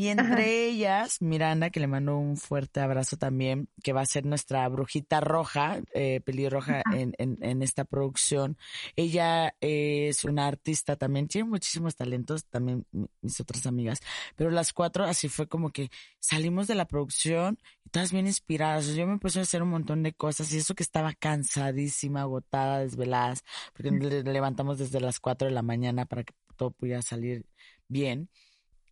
Y 0.00 0.08
entre 0.08 0.32
Ajá. 0.32 0.46
ellas, 0.46 1.20
Miranda, 1.20 1.68
que 1.68 1.78
le 1.78 1.86
mando 1.86 2.16
un 2.16 2.38
fuerte 2.38 2.80
abrazo 2.80 3.18
también, 3.18 3.68
que 3.82 3.92
va 3.92 4.00
a 4.00 4.06
ser 4.06 4.24
nuestra 4.24 4.66
brujita 4.70 5.20
roja, 5.20 5.82
eh, 5.92 6.22
pelirroja 6.24 6.82
en, 6.90 7.12
en, 7.18 7.36
en 7.42 7.62
esta 7.62 7.84
producción. 7.84 8.56
Ella 8.96 9.54
es 9.60 10.24
una 10.24 10.46
artista 10.46 10.96
también, 10.96 11.28
tiene 11.28 11.50
muchísimos 11.50 11.96
talentos, 11.96 12.46
también 12.46 12.86
mi- 12.92 13.08
mis 13.20 13.38
otras 13.40 13.66
amigas. 13.66 14.00
Pero 14.36 14.50
las 14.50 14.72
cuatro, 14.72 15.04
así 15.04 15.28
fue 15.28 15.46
como 15.48 15.68
que 15.68 15.90
salimos 16.18 16.66
de 16.66 16.76
la 16.76 16.86
producción 16.86 17.58
y 17.84 17.90
todas 17.90 18.10
bien 18.10 18.26
inspiradas. 18.26 18.86
Yo 18.94 19.06
me 19.06 19.18
puse 19.18 19.40
a 19.40 19.42
hacer 19.42 19.62
un 19.62 19.68
montón 19.68 20.02
de 20.02 20.14
cosas 20.14 20.50
y 20.54 20.56
eso 20.56 20.74
que 20.74 20.82
estaba 20.82 21.12
cansadísima, 21.12 22.22
agotada, 22.22 22.78
desveladas, 22.78 23.44
porque 23.74 23.90
le- 23.90 24.22
levantamos 24.22 24.78
desde 24.78 24.98
las 24.98 25.20
cuatro 25.20 25.46
de 25.46 25.52
la 25.52 25.60
mañana 25.60 26.06
para 26.06 26.24
que 26.24 26.32
todo 26.56 26.70
pudiera 26.70 27.02
salir 27.02 27.44
bien. 27.86 28.30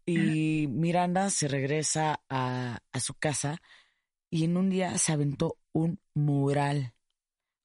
Y 0.09 0.68
Miranda 0.68 1.30
se 1.30 1.48
regresa 1.48 2.22
a, 2.30 2.80
a 2.92 3.00
su 3.00 3.14
casa 3.14 3.61
y 4.30 4.44
en 4.44 4.56
un 4.56 4.70
día 4.70 4.98
se 4.98 5.12
aventó 5.12 5.59
un 5.72 6.00
mural. 6.14 6.94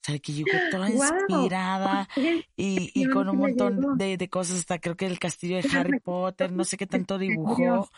O 0.03 0.05
sea, 0.07 0.19
que 0.19 0.33
llegó 0.33 0.61
toda 0.61 0.89
inspirada 0.91 2.09
y, 2.57 2.91
y 2.95 3.07
con 3.07 3.29
un 3.29 3.37
montón 3.37 3.87
de, 3.91 4.17
de 4.17 4.29
cosas, 4.29 4.57
hasta 4.57 4.79
creo 4.79 4.97
que 4.97 5.05
el 5.07 5.19
castillo 5.19 5.57
de 5.57 5.67
Harry 5.73 5.95
Potter, 5.95 6.51
no 6.51 6.65
sé 6.65 6.77
qué 6.77 6.87
tanto 6.87 7.17
dibujó. 7.17 7.89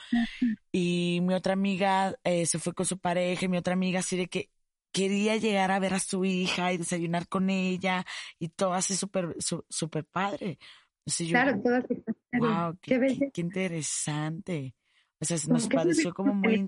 Y 0.71 1.19
mi 1.23 1.33
otra 1.33 1.53
amiga 1.53 2.15
eh, 2.23 2.45
se 2.45 2.59
fue 2.59 2.73
con 2.73 2.85
su 2.85 2.99
pareja 2.99 3.45
y 3.45 3.49
mi 3.49 3.57
otra 3.57 3.73
amiga 3.73 3.99
así 3.99 4.17
de 4.17 4.27
que 4.27 4.49
quería 4.91 5.37
llegar 5.37 5.71
a 5.71 5.79
ver 5.79 5.93
a 5.93 5.99
su 5.99 6.25
hija 6.25 6.73
y 6.73 6.77
desayunar 6.77 7.27
con 7.27 7.49
ella 7.49 8.05
y 8.39 8.49
todo 8.49 8.73
así 8.73 8.95
súper, 8.95 9.35
súper 9.69 10.05
padre. 10.05 10.59
Yo, 11.05 11.27
Claro, 11.27 11.61
todo 11.61 11.81
se 11.87 12.03
wow, 12.39 12.77
qué, 12.81 12.99
Qué 12.99 13.29
qué- 13.33 13.41
interesante. 13.41 14.75
O 15.19 15.25
sea, 15.25 15.37
nos 15.47 15.67
pareció 15.67 16.13
como 16.13 16.33
muy 16.33 16.55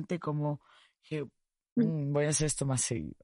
interesante, 0.00 0.18
como 0.18 0.60
que 1.02 1.24
mm, 1.76 2.12
voy 2.12 2.26
a 2.26 2.28
hacer 2.28 2.46
esto 2.46 2.66
más 2.66 2.82
seguido. 2.82 3.16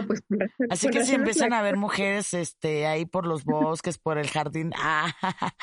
No, 0.00 0.06
pues, 0.06 0.22
razón- 0.28 0.66
Así 0.70 0.88
que 0.88 1.04
si 1.04 1.14
empiezan 1.14 1.50
la- 1.50 1.60
a 1.60 1.62
ver 1.62 1.76
mujeres 1.76 2.34
este 2.34 2.86
ahí 2.86 3.06
por 3.06 3.26
los 3.26 3.44
bosques, 3.44 3.98
por 3.98 4.18
el 4.18 4.28
jardín, 4.28 4.72
ah, 4.76 5.12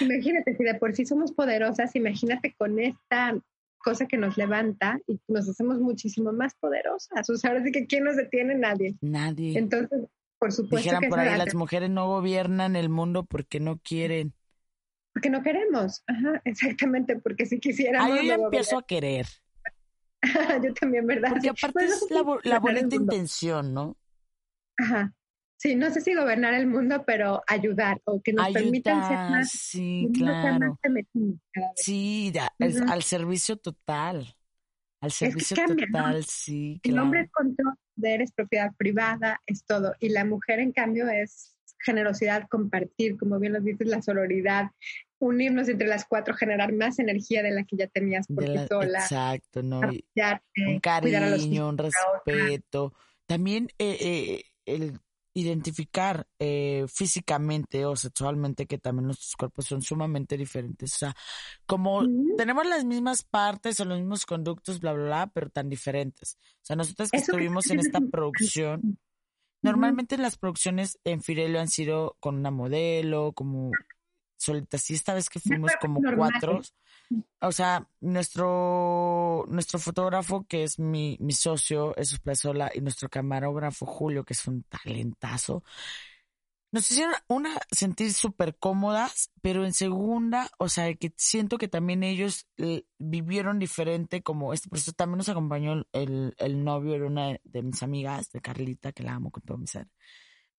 Imagínate, 0.00 0.56
si 0.56 0.64
de 0.64 0.74
por 0.74 0.94
sí 0.94 1.04
somos 1.06 1.32
poderosas, 1.32 1.94
imagínate 1.96 2.54
con 2.56 2.78
esta 2.78 3.36
cosa 3.78 4.06
que 4.06 4.16
nos 4.16 4.36
levanta 4.36 4.98
y 5.06 5.20
nos 5.28 5.48
hacemos 5.48 5.78
muchísimo 5.80 6.32
más 6.32 6.54
poderosas. 6.56 7.28
O 7.30 7.36
sea, 7.36 7.50
ahora 7.50 7.64
sí 7.64 7.72
que 7.72 7.86
¿quién 7.86 8.04
nos 8.04 8.16
detiene? 8.16 8.54
Nadie. 8.54 8.96
nadie. 9.00 9.58
Entonces, 9.58 10.08
por 10.38 10.52
supuesto 10.52 10.76
Dijeran 10.78 11.02
que 11.02 11.08
por 11.08 11.18
ahí, 11.20 11.36
las 11.38 11.54
mujeres 11.54 11.90
no 11.90 12.06
gobiernan 12.06 12.76
el 12.76 12.88
mundo 12.88 13.24
porque 13.24 13.60
no 13.60 13.78
quieren. 13.78 14.34
Porque 15.18 15.30
no 15.30 15.42
queremos. 15.42 16.04
Ajá, 16.06 16.40
exactamente, 16.44 17.18
porque 17.18 17.44
si 17.44 17.58
quisiéramos... 17.58 18.18
Ah, 18.18 18.22
yo 18.22 18.32
empiezo 18.34 18.78
a 18.78 18.86
querer. 18.86 19.26
yo 20.62 20.74
también, 20.74 21.06
¿verdad? 21.06 21.30
Porque 21.30 21.48
aparte 21.48 21.72
pues, 21.72 21.90
no 21.90 21.94
es 21.96 22.00
sé 22.02 22.14
la, 22.14 22.38
si 22.42 22.48
la 22.48 22.60
bonita 22.60 22.94
intención, 22.94 23.74
¿no? 23.74 23.96
Ajá. 24.78 25.12
Sí, 25.56 25.74
no 25.74 25.90
sé 25.90 26.00
si 26.00 26.14
gobernar 26.14 26.54
el 26.54 26.68
mundo, 26.68 27.02
pero 27.04 27.42
ayudar 27.48 28.00
o 28.04 28.22
que 28.22 28.32
nos 28.32 28.48
permitan 28.52 29.02
ser 29.02 29.16
Ayudar, 29.16 29.28
más, 29.28 29.48
sí, 29.50 30.08
claro. 30.14 30.78
más. 31.56 31.74
Sí, 31.74 32.30
da- 32.32 32.54
es 32.60 32.76
Ujú. 32.76 32.88
al 32.88 33.02
servicio 33.02 33.56
total. 33.56 34.36
Al 35.00 35.10
que 35.10 35.16
servicio 35.26 35.56
cambia, 35.56 35.86
¿no? 35.90 35.98
total, 35.98 36.24
sí, 36.26 36.80
El 36.84 36.98
hombre 37.00 37.22
es 37.22 37.30
control, 37.32 37.74
poder, 37.96 38.22
es 38.22 38.30
propiedad 38.30 38.72
privada, 38.76 39.40
es 39.46 39.64
todo. 39.64 39.94
Y 39.98 40.10
la 40.10 40.24
mujer, 40.24 40.60
en 40.60 40.70
cambio, 40.70 41.08
es 41.08 41.56
generosidad, 41.84 42.48
compartir, 42.48 43.16
como 43.16 43.38
bien 43.38 43.52
nos 43.52 43.64
dices, 43.64 43.88
la 43.88 44.02
sororidad, 44.02 44.70
unirnos 45.20 45.68
entre 45.68 45.88
las 45.88 46.04
cuatro, 46.06 46.34
generar 46.34 46.72
más 46.72 46.98
energía 46.98 47.42
de 47.42 47.50
la 47.50 47.64
que 47.64 47.76
ya 47.76 47.86
tenías 47.88 48.26
por 48.26 48.44
ti 48.44 48.54
la- 48.54 48.66
sola, 48.68 48.98
exacto, 49.00 49.62
¿no? 49.62 49.78
Apoyarte, 49.78 50.66
un 50.66 50.80
cuidar 50.80 51.22
a 51.24 51.30
los 51.30 51.40
cariño, 51.40 51.68
un 51.68 51.78
respeto. 51.78 52.94
También 53.26 53.68
eh, 53.78 53.96
eh, 54.00 54.42
el 54.66 55.00
identificar 55.34 56.26
eh, 56.38 56.84
físicamente 56.88 57.84
o 57.84 57.94
sexualmente 57.94 58.66
que 58.66 58.78
también 58.78 59.06
nuestros 59.06 59.36
cuerpos 59.36 59.66
son 59.66 59.82
sumamente 59.82 60.36
diferentes. 60.36 60.94
O 60.94 60.98
sea, 60.98 61.16
como 61.66 62.04
tenemos 62.36 62.66
las 62.66 62.84
mismas 62.84 63.22
partes 63.22 63.78
o 63.80 63.84
los 63.84 63.98
mismos 63.98 64.26
conductos, 64.26 64.80
bla, 64.80 64.92
bla, 64.92 65.04
bla, 65.04 65.30
pero 65.32 65.50
tan 65.50 65.68
diferentes. 65.68 66.38
O 66.40 66.60
sea, 66.62 66.76
nosotros 66.76 67.10
que 67.10 67.18
Eso 67.18 67.26
que 67.26 67.30
estuvimos 67.32 67.70
en 67.70 67.80
esta 67.80 67.98
es 67.98 68.10
producción, 68.10 68.98
normalmente 69.62 70.18
las 70.18 70.38
producciones 70.38 70.98
en 71.04 71.22
Firelio 71.22 71.60
han 71.60 71.68
sido 71.68 72.16
con 72.20 72.36
una 72.36 72.50
modelo, 72.50 73.32
como 73.32 73.70
solitas. 74.38 74.88
Y 74.90 74.94
esta 74.94 75.14
vez 75.14 75.28
que 75.28 75.40
fuimos 75.40 75.72
como 75.80 76.00
cuatro, 76.16 76.60
o 77.40 77.52
sea, 77.52 77.86
nuestro, 78.00 79.44
nuestro 79.48 79.78
fotógrafo, 79.78 80.46
que 80.46 80.64
es 80.64 80.78
mi, 80.78 81.16
mi 81.20 81.32
socio, 81.32 81.96
es 81.96 82.18
Plazola, 82.18 82.70
y 82.74 82.80
nuestro 82.80 83.08
camarógrafo, 83.08 83.86
Julio, 83.86 84.24
que 84.24 84.34
es 84.34 84.46
un 84.46 84.62
talentazo, 84.64 85.62
nos 86.70 86.90
hicieron 86.90 87.14
una 87.28 87.58
sentir 87.70 88.12
súper 88.12 88.56
cómodas, 88.56 89.30
pero 89.40 89.64
en 89.64 89.72
segunda, 89.72 90.50
o 90.58 90.68
sea, 90.68 90.94
que 90.94 91.12
siento 91.16 91.56
que 91.56 91.68
también 91.68 92.02
ellos 92.02 92.46
eh, 92.58 92.84
vivieron 92.98 93.58
diferente, 93.58 94.22
como 94.22 94.52
este, 94.52 94.68
por 94.68 94.78
eso 94.78 94.92
también 94.92 95.18
nos 95.18 95.30
acompañó 95.30 95.72
el, 95.72 95.86
el, 95.92 96.34
el 96.36 96.64
novio 96.64 96.92
de 96.92 97.02
una 97.04 97.38
de 97.42 97.62
mis 97.62 97.82
amigas, 97.82 98.30
de 98.32 98.42
Carlita, 98.42 98.92
que 98.92 99.02
la 99.02 99.14
amo 99.14 99.30
con 99.30 99.42
todo 99.44 99.56
mi 99.56 99.66
ser. 99.66 99.88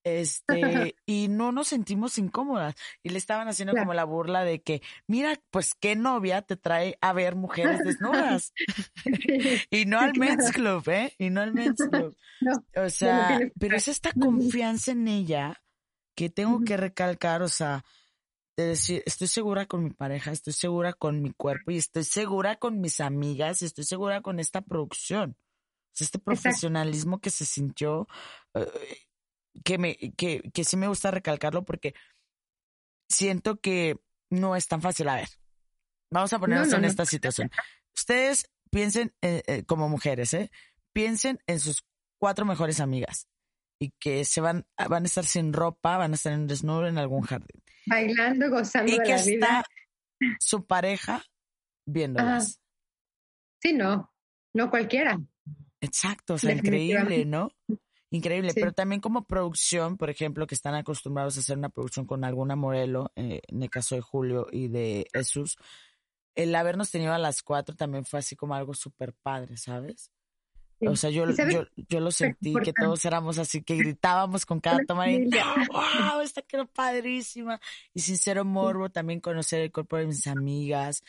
Este, 0.03 0.95
y 1.05 1.27
no 1.27 1.51
nos 1.51 1.67
sentimos 1.67 2.17
incómodas. 2.17 2.75
Y 3.03 3.09
le 3.09 3.17
estaban 3.17 3.47
haciendo 3.47 3.73
Claro. 3.73 3.85
como 3.85 3.93
la 3.93 4.05
burla 4.05 4.43
de 4.43 4.61
que, 4.61 4.81
mira, 5.07 5.39
pues 5.51 5.73
qué 5.75 5.95
novia 5.95 6.41
te 6.41 6.55
trae 6.55 6.97
a 7.01 7.13
ver 7.13 7.35
mujeres 7.35 7.79
desnudas. 7.83 8.53
y 9.69 9.85
no 9.85 9.99
al 9.99 10.13
Men's 10.17 10.51
Club, 10.51 10.87
¿eh? 10.89 11.13
Y 11.17 11.29
no 11.29 11.41
al 11.41 11.53
Men's 11.53 11.81
Club. 11.89 12.15
No, 12.41 12.53
O 12.81 12.89
sea, 12.89 13.37
pero 13.59 13.75
es 13.75 13.89
esta 13.89 14.13
confianza 14.13 14.93
en 14.93 15.09
ella 15.09 15.61
que 16.15 16.29
tengo 16.29 16.61
que 16.63 16.77
recalcar, 16.77 17.41
o 17.41 17.49
sea, 17.49 17.83
de 18.55 18.67
decir, 18.67 19.03
estoy 19.05 19.27
segura 19.27 19.65
con 19.65 19.83
mi 19.83 19.89
pareja, 19.89 20.31
estoy 20.31 20.53
segura 20.53 20.93
con 20.93 21.21
mi 21.21 21.31
cuerpo 21.33 21.71
y 21.71 21.77
estoy 21.77 22.05
segura 22.05 22.55
con 22.55 22.79
mis 22.79 23.01
amigas 23.01 23.61
y 23.61 23.65
estoy 23.65 23.83
segura 23.83 24.21
con 24.21 24.39
esta 24.39 24.61
producción. 24.61 25.35
O 25.37 25.91
sea, 25.91 26.05
este 26.05 26.19
profesionalismo 26.19 27.19
que 27.19 27.29
se 27.29 27.45
sintió, 27.45 28.07
eh, 28.53 28.67
que 29.63 29.77
me, 29.77 29.95
que, 29.95 30.41
que 30.53 30.63
sí 30.63 30.77
me 30.77 30.87
gusta 30.87 31.11
recalcarlo 31.11 31.65
porque 31.65 31.93
siento 33.09 33.59
que 33.59 33.99
no 34.29 34.55
es 34.55 34.67
tan 34.67 34.81
fácil. 34.81 35.09
A 35.09 35.15
ver, 35.15 35.29
vamos 36.11 36.31
a 36.33 36.39
ponernos 36.39 36.69
no, 36.69 36.75
en 36.75 36.81
no. 36.83 36.87
esta 36.87 37.05
situación. 37.05 37.51
Ustedes 37.95 38.49
piensen 38.69 39.13
eh, 39.21 39.43
eh, 39.47 39.63
como 39.65 39.89
mujeres, 39.89 40.33
¿eh? 40.33 40.51
Piensen 40.93 41.39
en 41.47 41.59
sus 41.59 41.85
cuatro 42.19 42.45
mejores 42.45 42.79
amigas 42.79 43.27
y 43.79 43.91
que 43.99 44.25
se 44.25 44.41
van, 44.41 44.67
van 44.89 45.03
a 45.03 45.05
estar 45.05 45.25
sin 45.25 45.53
ropa, 45.53 45.97
van 45.97 46.11
a 46.11 46.15
estar 46.15 46.33
en 46.33 46.47
desnudo 46.47 46.87
en 46.87 46.97
algún 46.97 47.21
jardín. 47.21 47.63
Bailando, 47.85 48.49
gozando 48.49 48.91
Y 48.91 48.97
de 48.97 49.03
que 49.03 49.15
la 49.15 49.23
vida. 49.23 49.47
está 49.47 49.65
su 50.39 50.65
pareja 50.65 51.23
viéndolas. 51.85 52.59
Sí, 53.61 53.73
no, 53.73 54.13
no 54.53 54.69
cualquiera. 54.69 55.19
Exacto, 55.81 56.33
o 56.33 56.37
sea, 56.37 56.53
increíble, 56.53 57.25
¿no? 57.25 57.51
Increíble, 58.11 58.51
Sí. 58.51 58.59
pero 58.59 58.73
también 58.73 59.01
como 59.01 59.25
producción, 59.25 59.97
por 59.97 60.09
ejemplo, 60.09 60.47
que 60.47 60.55
están 60.55 60.73
acostumbrados 60.75 61.37
a 61.37 61.41
hacer 61.41 61.57
una 61.57 61.69
producción 61.69 62.05
con 62.05 62.23
alguna 62.23 62.55
modelo, 62.55 63.11
eh, 63.15 63.41
en 63.47 63.61
el 63.61 63.69
caso 63.69 63.95
de 63.95 64.01
Julio 64.01 64.47
y 64.51 64.67
de 64.67 65.07
Jesús, 65.13 65.57
el 66.35 66.55
habernos 66.55 66.89
tenido 66.89 67.13
a 67.13 67.17
las 67.19 67.43
cuatro 67.43 67.75
también 67.75 68.05
fue 68.05 68.19
así 68.19 68.35
como 68.35 68.55
algo 68.55 68.73
súper 68.73 69.13
padre, 69.13 69.57
¿sabes? 69.57 70.11
Sí. 70.79 70.87
O 70.87 70.95
sea, 70.95 71.09
yo, 71.09 71.29
¿Y 71.29 71.33
sabes 71.35 71.53
yo, 71.53 71.63
yo 71.89 71.99
lo 71.99 72.09
sentí, 72.09 72.53
que 72.63 72.71
todos 72.71 73.03
éramos 73.03 73.37
así, 73.37 73.61
que 73.61 73.75
gritábamos 73.75 74.45
con 74.45 74.61
cada 74.61 74.79
toma 74.87 75.09
y 75.11 75.15
familia. 75.15 75.45
¡wow! 75.69 76.21
Esta 76.23 76.41
quedó 76.41 76.65
padrísima. 76.67 77.59
Y 77.93 77.99
sincero 77.99 78.45
morbo, 78.45 78.89
también 78.89 79.19
conocer 79.19 79.59
el 79.61 79.71
cuerpo 79.73 79.97
de 79.97 80.07
mis 80.07 80.25
amigas 80.25 81.03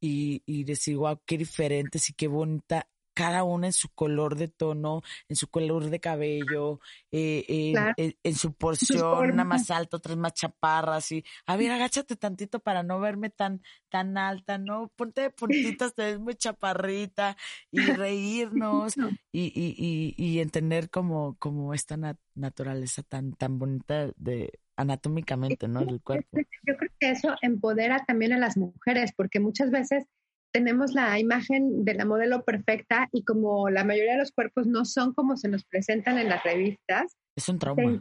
y, 0.00 0.42
y 0.46 0.64
decir, 0.64 0.96
wow, 0.96 1.20
qué 1.26 1.36
diferentes 1.36 2.08
y 2.08 2.14
qué 2.14 2.28
bonita, 2.28 2.88
cada 3.14 3.44
una 3.44 3.66
en 3.66 3.72
su 3.72 3.88
color 3.90 4.36
de 4.36 4.48
tono, 4.48 5.02
en 5.28 5.36
su 5.36 5.48
color 5.48 5.90
de 5.90 6.00
cabello, 6.00 6.80
eh, 7.10 7.44
en, 7.48 7.72
Claro. 7.74 7.94
en- 7.96 8.16
en 8.22 8.34
su 8.34 8.52
porción, 8.54 9.30
una 9.32 9.44
más 9.44 9.70
alta, 9.70 9.96
otras 9.96 10.16
más 10.16 10.34
chaparras, 10.34 11.10
y 11.12 11.24
a 11.46 11.56
ver, 11.56 11.70
agáchate 11.72 12.16
tantito 12.16 12.60
para 12.60 12.82
no 12.82 13.00
verme 13.00 13.30
tan, 13.30 13.62
tan 13.88 14.16
alta, 14.16 14.58
¿no? 14.58 14.88
Ponte 14.96 15.22
de 15.22 15.30
puntitas, 15.80 15.94
te 15.94 16.02
ves 16.04 16.20
muy 16.20 16.34
chaparrita, 16.34 17.36
y 17.70 17.80
reírnos, 17.92 18.96
No. 18.96 19.10
y, 19.32 19.46
y, 19.54 19.74
y, 19.76 20.14
y 20.16 20.40
entender 20.40 20.90
como, 20.90 21.36
como 21.38 21.74
esta 21.74 21.96
nat- 21.96 22.18
naturaleza 22.34 23.02
tan, 23.02 23.32
tan 23.32 23.58
bonita 23.58 24.10
de 24.16 24.60
anatómicamente, 24.76 25.68
¿no? 25.68 25.84
Del 25.84 26.00
cuerpo. 26.00 26.38
Yo 26.66 26.76
creo 26.76 26.90
que 26.98 27.10
eso 27.10 27.34
empodera 27.42 28.04
también 28.06 28.32
a 28.32 28.38
las 28.38 28.56
mujeres, 28.56 29.12
porque 29.16 29.38
muchas 29.40 29.70
veces 29.70 30.06
tenemos 30.52 30.92
la 30.94 31.18
imagen 31.18 31.84
de 31.84 31.94
la 31.94 32.04
modelo 32.04 32.44
perfecta 32.44 33.08
y 33.12 33.24
como 33.24 33.70
la 33.70 33.84
mayoría 33.84 34.12
de 34.12 34.18
los 34.18 34.32
cuerpos 34.32 34.66
no 34.66 34.84
son 34.84 35.14
como 35.14 35.36
se 35.36 35.48
nos 35.48 35.64
presentan 35.64 36.18
en 36.18 36.28
las 36.28 36.42
revistas, 36.42 37.16
Es 37.36 37.48
un 37.48 37.56
te, 37.56 37.60
trauma. 37.60 38.00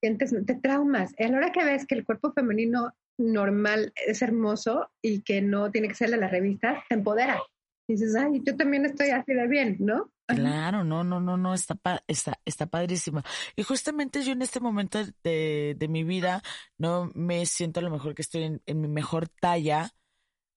sientes, 0.00 0.34
te 0.46 0.54
traumas. 0.54 1.12
Y 1.18 1.24
a 1.24 1.28
la 1.28 1.38
hora 1.38 1.52
que 1.52 1.64
ves 1.64 1.86
que 1.86 1.94
el 1.94 2.04
cuerpo 2.04 2.32
femenino 2.32 2.92
normal 3.18 3.92
es 4.06 4.22
hermoso 4.22 4.90
y 5.02 5.22
que 5.22 5.40
no 5.42 5.70
tiene 5.70 5.88
que 5.88 5.94
ser 5.94 6.10
de 6.10 6.16
las 6.16 6.30
revistas, 6.30 6.82
te 6.88 6.94
empodera. 6.96 7.40
Dices, 7.88 8.14
ay, 8.16 8.40
yo 8.44 8.56
también 8.56 8.86
estoy 8.86 9.10
así 9.10 9.34
de 9.34 9.46
bien, 9.46 9.76
¿no? 9.78 10.10
Claro, 10.26 10.84
no, 10.84 11.04
no, 11.04 11.20
no, 11.20 11.36
no, 11.36 11.52
está, 11.52 11.74
pa- 11.74 12.02
está, 12.06 12.40
está 12.46 12.66
padrísima. 12.66 13.22
Y 13.56 13.62
justamente 13.62 14.22
yo 14.22 14.32
en 14.32 14.40
este 14.42 14.58
momento 14.58 14.98
de, 15.22 15.74
de 15.78 15.88
mi 15.88 16.02
vida 16.02 16.42
no 16.78 17.10
me 17.14 17.44
siento 17.44 17.80
a 17.80 17.82
lo 17.82 17.90
mejor 17.90 18.14
que 18.14 18.22
estoy 18.22 18.44
en, 18.44 18.62
en 18.64 18.80
mi 18.80 18.88
mejor 18.88 19.28
talla 19.28 19.90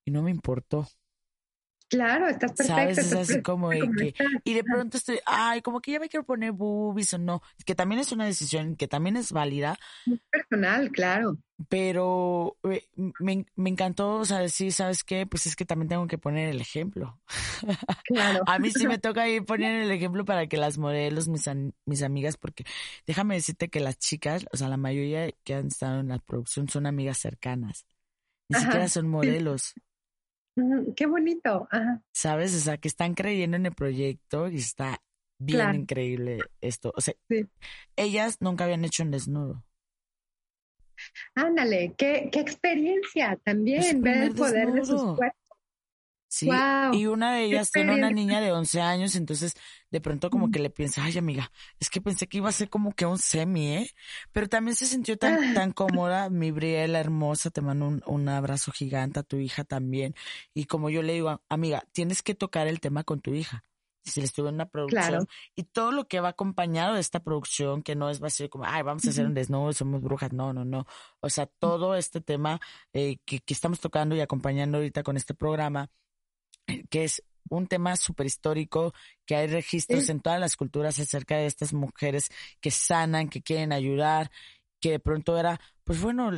y 0.06 0.12
no 0.12 0.24
me 0.24 0.32
importó. 0.32 0.88
Claro, 1.90 2.28
estás 2.28 2.52
perfecta. 2.52 2.74
¿Sabes? 2.76 2.98
Es 2.98 3.14
así 3.14 3.42
como 3.42 3.70
de 3.70 3.94
que, 3.96 4.14
y 4.44 4.54
de 4.54 4.64
pronto 4.64 4.98
estoy, 4.98 5.20
ay, 5.26 5.62
como 5.62 5.80
que 5.80 5.92
ya 5.94 6.00
me 6.00 6.10
quiero 6.10 6.26
poner 6.26 6.52
boobies 6.52 7.14
o 7.14 7.18
no, 7.18 7.42
que 7.66 7.76
también 7.76 8.02
es 8.02 8.12
una 8.12 8.26
decisión 8.26 8.76
que 8.76 8.88
también 8.90 9.16
es 9.16 9.32
válida, 9.32 9.78
Muy 10.06 10.20
personal, 10.32 10.92
claro. 10.92 11.38
pero 11.70 12.58
eh, 12.64 12.88
me, 13.20 13.46
me 13.56 13.70
encantó, 13.70 14.16
o 14.18 14.26
sea, 14.26 14.40
decir, 14.40 14.72
¿sabes 14.74 15.04
qué? 15.04 15.26
Pues 15.26 15.48
es 15.48 15.56
que 15.56 15.66
también 15.66 15.90
tengo 15.90 16.08
que 16.08 16.18
poner 16.18 16.50
el 16.50 16.62
ejemplo. 16.62 17.20
Claro. 18.08 18.44
A 18.46 18.60
mí 18.60 18.72
sí 18.72 18.88
me 18.88 18.98
toca 19.00 19.28
ir 19.30 19.46
poner 19.46 19.84
el 19.84 19.92
ejemplo 19.92 20.26
para 20.26 20.48
que 20.48 20.58
las 20.58 20.78
modelos, 20.78 21.28
mis, 21.28 21.50
mis 21.86 22.04
amigas, 22.04 22.38
porque 22.38 22.64
déjame 23.08 23.36
decirte 23.36 23.70
que 23.70 23.80
las 23.80 23.98
chicas, 23.98 24.46
o 24.52 24.58
sea, 24.58 24.70
la 24.70 24.78
mayoría 24.78 25.32
que 25.44 25.56
han 25.56 25.68
estado 25.68 26.00
en 26.02 26.10
la 26.10 26.20
producción 26.20 26.70
son 26.70 26.86
amigas 26.86 27.18
cercanas. 27.20 27.86
Ni 28.50 28.56
Ajá, 28.58 28.66
siquiera 28.66 28.90
son 28.90 29.10
modelos, 29.10 29.76
Qué 30.96 31.06
bonito. 31.06 31.68
Ajá. 31.72 32.02
¿sabes? 32.14 32.56
O 32.56 32.60
sea, 32.60 32.78
que 32.78 32.88
están 32.88 33.14
creyendo 33.14 33.58
en 33.58 33.66
el 33.68 33.74
proyecto 33.74 34.48
y 34.48 34.58
está 34.58 35.02
bien 35.40 35.60
Claro. 35.60 35.78
increíble 35.78 36.40
esto. 36.62 36.92
O 36.96 37.02
sea, 37.02 37.14
Sí. 37.30 37.46
ellas 37.96 38.38
nunca 38.40 38.64
habían 38.64 38.84
hecho 38.86 39.04
un 39.04 39.12
desnudo. 39.12 39.64
Ándale, 41.36 41.94
qué, 41.98 42.30
qué 42.32 42.40
experiencia 42.40 43.38
también 43.44 43.84
su 43.84 44.02
ver 44.02 44.24
el 44.24 44.36
poder 44.36 44.72
de 44.72 44.86
sus 44.86 45.04
cuerpos. 45.16 45.47
Sí, 46.38 46.50
y 46.94 47.06
una 47.08 47.34
de 47.34 47.44
ellas 47.46 47.72
tiene 47.72 47.96
una 47.96 48.12
niña 48.12 48.42
de 48.42 48.52
11 48.52 48.82
años, 48.82 49.16
entonces 49.16 49.54
de 49.90 50.02
pronto 50.02 50.30
como 50.30 50.52
que 50.52 50.60
le 50.60 50.70
piensa, 50.70 51.04
ay 51.04 51.18
amiga, 51.18 51.52
es 51.80 51.90
que 51.90 52.02
pensé 52.02 52.28
que 52.28 52.38
iba 52.38 52.50
a 52.50 52.52
ser 52.52 52.70
como 52.70 52.94
que 52.94 53.06
un 53.06 53.18
semi, 53.18 53.68
¿eh? 53.76 53.90
Pero 54.32 54.48
también 54.50 54.76
se 54.76 54.86
sintió 54.86 55.18
tan, 55.18 55.36
Ah. 55.44 55.54
tan 55.54 55.72
cómoda, 55.72 56.30
mi 56.30 56.52
Briela 56.52 57.00
hermosa, 57.00 57.50
te 57.50 57.62
mando 57.62 57.88
un, 57.88 58.04
un 58.06 58.30
abrazo 58.30 58.72
gigante 58.72 59.20
a 59.20 59.24
tu 59.24 59.38
hija 59.38 59.64
también. 59.64 60.14
Y 60.54 60.66
como 60.66 60.90
yo 60.90 61.02
le 61.02 61.14
digo, 61.14 61.42
amiga, 61.50 61.84
tienes 61.92 62.22
que 62.22 62.36
tocar 62.36 62.68
el 62.68 62.80
tema 62.80 63.04
con 63.04 63.22
tu 63.22 63.34
hija. 63.34 63.64
Si 64.04 64.22
le 64.22 64.26
estuve 64.26 64.48
en 64.48 64.56
una 64.56 64.70
producción 64.70 65.04
Claro. 65.06 65.26
y 65.54 65.64
todo 65.64 65.92
lo 65.92 66.08
que 66.08 66.22
va 66.22 66.30
acompañado 66.30 66.94
de 66.94 67.02
esta 67.02 67.20
producción, 67.22 67.84
que 67.84 67.94
no 67.94 68.10
es 68.10 68.24
va 68.24 68.28
a 68.28 68.30
ser 68.30 68.50
como, 68.50 68.64
ay, 68.66 68.82
vamos 68.82 69.06
a 69.06 69.10
hacer 69.10 69.26
un 69.26 69.34
desnudo, 69.34 69.74
somos 69.74 70.02
brujas, 70.02 70.32
no, 70.32 70.54
no, 70.54 70.64
no. 70.64 70.86
O 71.20 71.30
sea, 71.30 71.46
todo 71.46 71.94
este 71.94 72.22
tema 72.22 72.62
eh, 72.94 73.18
que, 73.26 73.40
que 73.40 73.54
estamos 73.54 73.82
tocando 73.82 74.16
y 74.16 74.22
acompañando 74.22 74.78
ahorita 74.78 75.04
con 75.04 75.18
este 75.18 75.34
programa, 75.34 75.90
que 76.90 77.04
es 77.06 77.24
un 77.50 77.68
tema 77.68 77.96
súper 77.96 78.26
histórico, 78.26 78.94
que 79.26 79.36
hay 79.36 79.48
registros 79.48 80.06
Sí. 80.06 80.12
en 80.12 80.20
todas 80.20 80.40
las 80.40 80.56
culturas 80.58 81.00
acerca 81.00 81.38
de 81.38 81.46
estas 81.46 81.74
mujeres 81.74 82.30
que 82.60 82.72
sanan, 82.72 83.30
que 83.30 83.42
quieren 83.42 83.72
ayudar, 83.72 84.32
que 84.82 84.92
de 84.92 85.00
pronto 85.00 85.38
era, 85.38 85.60
pues 85.84 86.02
bueno, 86.02 86.32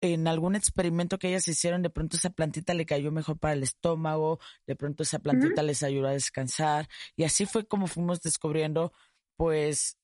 en 0.00 0.26
algún 0.26 0.56
experimento 0.56 1.18
que 1.18 1.28
ellas 1.28 1.46
hicieron, 1.46 1.82
de 1.82 1.90
pronto 1.90 2.16
esa 2.16 2.30
plantita 2.30 2.74
le 2.74 2.86
cayó 2.86 3.12
mejor 3.12 3.38
para 3.38 3.54
el 3.54 3.62
estómago, 3.62 4.40
de 4.66 4.74
pronto 4.76 5.02
esa 5.04 5.20
plantita 5.20 5.62
les 5.62 5.82
ayudó 5.82 6.08
a 6.08 6.12
descansar, 6.12 6.88
y 7.14 7.24
así 7.24 7.46
fue 7.46 7.66
como 7.66 7.86
fuimos 7.86 8.20
descubriendo, 8.20 8.92
pues, 9.36 9.98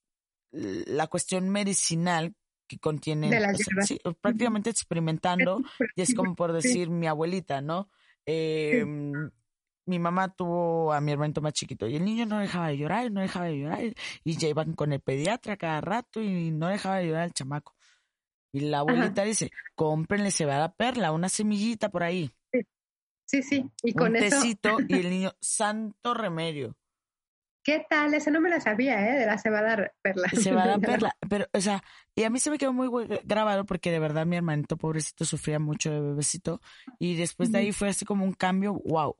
la 0.53 1.09
cuestión 1.09 1.49
medicinal 1.49 2.35
que 2.69 2.79
contiene, 2.79 3.29
De 3.31 3.41
las 3.41 3.55
o 3.55 3.57
sea, 3.57 3.67
hierbas. 3.71 3.87
sí, 3.89 4.01
prácticamente 4.21 4.71
experimentando, 4.71 5.61
y 5.97 6.03
es 6.03 6.15
como 6.15 6.37
por 6.37 6.53
decir 6.53 6.91
mi 6.91 7.07
abuelita, 7.07 7.61
¿no? 7.61 7.91
Eh, 8.31 8.85
Mi 9.87 9.99
mamá 9.99 10.29
tuvo 10.29 10.93
a 10.93 11.01
mi 11.01 11.13
hermanito 11.13 11.41
más 11.41 11.55
chiquito 11.55 11.89
y 11.89 11.97
el 11.97 12.05
niño 12.05 12.27
no 12.27 12.39
dejaba 12.41 12.69
de 12.69 12.77
llorar, 12.77 13.07
y 13.07 13.11
no 13.11 13.23
dejaba 13.23 13.47
de 13.47 13.59
llorar 13.59 13.81
y 14.23 14.37
ya 14.37 14.49
iban 14.49 14.75
con 14.75 14.93
el 14.93 15.01
pediatra 15.01 15.57
cada 15.57 15.81
rato 15.81 16.21
y 16.21 16.51
no 16.51 16.69
dejaba 16.69 16.99
de 16.99 17.07
llorar 17.07 17.25
el 17.25 17.33
chamaco. 17.33 17.75
Y 18.53 18.61
la 18.61 18.81
abuelita 18.81 19.25
dice, 19.25 19.51
cómprenle 19.75 20.31
cebada 20.31 20.75
perla, 20.75 21.13
una 21.13 21.31
semillita 21.31 21.89
por 21.89 22.03
ahí, 22.03 22.31
Sí, 23.25 23.43
sí. 23.43 23.71
Y 23.83 23.93
con 23.93 24.11
un 24.11 24.17
eso, 24.17 24.37
tecito 24.41 24.79
y 24.89 24.95
el 25.01 25.11
niño, 25.11 25.33
santo 25.41 26.15
remedio. 26.15 26.77
¿Qué 27.69 27.85
tal? 27.91 28.15
Eso 28.15 28.31
no 28.31 28.41
me 28.41 28.49
la 28.49 28.61
sabía, 28.63 29.07
¿eh? 29.15 29.19
De 29.19 29.27
la 29.27 29.37
cebada 29.37 29.93
perla. 30.01 30.27
Cebada 30.31 30.79
perla, 30.79 31.15
pero, 31.29 31.47
o 31.53 31.61
sea, 31.61 31.83
y 32.15 32.23
a 32.23 32.31
mí 32.31 32.39
se 32.39 32.51
me 32.51 32.57
quedó 32.57 32.73
muy 32.73 32.89
grabado 33.25 33.67
porque 33.67 33.91
de 33.91 33.99
verdad 33.99 34.25
mi 34.25 34.37
hermanito 34.37 34.79
pobrecito 34.79 35.27
sufría 35.27 35.59
mucho 35.59 35.91
de 35.91 36.01
bebecito 36.01 36.63
y 36.99 37.17
después 37.17 37.53
de 37.53 37.59
ahí 37.59 37.73
fue 37.73 37.91
así 37.91 38.07
como 38.07 38.25
un 38.25 38.33
cambio, 38.33 38.73
wow, 38.87 39.17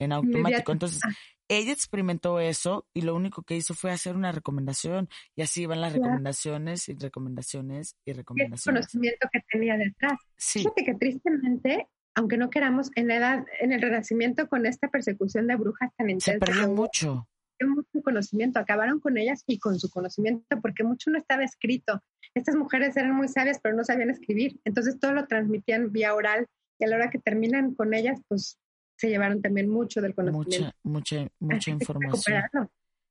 en 0.00 0.10
automático. 0.12 0.72
Entonces, 0.72 0.98
Ah. 1.04 1.10
ella 1.46 1.70
experimentó 1.72 2.40
eso 2.40 2.88
y 2.92 3.02
lo 3.02 3.14
único 3.14 3.44
que 3.44 3.54
hizo 3.54 3.72
fue 3.72 3.92
hacer 3.92 4.16
una 4.16 4.32
recomendación 4.32 5.08
y 5.36 5.42
así 5.42 5.62
iban 5.62 5.80
las 5.80 5.92
recomendaciones 5.92 6.88
y 6.88 6.94
recomendaciones 6.94 7.94
y 8.04 8.10
Y 8.10 8.10
el 8.10 8.16
recomendaciones. 8.16 8.64
conocimiento 8.64 9.28
que 9.32 9.40
tenía 9.48 9.76
detrás. 9.76 10.18
Sí, 10.36 10.58
Fíjate 10.58 10.84
que 10.84 10.94
tristemente, 10.94 11.86
aunque 12.16 12.36
no 12.36 12.50
queramos, 12.50 12.90
en 12.96 13.06
la 13.06 13.14
edad, 13.14 13.44
en 13.60 13.70
el 13.70 13.80
renacimiento 13.80 14.48
con 14.48 14.66
esta 14.66 14.88
persecución 14.88 15.46
de 15.46 15.54
brujas 15.54 15.90
tan 15.96 16.08
se 16.08 16.12
intensa, 16.14 16.44
perdió 16.44 16.62
que 16.62 16.66
hubo, 16.68 16.82
mucho. 16.82 17.28
Mucho 17.68 18.02
conocimiento, 18.02 18.58
acabaron 18.58 19.00
con 19.00 19.16
ellas 19.18 19.42
y 19.46 19.58
con 19.58 19.78
su 19.78 19.90
conocimiento, 19.90 20.60
porque 20.60 20.84
mucho 20.84 21.10
no 21.10 21.18
estaba 21.18 21.44
escrito. 21.44 22.00
Estas 22.34 22.54
mujeres 22.56 22.96
eran 22.96 23.14
muy 23.14 23.28
sabias, 23.28 23.58
pero 23.62 23.76
no 23.76 23.84
sabían 23.84 24.10
escribir, 24.10 24.58
entonces 24.64 24.98
todo 24.98 25.12
lo 25.12 25.26
transmitían 25.26 25.92
vía 25.92 26.14
oral 26.14 26.46
y 26.78 26.84
a 26.84 26.88
la 26.88 26.96
hora 26.96 27.10
que 27.10 27.18
terminan 27.18 27.74
con 27.74 27.94
ellas, 27.94 28.20
pues 28.28 28.58
se 28.96 29.08
llevaron 29.08 29.42
también 29.42 29.68
mucho 29.68 30.00
del 30.00 30.14
conocimiento. 30.14 30.72
Mucha, 30.84 31.16
mucha, 31.18 31.32
mucha 31.40 31.70
información. 31.70 32.40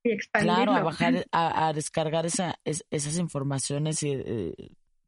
y. 0.03 0.17
Claro, 0.33 0.71
a 0.73 0.81
bajar, 0.83 1.25
a, 1.31 1.67
a 1.67 1.73
descargar 1.73 2.25
esa, 2.25 2.55
es- 2.65 2.85
esas 2.89 3.17
informaciones 3.19 4.01
y 4.03 4.11
eh, 4.13 4.53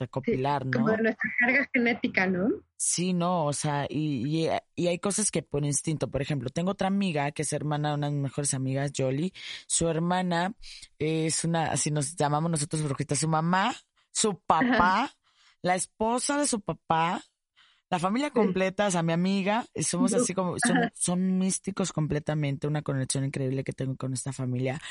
recopilar, 0.03 0.65
¿no? 0.65 0.71
Como 0.71 0.97
nuestra 0.97 1.29
carga 1.39 1.69
genética, 1.73 2.27
¿no? 2.27 2.49
Sí, 2.75 3.13
no, 3.13 3.45
o 3.45 3.53
sea, 3.53 3.85
y, 3.89 4.45
y, 4.45 4.49
y 4.75 4.87
hay 4.87 4.99
cosas 4.99 5.31
que 5.31 5.41
por 5.41 5.65
instinto, 5.65 6.09
por 6.09 6.21
ejemplo, 6.21 6.49
tengo 6.49 6.71
otra 6.71 6.87
amiga 6.87 7.31
que 7.31 7.43
es 7.43 7.53
hermana 7.53 7.89
de 7.89 7.95
una 7.95 8.07
de 8.07 8.13
mis 8.13 8.23
mejores 8.23 8.53
amigas, 8.53 8.91
Jolie, 8.95 9.33
su 9.67 9.87
hermana 9.87 10.53
es 10.99 11.43
una, 11.43 11.71
así 11.71 11.91
nos 11.91 12.15
llamamos 12.15 12.51
nosotros 12.51 12.83
brujitas, 12.83 13.19
su 13.19 13.27
mamá, 13.27 13.73
su 14.11 14.39
papá, 14.39 15.11
la 15.61 15.75
esposa 15.75 16.37
de 16.37 16.47
su 16.47 16.61
papá, 16.61 17.23
la 17.93 17.99
familia 17.99 18.31
completa, 18.31 18.87
o 18.87 18.91
sea, 18.91 19.03
mi 19.03 19.13
amiga, 19.13 19.67
somos 19.81 20.15
así 20.15 20.33
como, 20.33 20.55
son, 20.57 20.91
son 20.95 21.37
místicos 21.37 21.93
completamente, 21.93 22.65
una 22.65 22.81
conexión 22.81 23.23
increíble 23.23 23.63
que 23.63 23.71
tengo 23.71 23.95
con 23.95 24.13
esta 24.13 24.33
familia. 24.33 24.81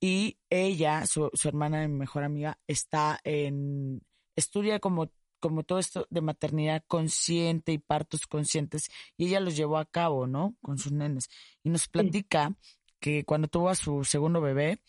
Y 0.00 0.38
ella, 0.48 1.04
su, 1.06 1.30
su 1.34 1.48
hermana, 1.48 1.86
mi 1.86 1.94
mejor 1.94 2.24
amiga, 2.24 2.58
está 2.66 3.20
en, 3.24 4.00
estudia 4.36 4.78
como 4.78 5.10
como 5.40 5.62
todo 5.62 5.78
esto 5.78 6.06
de 6.10 6.20
maternidad 6.20 6.82
consciente 6.86 7.72
y 7.72 7.78
partos 7.78 8.26
conscientes, 8.26 8.88
y 9.16 9.26
ella 9.26 9.40
los 9.40 9.56
llevó 9.56 9.78
a 9.78 9.84
cabo, 9.84 10.26
¿no? 10.26 10.56
Con 10.62 10.78
sus 10.78 10.92
nenes. 10.92 11.28
Y 11.62 11.70
nos 11.70 11.88
platica 11.88 12.54
que 13.00 13.24
cuando 13.24 13.48
tuvo 13.48 13.68
a 13.68 13.74
su 13.74 14.04
segundo 14.04 14.40
bebé, 14.40 14.80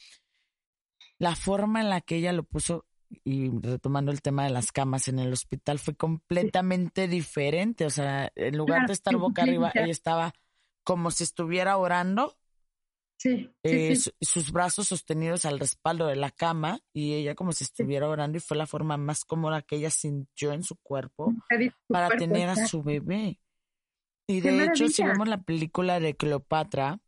la 1.20 1.36
forma 1.36 1.82
en 1.82 1.90
la 1.90 2.02
que 2.02 2.16
ella 2.16 2.34
lo 2.34 2.44
puso, 2.44 2.86
y 3.24 3.50
retomando 3.60 4.12
el 4.12 4.22
tema 4.22 4.44
de 4.44 4.50
las 4.50 4.72
camas 4.72 5.08
en 5.08 5.20
el 5.20 5.32
hospital, 5.32 5.80
fue 5.80 5.96
completamente 5.96 7.08
diferente. 7.08 7.86
O 7.86 7.90
sea, 7.90 8.32
en 8.36 8.58
lugar 8.58 8.88
de 8.88 8.94
estar 8.94 9.16
boca 9.16 9.44
arriba, 9.44 9.72
ella 9.74 9.92
estaba 9.92 10.34
como 10.84 11.12
si 11.12 11.24
estuviera 11.24 11.78
orando. 11.78 12.38
Sí, 13.18 13.50
eh, 13.64 13.98
sus 14.22 14.52
brazos 14.52 14.90
sostenidos 14.90 15.46
al 15.46 15.60
respaldo 15.60 16.06
de 16.06 16.16
la 16.16 16.30
cama 16.30 16.80
y 16.94 17.16
ella 17.16 17.34
como 17.34 17.52
si 17.52 17.64
estuviera 17.64 18.08
orando 18.08 18.38
y 18.38 18.42
fue 18.42 18.56
la 18.56 18.68
forma 18.68 18.96
más 18.96 19.26
cómoda 19.26 19.64
que 19.64 19.78
ella 19.78 19.90
sintió 19.90 20.54
en 20.54 20.62
su 20.62 20.76
cuerpo 20.76 21.34
para 21.88 22.16
tener 22.16 22.48
a 22.50 22.68
su 22.68 22.84
bebé. 22.84 23.40
Y 24.28 24.42
de 24.42 24.66
hecho, 24.66 24.88
si 24.88 25.04
vemos 25.04 25.28
la 25.28 25.42
película 25.42 26.00
de 26.00 26.16
Cleopatra, 26.16 27.00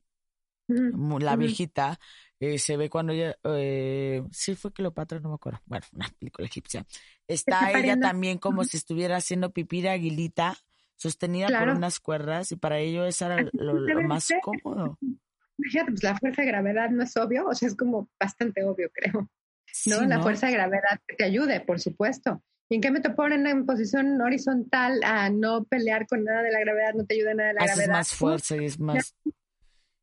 la 0.68 1.36
viejita, 1.36 1.99
eh, 2.39 2.57
se 2.57 2.76
ve 2.76 2.89
cuando 2.89 3.14
ella, 3.14 3.36
eh, 3.43 4.24
sí 4.32 4.55
fue 4.55 4.72
Cleopatra, 4.74 5.20
no 5.20 5.30
me 5.30 5.36
acuerdo, 5.36 5.60
bueno, 5.66 5.86
una 5.93 6.10
película 6.18 6.47
egipcia. 6.47 6.88
Está 7.28 7.72
ella 7.72 7.99
también 7.99 8.39
como 8.39 8.64
si 8.64 8.78
estuviera 8.78 9.18
haciendo 9.18 9.51
pipí 9.51 9.82
de 9.82 9.89
aguilita, 9.89 10.57
sostenida 10.95 11.47
por 11.47 11.70
unas 11.70 11.99
cuerdas, 11.99 12.51
y 12.51 12.55
para 12.55 12.80
ello 12.80 13.05
eso 13.05 13.26
era 13.26 13.45
lo, 13.53 14.01
más 14.07 14.30
cómodo. 14.41 14.97
Fíjate, 15.62 15.91
pues 15.91 16.03
la 16.03 16.18
fuerza 16.18 16.41
de 16.41 16.47
gravedad 16.47 16.89
no 16.89 17.03
es 17.03 17.16
obvio, 17.18 17.47
o 17.47 17.53
sea, 17.53 17.68
es 17.68 17.76
como 17.76 18.10
bastante 18.20 18.64
obvio, 18.64 18.89
creo. 18.93 19.30
¿no? 19.86 20.01
La 20.07 20.22
fuerza 20.22 20.47
de 20.47 20.53
gravedad 20.53 20.99
que 21.07 21.16
te 21.16 21.24
ayude, 21.24 21.62
por 21.62 21.80
supuesto. 21.80 22.43
¿Y 22.70 22.76
en 22.76 22.82
qué 22.82 22.91
me 22.91 23.01
te 23.01 23.10
ponen 23.10 23.47
en 23.47 23.66
posición 23.66 24.22
horizontal 24.22 25.01
a 25.03 25.30
no 25.30 25.64
pelear 25.66 26.07
con 26.07 26.24
nada 26.24 26.43
de 26.43 26.51
la 26.51 26.60
gravedad, 26.60 26.93
no 26.93 27.05
te 27.05 27.16
ayuda 27.16 27.34
nada 27.34 27.49
de 27.49 27.53
la 27.55 27.66
gravedad? 27.66 27.86
Es 27.86 27.89
más 27.89 28.14
fuerza 28.14 28.55
y 28.57 28.66
es 28.66 28.80
más 28.80 29.16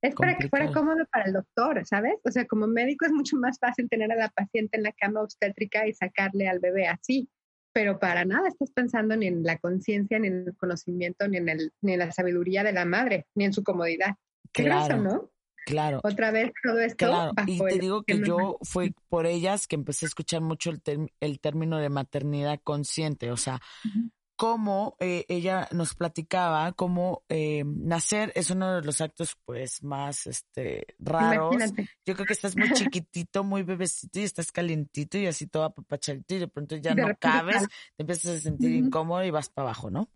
es 0.02 0.14
para 0.14 0.36
que 0.36 0.48
fuera 0.48 0.72
cómodo 0.72 1.04
para 1.10 1.24
el 1.24 1.32
doctor, 1.32 1.84
¿sabes? 1.86 2.14
O 2.22 2.30
sea, 2.30 2.46
como 2.46 2.66
médico 2.66 3.06
es 3.06 3.12
mucho 3.12 3.36
más 3.36 3.58
fácil 3.58 3.88
tener 3.88 4.12
a 4.12 4.16
la 4.16 4.28
paciente 4.28 4.76
en 4.76 4.82
la 4.82 4.92
cama 4.92 5.22
obstétrica 5.22 5.86
y 5.86 5.94
sacarle 5.94 6.48
al 6.48 6.60
bebé 6.60 6.86
así, 6.86 7.28
pero 7.72 7.98
para 7.98 8.24
nada 8.24 8.48
estás 8.48 8.70
pensando 8.70 9.16
ni 9.16 9.26
en 9.26 9.42
la 9.42 9.58
conciencia, 9.58 10.18
ni 10.18 10.28
en 10.28 10.46
el 10.48 10.56
conocimiento, 10.56 11.26
ni 11.28 11.38
en, 11.38 11.48
el, 11.48 11.72
ni 11.80 11.94
en 11.94 11.98
la 12.00 12.12
sabiduría 12.12 12.62
de 12.62 12.72
la 12.72 12.84
madre, 12.84 13.26
ni 13.34 13.44
en 13.44 13.52
su 13.52 13.62
comodidad. 13.62 14.16
Claro, 14.52 14.98
¿no? 14.98 15.30
Claro. 15.66 16.00
Otra 16.04 16.30
vez 16.30 16.52
todo 16.62 16.78
esto. 16.78 16.96
Claro. 16.96 17.32
Y 17.44 17.58
te 17.58 17.78
digo 17.80 18.04
que 18.04 18.22
yo 18.24 18.56
fui 18.62 18.94
por 19.08 19.26
ellas 19.26 19.66
que 19.66 19.74
empecé 19.74 20.06
a 20.06 20.08
escuchar 20.08 20.40
mucho 20.40 20.70
el, 20.70 21.10
el 21.18 21.40
término 21.40 21.78
de 21.78 21.88
maternidad 21.88 22.60
consciente, 22.62 23.32
o 23.32 23.36
sea, 23.36 23.60
cómo 24.36 24.96
eh, 25.00 25.24
ella 25.28 25.66
nos 25.72 25.94
platicaba 25.94 26.70
cómo 26.72 27.24
eh, 27.28 27.64
nacer 27.66 28.32
es 28.36 28.50
uno 28.50 28.76
de 28.76 28.82
los 28.82 29.00
actos 29.00 29.36
pues 29.44 29.82
más 29.82 30.28
este 30.28 30.86
raros. 31.00 31.56
Yo 32.04 32.14
creo 32.14 32.26
que 32.26 32.34
estás 32.34 32.56
muy 32.56 32.70
chiquitito, 32.72 33.42
muy 33.42 33.64
bebecito 33.64 34.20
y 34.20 34.22
estás 34.22 34.52
calientito 34.52 35.18
y 35.18 35.26
así 35.26 35.48
todo 35.48 35.64
apapachadito 35.64 36.34
y 36.36 36.38
de 36.38 36.48
pronto 36.48 36.76
ya 36.76 36.94
no 36.94 37.08
cabes, 37.18 37.66
te 37.96 38.02
empiezas 38.04 38.36
a 38.36 38.40
sentir 38.40 38.70
incómodo 38.70 39.24
y 39.24 39.30
vas 39.30 39.48
para 39.48 39.70
abajo, 39.70 39.90
¿no? 39.90 40.10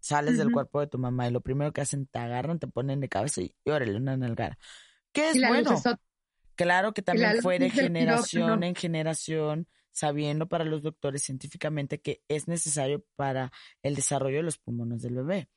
Sales 0.00 0.38
del 0.38 0.52
cuerpo 0.52 0.80
de 0.80 0.86
tu 0.86 0.98
mamá 0.98 1.28
y 1.28 1.30
lo 1.30 1.40
primero 1.40 1.72
que 1.72 1.80
hacen 1.80 2.06
te 2.06 2.18
agarran, 2.18 2.58
te 2.58 2.68
ponen 2.68 3.00
de 3.00 3.08
cabeza 3.08 3.42
y, 3.42 3.54
órale, 3.64 3.96
una 3.96 4.16
nalgada. 4.16 4.58
¿Qué 5.16 5.30
es 5.30 5.48
bueno? 5.48 5.82
Claro 6.56 6.92
que 6.92 7.00
también 7.00 7.40
fue 7.40 7.58
de 7.58 7.70
generación 7.70 8.62
en 8.62 8.74
generación 8.74 9.66
sabiendo 9.92 10.46
para 10.46 10.64
los 10.64 10.82
doctores 10.82 11.22
científicamente 11.22 12.02
que 12.02 12.22
es 12.28 12.48
necesario 12.48 13.02
para 13.16 13.50
el 13.82 13.94
desarrollo 13.94 14.36
de 14.36 14.42
los 14.42 14.58
pulmones 14.58 15.00
del 15.00 15.14
bebé. 15.14 15.48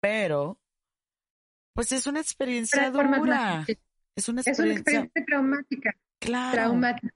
Pero, 0.00 0.58
pues 1.74 1.92
es 1.92 2.08
una 2.08 2.18
experiencia 2.18 2.90
dura. 2.90 3.64
Es 4.16 4.28
una 4.28 4.40
experiencia, 4.40 5.08
traumática. 5.26 5.94
Claro. 6.18 6.52
Traumática. 6.52 7.14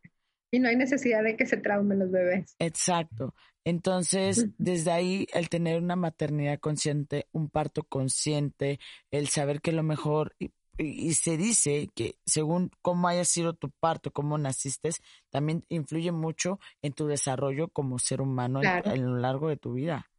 Y 0.52 0.60
no 0.60 0.68
hay 0.68 0.76
necesidad 0.76 1.24
de 1.24 1.36
que 1.36 1.46
se 1.46 1.56
traumen 1.56 1.98
los 1.98 2.12
bebés. 2.12 2.54
Exacto. 2.60 3.34
Entonces, 3.64 4.46
desde 4.56 4.92
ahí, 4.92 5.26
el 5.32 5.48
tener 5.48 5.82
una 5.82 5.96
maternidad 5.96 6.60
consciente, 6.60 7.26
un 7.32 7.50
parto 7.50 7.82
consciente, 7.82 8.78
el 9.10 9.26
saber 9.28 9.60
que 9.60 9.72
lo 9.72 9.82
mejor, 9.82 10.36
y 10.78 11.14
se 11.14 11.36
dice 11.36 11.88
que 11.94 12.16
según 12.26 12.70
cómo 12.82 13.08
haya 13.08 13.24
sido 13.24 13.54
tu 13.54 13.70
parto, 13.70 14.10
cómo 14.10 14.38
naciste, 14.38 14.90
también 15.30 15.64
influye 15.68 16.12
mucho 16.12 16.58
en 16.82 16.92
tu 16.92 17.06
desarrollo 17.06 17.68
como 17.68 17.98
ser 17.98 18.20
humano 18.20 18.60
en, 18.62 19.04
lo 19.04 19.16
largo 19.16 19.48
de 19.48 19.56
tu 19.56 19.74
vida. 19.74 20.10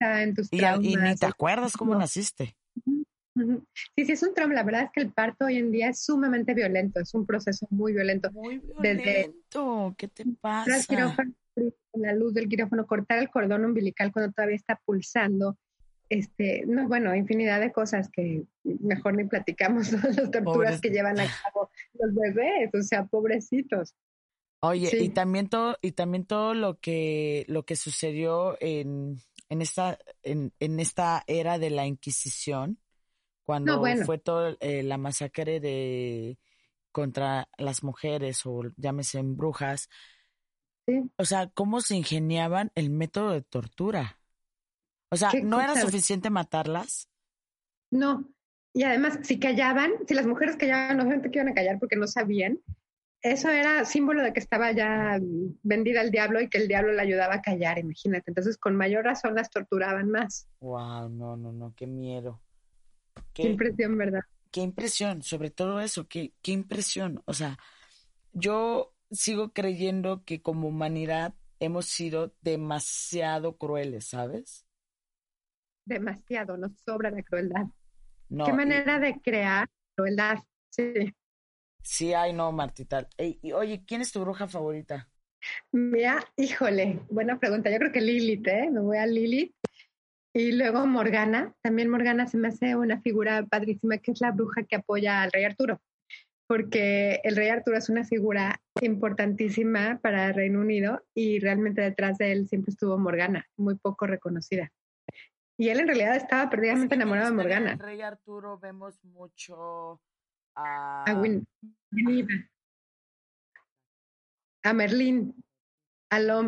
En 0.00 0.34
tus 0.34 0.48
y, 0.52 0.64
y, 0.64 0.96
ni 0.96 1.16
te 1.16 1.26
acuerdas 1.26 1.76
cómo 1.76 1.94
naciste. 1.94 2.56
Sí, 3.96 4.04
sí, 4.04 4.12
es 4.12 4.22
un 4.22 4.34
trauma. 4.34 4.54
La 4.54 4.62
verdad 4.62 4.84
es 4.84 4.90
que 4.92 5.00
el 5.00 5.12
parto 5.12 5.46
hoy 5.46 5.56
en 5.56 5.70
día 5.70 5.88
es 5.88 6.02
sumamente 6.04 6.54
violento, 6.54 7.00
es 7.00 7.14
un 7.14 7.26
proceso 7.26 7.66
muy 7.70 7.92
violento. 7.92 8.30
Muy 8.32 8.58
violento, 8.58 9.94
¿qué 9.96 10.08
te 10.08 10.24
pasa? 10.40 11.14
la 11.92 12.14
luz 12.14 12.32
del 12.32 12.48
quirófano, 12.48 12.86
cortar 12.86 13.18
el 13.18 13.28
cordón 13.28 13.64
umbilical 13.64 14.12
cuando 14.12 14.32
todavía 14.32 14.56
está 14.56 14.80
pulsando, 14.84 15.58
este, 16.10 16.64
no, 16.66 16.88
bueno, 16.88 17.14
infinidad 17.14 17.60
de 17.60 17.72
cosas 17.72 18.10
que 18.10 18.42
mejor 18.64 19.14
ni 19.14 19.24
platicamos, 19.24 19.90
las 20.16 20.30
torturas 20.30 20.80
que 20.80 20.90
llevan 20.90 21.18
a 21.18 21.24
cabo 21.24 21.70
los 21.94 22.14
bebés, 22.14 22.74
o 22.74 22.82
sea, 22.82 23.06
pobrecitos. 23.06 23.94
Oye, 24.62 24.90
y 25.00 25.08
también 25.08 25.48
todo, 25.48 25.78
y 25.80 25.92
también 25.92 26.26
todo 26.26 26.52
lo 26.52 26.78
que, 26.80 27.46
lo 27.48 27.64
que 27.64 27.76
sucedió 27.76 28.58
en, 28.60 29.18
en 29.48 29.62
esta, 29.62 29.98
en, 30.22 30.52
en 30.60 30.80
esta 30.80 31.24
era 31.26 31.58
de 31.58 31.70
la 31.70 31.86
Inquisición, 31.86 32.78
cuando 33.44 33.82
fue 34.04 34.18
toda 34.18 34.56
eh, 34.60 34.82
la 34.82 34.98
masacre 34.98 35.60
de 35.60 36.38
contra 36.92 37.48
las 37.56 37.82
mujeres 37.82 38.44
o 38.44 38.62
llámese 38.76 39.18
en 39.18 39.36
brujas. 39.36 39.88
O 41.16 41.24
sea, 41.24 41.48
cómo 41.48 41.80
se 41.80 41.96
ingeniaban 41.96 42.72
el 42.74 42.90
método 42.90 43.30
de 43.30 43.42
tortura. 43.42 44.19
O 45.10 45.16
sea, 45.16 45.30
¿no 45.42 45.60
era 45.60 45.74
suficiente 45.80 46.30
matarlas? 46.30 47.08
No. 47.90 48.28
Y 48.72 48.84
además, 48.84 49.18
si 49.22 49.38
callaban, 49.40 49.92
si 50.06 50.14
las 50.14 50.26
mujeres 50.26 50.56
callaban, 50.56 51.00
obviamente 51.00 51.30
que 51.30 51.40
iban 51.40 51.50
a 51.50 51.54
callar 51.54 51.78
porque 51.80 51.96
no 51.96 52.06
sabían, 52.06 52.60
eso 53.22 53.50
era 53.50 53.84
símbolo 53.84 54.22
de 54.22 54.32
que 54.32 54.40
estaba 54.40 54.72
ya 54.72 55.18
vendida 55.62 56.00
al 56.00 56.10
diablo 56.10 56.40
y 56.40 56.48
que 56.48 56.58
el 56.58 56.68
diablo 56.68 56.92
la 56.92 57.02
ayudaba 57.02 57.34
a 57.34 57.42
callar, 57.42 57.78
imagínate. 57.78 58.30
Entonces, 58.30 58.56
con 58.56 58.76
mayor 58.76 59.04
razón 59.04 59.34
las 59.34 59.50
torturaban 59.50 60.10
más. 60.10 60.46
Wow, 60.60 61.10
no, 61.10 61.36
no, 61.36 61.52
no, 61.52 61.74
qué 61.76 61.86
miedo. 61.86 62.40
Qué, 63.34 63.42
impresión, 63.42 63.98
¿verdad? 63.98 64.22
Qué 64.50 64.60
impresión, 64.60 65.22
sobre 65.22 65.50
todo 65.50 65.80
eso, 65.80 66.08
qué, 66.08 66.32
qué 66.40 66.52
impresión. 66.52 67.22
O 67.26 67.34
sea, 67.34 67.58
yo 68.32 68.94
sigo 69.10 69.52
creyendo 69.52 70.24
que 70.24 70.40
como 70.40 70.68
humanidad 70.68 71.34
hemos 71.58 71.86
sido 71.86 72.32
demasiado 72.40 73.56
crueles, 73.58 74.06
¿sabes? 74.06 74.64
Demasiado, 75.90 76.56
nos 76.56 76.78
sobra 76.78 77.10
la 77.10 77.22
crueldad. 77.22 77.66
¿Qué 78.28 78.52
manera 78.52 78.98
de 78.98 79.20
crear 79.20 79.68
crueldad? 79.96 80.38
Sí. 80.70 81.12
Sí, 81.82 82.14
hay, 82.14 82.32
no, 82.32 82.52
Martita. 82.52 83.08
y, 83.18 83.52
oye, 83.52 83.84
¿quién 83.86 84.00
es 84.00 84.12
tu 84.12 84.20
bruja 84.20 84.46
favorita? 84.46 85.08
Mira, 85.72 86.24
híjole, 86.36 87.00
buena 87.10 87.38
pregunta. 87.38 87.70
Yo 87.70 87.78
creo 87.78 87.92
que 87.92 88.00
Lilith, 88.00 88.46
¿eh? 88.46 88.70
Me 88.70 88.80
voy 88.80 88.98
a 88.98 89.06
Lilith. 89.06 89.54
Y 90.32 90.52
luego 90.52 90.86
Morgana. 90.86 91.54
También 91.62 91.90
Morgana 91.90 92.26
se 92.26 92.38
me 92.38 92.48
hace 92.48 92.76
una 92.76 93.00
figura 93.00 93.44
padrísima, 93.46 93.98
que 93.98 94.12
es 94.12 94.20
la 94.20 94.32
bruja 94.32 94.62
que 94.64 94.76
apoya 94.76 95.22
al 95.22 95.32
rey 95.32 95.44
Arturo. 95.44 95.80
Porque 96.46 97.20
el 97.24 97.36
rey 97.36 97.48
Arturo 97.48 97.76
es 97.76 97.88
una 97.88 98.04
figura 98.04 98.60
importantísima 98.80 99.98
para 100.02 100.28
el 100.28 100.34
Reino 100.34 100.60
Unido 100.60 101.02
y 101.14 101.38
realmente 101.38 101.80
detrás 101.80 102.18
de 102.18 102.32
él 102.32 102.48
siempre 102.48 102.70
estuvo 102.70 102.98
Morgana, 102.98 103.46
muy 103.56 103.76
poco 103.76 104.06
reconocida. 104.06 104.72
Y 105.60 105.68
él 105.68 105.80
en 105.80 105.88
realidad 105.88 106.16
estaba 106.16 106.48
perdidamente 106.48 106.94
enamorado 106.94 107.28
de 107.28 107.36
Morgana. 107.36 107.72
En 107.72 107.78
Rey 107.78 108.00
Arturo 108.00 108.58
vemos 108.58 109.04
mucho 109.04 110.00
a... 110.54 111.04
A, 111.06 111.10
a 111.10 111.14
Merlín. 111.14 112.24
A, 114.62 114.70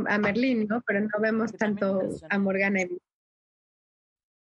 a 0.08 0.18
Merlín, 0.18 0.66
¿no? 0.66 0.80
Pero 0.80 1.00
no 1.00 1.20
vemos 1.20 1.52
tanto 1.52 2.08
a 2.30 2.38
Morgana. 2.38 2.80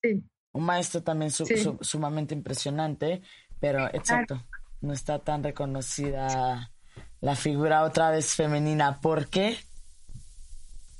Sí. 0.02 0.24
Un 0.50 0.64
maestro 0.64 1.00
también 1.00 1.30
sumamente 1.30 2.34
impresionante, 2.34 3.22
pero 3.60 3.86
exacto, 3.94 4.42
no 4.80 4.92
está 4.92 5.20
tan 5.20 5.44
reconocida 5.44 6.72
la 7.20 7.36
figura 7.36 7.84
otra 7.84 8.10
vez 8.10 8.34
femenina. 8.34 9.00
¿Por 9.00 9.28
qué? 9.28 9.58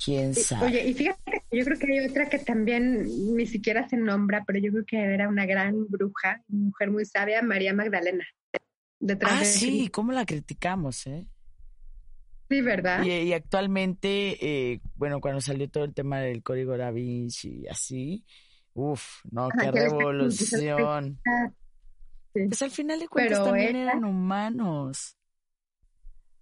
¿Quién 0.02 0.34
sabe? 0.34 0.66
Oye, 0.66 0.88
y 0.88 0.94
fíjate, 0.94 1.42
yo 1.50 1.64
creo 1.64 1.78
que 1.78 1.92
hay 1.92 2.06
otra 2.06 2.28
que 2.28 2.38
también 2.38 3.04
ni 3.34 3.46
siquiera 3.46 3.88
se 3.88 3.96
nombra, 3.96 4.44
pero 4.46 4.58
yo 4.58 4.70
creo 4.70 4.84
que 4.84 4.98
era 4.98 5.28
una 5.28 5.46
gran 5.46 5.86
bruja, 5.88 6.42
mujer 6.48 6.90
muy 6.90 7.04
sabia, 7.04 7.42
María 7.42 7.72
Magdalena. 7.72 8.26
Detrás 8.98 9.40
ah, 9.40 9.44
sí, 9.44 9.88
¿cómo 9.88 10.12
la 10.12 10.26
criticamos, 10.26 11.06
eh? 11.06 11.26
Sí, 12.48 12.60
¿verdad? 12.60 13.02
Y, 13.04 13.32
actualmente, 13.32 14.36
eh, 14.40 14.80
bueno, 14.94 15.20
cuando 15.20 15.40
salió 15.40 15.68
todo 15.68 15.84
el 15.84 15.94
tema 15.94 16.20
del 16.20 16.42
código 16.42 16.76
da 16.76 16.90
Vinci 16.90 17.62
y 17.62 17.68
así, 17.68 18.24
uff, 18.74 19.24
no, 19.30 19.48
qué 19.48 19.70
revolución. 19.70 21.18
Pues 22.32 22.62
al 22.62 22.70
final 22.70 23.00
de 23.00 23.08
cuentas 23.08 23.42
también 23.42 23.76
eran 23.76 24.04
humanos. 24.04 25.16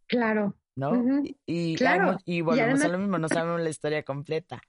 Claro. 0.07 0.57
¿No? 0.77 1.22
Y, 1.47 1.77
claro. 1.77 2.18
y, 2.25 2.41
volvemos 2.41 2.83
a 2.83 2.89
lo 2.89 2.99
mismo, 2.99 3.18
no 3.18 3.29
sabemos 3.29 3.61
la 3.61 3.70
historia 3.70 4.03
completa. 4.03 4.61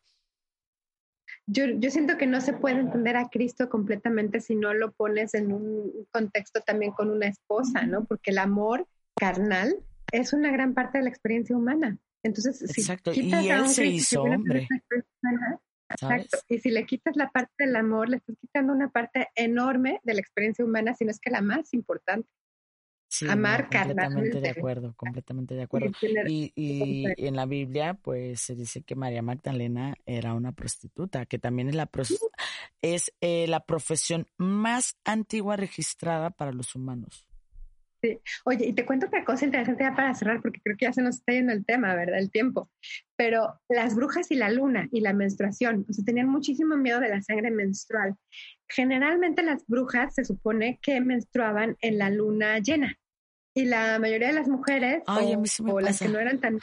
Yo, 1.47 1.65
yo 1.65 1.91
siento 1.91 2.17
que 2.17 2.27
no 2.27 2.41
se 2.41 2.53
puede 2.53 2.79
entender 2.79 3.17
a 3.17 3.29
Cristo 3.29 3.69
completamente 3.69 4.39
si 4.39 4.55
no 4.55 4.73
lo 4.73 4.91
pones 4.91 5.33
en 5.33 5.51
un 5.51 6.07
contexto 6.11 6.61
también 6.61 6.91
con 6.91 7.09
una 7.09 7.27
esposa, 7.27 7.85
¿no? 7.85 8.05
Porque 8.05 8.31
el 8.31 8.39
amor 8.39 8.87
carnal 9.15 9.75
es 10.11 10.33
una 10.33 10.51
gran 10.51 10.73
parte 10.73 10.97
de 10.97 11.03
la 11.05 11.09
experiencia 11.09 11.55
humana. 11.55 11.97
Entonces, 12.23 12.61
Exacto. 12.61 13.11
y 13.13 13.31
él 13.49 13.67
se 13.67 13.85
hizo 13.85 14.23
hombre. 14.23 14.67
Exacto. 15.89 16.39
Y 16.49 16.59
si 16.59 16.71
le 16.71 16.85
quitas 16.85 17.15
la 17.15 17.29
parte 17.29 17.53
del 17.59 17.75
amor, 17.75 18.09
le 18.09 18.17
estás 18.17 18.35
quitando 18.41 18.73
una 18.73 18.89
parte 18.89 19.27
enorme 19.35 19.99
de 20.03 20.15
la 20.15 20.21
experiencia 20.21 20.65
humana, 20.65 20.95
si 20.95 21.05
no 21.05 21.11
es 21.11 21.19
que 21.19 21.29
la 21.29 21.41
más 21.41 21.73
importante. 21.73 22.27
Sí, 23.17 23.29
Amar 23.29 23.69
completamente 23.71 24.41
de 24.41 24.49
acuerdo, 24.49 24.93
completamente 24.97 25.55
de 25.55 25.63
acuerdo. 25.63 25.91
Y, 26.27 26.51
y, 26.53 27.05
en 27.17 27.37
la 27.37 27.45
Biblia, 27.45 27.93
pues 27.93 28.41
se 28.41 28.55
dice 28.55 28.81
que 28.81 28.95
María 28.95 29.21
Magdalena 29.21 29.95
era 30.05 30.33
una 30.33 30.51
prostituta, 30.51 31.25
que 31.25 31.39
también 31.39 31.69
es 31.69 31.75
la 31.75 31.89
es 32.81 33.13
eh, 33.21 33.47
la 33.47 33.65
profesión 33.65 34.27
más 34.35 34.97
antigua 35.05 35.55
registrada 35.55 36.29
para 36.29 36.51
los 36.51 36.75
humanos. 36.75 37.25
Oye, 38.43 38.67
y 38.67 38.73
te 38.73 38.85
cuento 38.85 39.07
otra 39.07 39.23
cosa 39.23 39.45
interesante 39.45 39.83
ya 39.83 39.95
para 39.95 40.13
cerrar, 40.13 40.41
porque 40.41 40.59
creo 40.61 40.75
que 40.77 40.85
ya 40.85 40.93
se 40.93 41.01
nos 41.01 41.15
está 41.15 41.31
yendo 41.31 41.53
el 41.53 41.65
tema, 41.65 41.95
¿verdad? 41.95 42.19
El 42.19 42.29
tiempo. 42.29 42.69
Pero 43.15 43.61
las 43.69 43.95
brujas 43.95 44.29
y 44.29 44.35
la 44.35 44.49
luna 44.49 44.89
y 44.91 44.99
la 44.99 45.13
menstruación, 45.13 45.85
o 45.89 45.93
sea, 45.93 46.03
tenían 46.03 46.27
muchísimo 46.27 46.75
miedo 46.75 46.99
de 46.99 47.09
la 47.09 47.21
sangre 47.21 47.49
menstrual. 47.49 48.15
Generalmente 48.67 49.41
las 49.41 49.65
brujas 49.67 50.15
se 50.15 50.25
supone 50.25 50.79
que 50.81 50.99
menstruaban 50.99 51.77
en 51.81 51.97
la 51.97 52.09
luna 52.09 52.59
llena. 52.59 52.99
Y 53.57 53.63
la 53.63 53.99
mayoría 53.99 54.27
de 54.27 54.33
las 54.33 54.49
mujeres, 54.49 55.01
o, 55.07 55.79
las 55.79 55.99
que 55.99 56.09
no 56.09 56.19
eran 56.19 56.41
tan... 56.41 56.59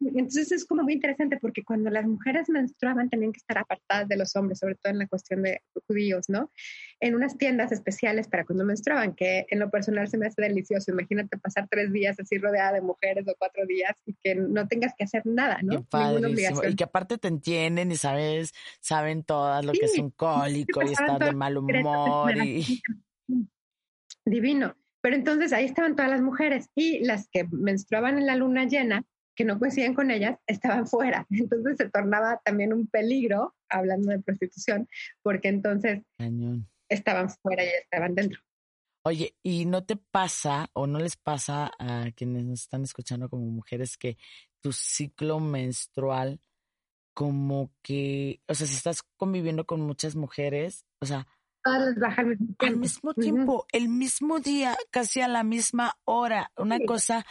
Entonces 0.00 0.50
es 0.50 0.64
como 0.64 0.82
muy 0.82 0.94
interesante 0.94 1.38
porque 1.40 1.62
cuando 1.62 1.88
las 1.88 2.04
mujeres 2.04 2.48
menstruaban 2.48 3.08
tenían 3.08 3.30
que 3.30 3.38
estar 3.38 3.58
apartadas 3.58 4.08
de 4.08 4.16
los 4.16 4.34
hombres, 4.34 4.58
sobre 4.58 4.74
todo 4.74 4.92
en 4.92 4.98
la 4.98 5.06
cuestión 5.06 5.42
de 5.42 5.62
judíos, 5.86 6.24
¿no? 6.28 6.50
En 6.98 7.14
unas 7.14 7.38
tiendas 7.38 7.70
especiales 7.70 8.26
para 8.26 8.44
cuando 8.44 8.64
menstruaban, 8.64 9.14
que 9.14 9.46
en 9.48 9.60
lo 9.60 9.70
personal 9.70 10.08
se 10.08 10.18
me 10.18 10.26
hace 10.26 10.42
delicioso. 10.42 10.90
Imagínate 10.90 11.38
pasar 11.38 11.68
tres 11.70 11.92
días 11.92 12.18
así 12.18 12.38
rodeada 12.38 12.72
de 12.72 12.80
mujeres 12.80 13.24
o 13.28 13.34
cuatro 13.38 13.64
días 13.66 13.92
y 14.04 14.16
que 14.24 14.34
no 14.34 14.66
tengas 14.66 14.94
que 14.98 15.04
hacer 15.04 15.22
nada, 15.26 15.60
¿no? 15.62 15.86
y 16.68 16.74
que 16.74 16.84
aparte 16.84 17.18
te 17.18 17.28
entienden 17.28 17.92
y 17.92 17.96
sabes, 17.96 18.52
saben 18.80 19.22
todas 19.22 19.64
lo 19.64 19.70
que 19.70 19.84
es 19.84 19.96
un 19.96 20.10
cólico 20.10 20.82
y 20.82 20.90
estar 20.90 21.24
de 21.24 21.32
mal 21.32 21.56
humor 21.56 22.36
y... 22.36 22.82
Divino. 24.24 24.74
Pero 25.06 25.18
entonces 25.18 25.52
ahí 25.52 25.66
estaban 25.66 25.94
todas 25.94 26.10
las 26.10 26.20
mujeres 26.20 26.68
y 26.74 26.98
las 27.04 27.28
que 27.28 27.46
menstruaban 27.52 28.18
en 28.18 28.26
la 28.26 28.34
luna 28.34 28.64
llena, 28.64 29.04
que 29.36 29.44
no 29.44 29.56
coincidían 29.56 29.94
con 29.94 30.10
ellas, 30.10 30.36
estaban 30.48 30.84
fuera. 30.88 31.28
Entonces 31.30 31.76
se 31.76 31.88
tornaba 31.88 32.40
también 32.44 32.72
un 32.72 32.88
peligro, 32.88 33.54
hablando 33.68 34.10
de 34.10 34.18
prostitución, 34.18 34.88
porque 35.22 35.46
entonces 35.46 36.02
estaban 36.88 37.30
fuera 37.30 37.62
y 37.62 37.68
estaban 37.68 38.16
dentro. 38.16 38.40
Oye, 39.04 39.36
¿y 39.44 39.66
no 39.66 39.84
te 39.84 39.94
pasa 39.94 40.70
o 40.72 40.88
no 40.88 40.98
les 40.98 41.16
pasa 41.16 41.70
a 41.78 42.10
quienes 42.10 42.42
nos 42.42 42.62
están 42.62 42.82
escuchando 42.82 43.28
como 43.28 43.44
mujeres 43.44 43.96
que 43.96 44.16
tu 44.60 44.72
ciclo 44.72 45.38
menstrual 45.38 46.40
como 47.14 47.70
que, 47.80 48.42
o 48.48 48.56
sea, 48.56 48.66
si 48.66 48.74
estás 48.74 49.04
conviviendo 49.16 49.66
con 49.66 49.82
muchas 49.82 50.16
mujeres, 50.16 50.84
o 51.00 51.06
sea, 51.06 51.28
al 51.66 52.76
mismo 52.76 53.14
tiempo. 53.14 53.66
el 53.72 53.88
mismo 53.88 54.38
día, 54.38 54.76
casi 54.90 55.20
a 55.20 55.28
la 55.28 55.42
misma 55.42 55.94
hora, 56.04 56.50
una 56.56 56.78
cosa, 56.80 57.24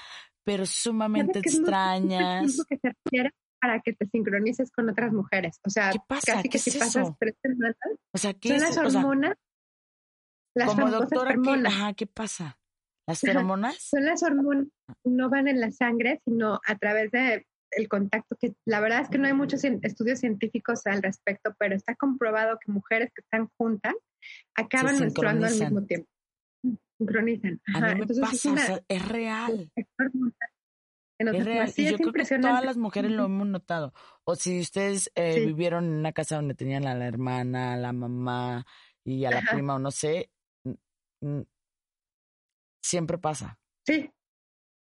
pero 0.43 0.65
sumamente 0.65 1.39
extraña. 1.39 2.41
que 2.41 2.77
se 2.77 2.89
requiere 2.89 3.31
para 3.59 3.81
que 3.81 3.93
te 3.93 4.05
sincronices 4.07 4.71
con 4.71 4.89
otras 4.89 5.11
mujeres. 5.11 5.59
O 5.65 5.69
sea, 5.69 5.91
casi 6.25 6.49
que 6.49 6.59
si 6.59 6.77
pasas 6.77 7.09
tres 7.19 7.35
semanas, 7.41 7.77
o 8.13 8.17
sea, 8.17 8.33
¿qué 8.33 8.59
son 8.59 8.61
las 8.61 8.77
hormonas. 8.77 9.37
las 10.53 10.69
como 10.69 10.89
doctora, 10.89 11.35
¿qué, 11.41 11.67
ajá, 11.67 11.93
¿qué 11.93 12.07
pasa? 12.07 12.59
¿Las 13.07 13.23
hormonas? 13.23 13.77
Son 13.77 14.05
las 14.05 14.23
hormonas, 14.23 14.67
no 15.03 15.29
van 15.29 15.47
en 15.47 15.59
la 15.59 15.71
sangre, 15.71 16.21
sino 16.25 16.59
a 16.65 16.75
través 16.75 17.11
de 17.11 17.45
el 17.75 17.87
contacto, 17.89 18.35
que 18.39 18.55
la 18.65 18.79
verdad 18.79 19.01
es 19.01 19.09
que 19.09 19.17
no 19.17 19.27
hay 19.27 19.33
muchos 19.33 19.63
estudios 19.63 20.19
científicos 20.19 20.85
al 20.85 21.01
respecto, 21.03 21.53
pero 21.59 21.75
está 21.75 21.95
comprobado 21.95 22.57
que 22.63 22.71
mujeres 22.71 23.11
que 23.13 23.21
están 23.21 23.49
juntas 23.57 23.93
acaban 24.55 24.99
menstruando 24.99 25.45
al 25.45 25.57
mismo 25.57 25.83
tiempo. 25.83 26.09
Sincronizan. 26.97 27.61
Entonces, 27.75 28.83
es, 28.87 29.07
real. 29.07 29.71
Es 29.75 31.45
real. 31.45 31.73
y 31.75 31.91
yo 31.91 31.97
creo 31.97 32.13
que 32.13 32.39
todas 32.39 32.63
las 32.63 32.77
mujeres 32.77 33.11
lo 33.11 33.25
hemos 33.25 33.47
notado. 33.47 33.93
O 34.23 34.35
si 34.35 34.61
ustedes 34.61 35.11
eh, 35.15 35.45
vivieron 35.45 35.85
en 35.85 35.93
una 35.93 36.13
casa 36.13 36.37
donde 36.37 36.55
tenían 36.55 36.87
a 36.87 36.95
la 36.95 37.07
hermana, 37.07 37.73
a 37.73 37.77
la 37.77 37.91
mamá 37.91 38.65
y 39.03 39.25
a 39.25 39.31
la 39.31 39.41
prima, 39.41 39.75
o 39.75 39.79
no 39.79 39.91
sé, 39.91 40.31
siempre 42.81 43.17
pasa. 43.17 43.59
Sí, 43.85 44.09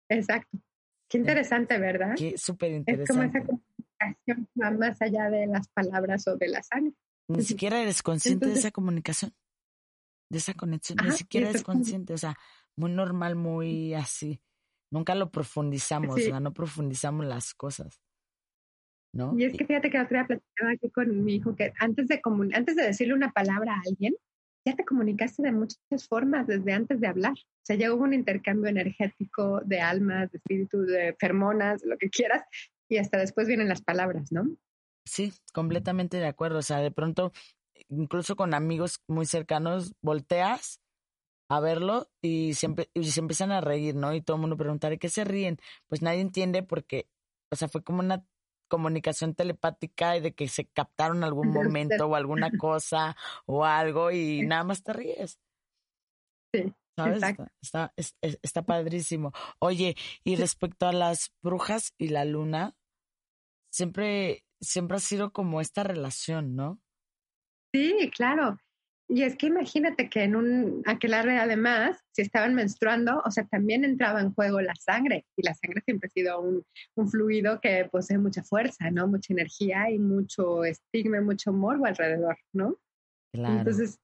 exacto. 0.10 0.60
Qué 1.10 1.18
interesante, 1.18 1.78
¿verdad? 1.80 2.14
Qué 2.16 2.38
súper 2.38 2.72
interesante. 2.72 3.04
Es 3.04 3.10
como 3.10 3.24
esa 3.24 3.40
comunicación 3.46 4.50
va 4.62 4.72
más 4.72 5.02
allá 5.02 5.30
de 5.30 5.48
las 5.48 5.68
palabras 5.70 6.28
o 6.28 6.38
de 6.38 6.48
la 6.48 6.62
sangre. 6.62 6.94
Ni 7.28 7.44
siquiera 7.44 7.82
eres 7.82 8.02
consciente 8.02 8.48
de 8.48 8.54
esa 8.54 8.72
comunicación, 8.72 9.34
de 10.30 10.38
esa 10.38 10.54
conexión, 10.54 10.98
ni 11.04 11.12
siquiera 11.12 11.50
eres 11.50 11.64
consciente, 11.64 12.14
o 12.14 12.18
sea, 12.18 12.36
muy 12.76 12.92
normal, 12.92 13.36
muy 13.36 13.94
así. 13.94 14.42
Nunca 14.92 15.14
lo 15.14 15.30
profundizamos, 15.30 16.16
o 16.16 16.18
sea, 16.18 16.40
no 16.40 16.54
profundizamos 16.54 17.26
las 17.26 17.54
cosas. 17.54 18.02
¿No? 19.12 19.36
Y 19.38 19.46
es 19.46 19.58
que 19.58 19.66
fíjate 19.66 19.90
que 19.90 19.98
la 19.98 20.04
otra 20.04 20.20
día 20.20 20.28
platicaba 20.28 20.72
aquí 20.72 20.90
con 20.92 21.24
mi 21.24 21.36
hijo 21.36 21.56
que 21.56 21.74
antes 21.80 22.08
de, 22.08 22.22
antes 22.54 22.76
de 22.76 22.84
decirle 22.84 23.16
una 23.16 23.32
palabra 23.32 23.74
a 23.74 23.82
alguien, 23.88 24.16
ya 24.70 24.76
te 24.76 24.86
comunicaste 24.86 25.42
de 25.42 25.52
muchas 25.52 26.08
formas 26.08 26.48
desde 26.48 26.74
antes 26.74 27.00
de 27.00 27.08
hablar. 27.08 27.34
O 27.34 27.62
sea, 27.64 27.76
ya 27.76 27.94
hubo 27.94 28.04
un 28.04 28.14
intercambio 28.14 28.70
energético 28.70 29.62
de 29.66 29.82
almas, 29.82 30.32
de 30.32 30.38
espíritus, 30.38 30.88
de 30.88 31.16
fermonas, 31.20 31.84
lo 31.84 31.98
que 31.98 32.10
quieras, 32.10 32.44
y 32.88 32.98
hasta 32.98 33.18
después 33.18 33.48
vienen 33.48 33.70
las 33.70 33.82
palabras, 33.82 34.32
¿no? 34.32 34.44
Sí, 35.06 35.34
completamente 35.54 36.18
de 36.18 36.28
acuerdo. 36.28 36.60
O 36.60 36.64
sea, 36.64 36.80
de 36.80 36.92
pronto, 36.92 37.32
incluso 37.90 38.36
con 38.36 38.54
amigos 38.54 39.02
muy 39.08 39.26
cercanos, 39.26 39.94
volteas 40.02 40.82
a 41.50 41.60
verlo 41.60 42.10
y 42.22 42.54
siempre 42.54 42.90
y 42.94 43.10
se 43.10 43.20
empiezan 43.20 43.52
a 43.52 43.62
reír, 43.62 43.96
¿no? 43.96 44.14
Y 44.14 44.22
todo 44.22 44.38
el 44.38 44.42
mundo 44.42 44.58
pregunta, 44.58 44.90
¿de 44.90 45.00
qué 45.00 45.10
se 45.10 45.24
ríen? 45.24 45.58
Pues 45.88 46.02
nadie 46.02 46.22
entiende 46.22 46.62
porque, 46.64 47.08
o 47.52 47.56
sea, 47.56 47.68
fue 47.68 47.84
como 47.84 48.00
una 48.00 48.24
comunicación 48.70 49.36
telepática 49.36 50.16
y 50.16 50.22
de 50.22 50.34
que 50.34 50.48
se 50.48 50.66
captaron 50.66 51.26
algún 51.26 51.50
momento 51.50 52.08
o 52.08 52.16
alguna 52.16 52.50
cosa 52.58 53.18
o 53.46 53.66
algo 53.66 54.12
y 54.12 54.44
nada 54.44 54.64
más 54.64 54.84
te 54.84 54.94
ríes. 54.94 55.40
Sí. 56.54 56.74
¿Sabes? 56.96 57.24
Está, 57.62 57.94
está, 57.98 58.40
está, 58.42 58.62
padrísimo. 58.64 59.32
Oye, 59.60 59.96
y 60.24 60.36
respecto 60.36 60.86
a 60.86 60.92
las 60.92 61.34
brujas 61.42 61.94
y 61.98 62.10
la 62.10 62.26
luna, 62.26 62.76
siempre, 63.72 64.46
siempre 64.60 64.98
ha 64.98 65.00
sido 65.00 65.32
como 65.32 65.62
esta 65.62 65.84
relación, 65.84 66.56
¿no? 66.56 66.82
Sí, 67.74 68.12
claro. 68.14 68.60
Y 69.12 69.24
es 69.24 69.36
que 69.36 69.48
imagínate 69.48 70.08
que 70.08 70.22
en 70.22 70.36
un 70.36 70.84
aquelarre 70.86 71.40
además, 71.40 71.98
si 72.12 72.22
estaban 72.22 72.54
menstruando, 72.54 73.24
o 73.26 73.32
sea, 73.32 73.44
también 73.46 73.84
entraba 73.84 74.22
en 74.22 74.32
juego 74.36 74.62
la 74.62 74.76
sangre. 74.76 75.26
Y 75.36 75.42
la 75.42 75.56
sangre 75.56 75.82
siempre 75.84 76.08
ha 76.08 76.12
sido 76.12 76.40
un, 76.40 76.64
un 76.96 77.10
fluido 77.10 77.60
que 77.60 77.90
posee 77.92 78.20
mucha 78.20 78.44
fuerza, 78.44 78.92
¿no? 78.92 79.08
Mucha 79.08 79.34
energía 79.34 79.90
y 79.90 79.98
mucho 79.98 80.64
estigma, 80.64 81.22
mucho 81.22 81.52
morbo 81.52 81.88
alrededor, 81.88 82.38
¿no? 82.54 82.78
Claro. 83.34 83.58
Entonces, 83.58 84.00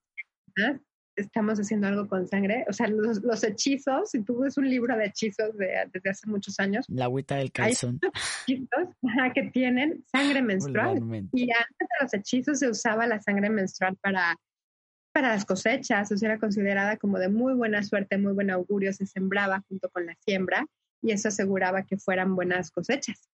estamos 1.15 1.59
haciendo 1.59 1.87
algo 1.87 2.07
con 2.07 2.27
sangre. 2.27 2.65
O 2.67 2.73
sea, 2.73 2.87
los, 2.87 3.23
los 3.23 3.43
hechizos, 3.43 4.09
si 4.09 4.23
tú 4.23 4.39
ves 4.39 4.57
un 4.57 4.69
libro 4.69 4.97
de 4.97 5.05
hechizos 5.05 5.55
de, 5.57 5.87
desde 5.93 6.09
hace 6.09 6.27
muchos 6.27 6.59
años. 6.59 6.85
La 6.87 7.05
agüita 7.05 7.35
del 7.35 7.51
calzón. 7.51 7.99
Hay 8.01 8.09
hechizos 8.55 8.89
que 9.33 9.43
tienen 9.51 10.03
sangre 10.11 10.41
menstrual. 10.41 10.97
Y 11.33 11.51
antes 11.51 11.77
de 11.79 11.95
los 12.01 12.13
hechizos 12.13 12.59
se 12.59 12.69
usaba 12.69 13.07
la 13.07 13.21
sangre 13.21 13.49
menstrual 13.49 13.95
para 13.97 14.35
para 15.15 15.29
las 15.29 15.45
cosechas, 15.45 16.11
o 16.11 16.17
sea, 16.17 16.31
era 16.31 16.39
considerada 16.39 16.97
como 16.97 17.17
de 17.19 17.29
muy 17.29 17.53
buena 17.53 17.81
suerte, 17.83 18.17
muy 18.17 18.33
buen 18.33 18.51
augurio, 18.51 18.91
se 18.91 19.05
sembraba 19.05 19.63
junto 19.69 19.89
con 19.89 20.05
la 20.05 20.13
siembra 20.19 20.65
y 21.01 21.11
eso 21.13 21.29
aseguraba 21.29 21.83
que 21.83 21.97
fueran 21.97 22.35
buenas 22.35 22.69
cosechas. 22.69 23.29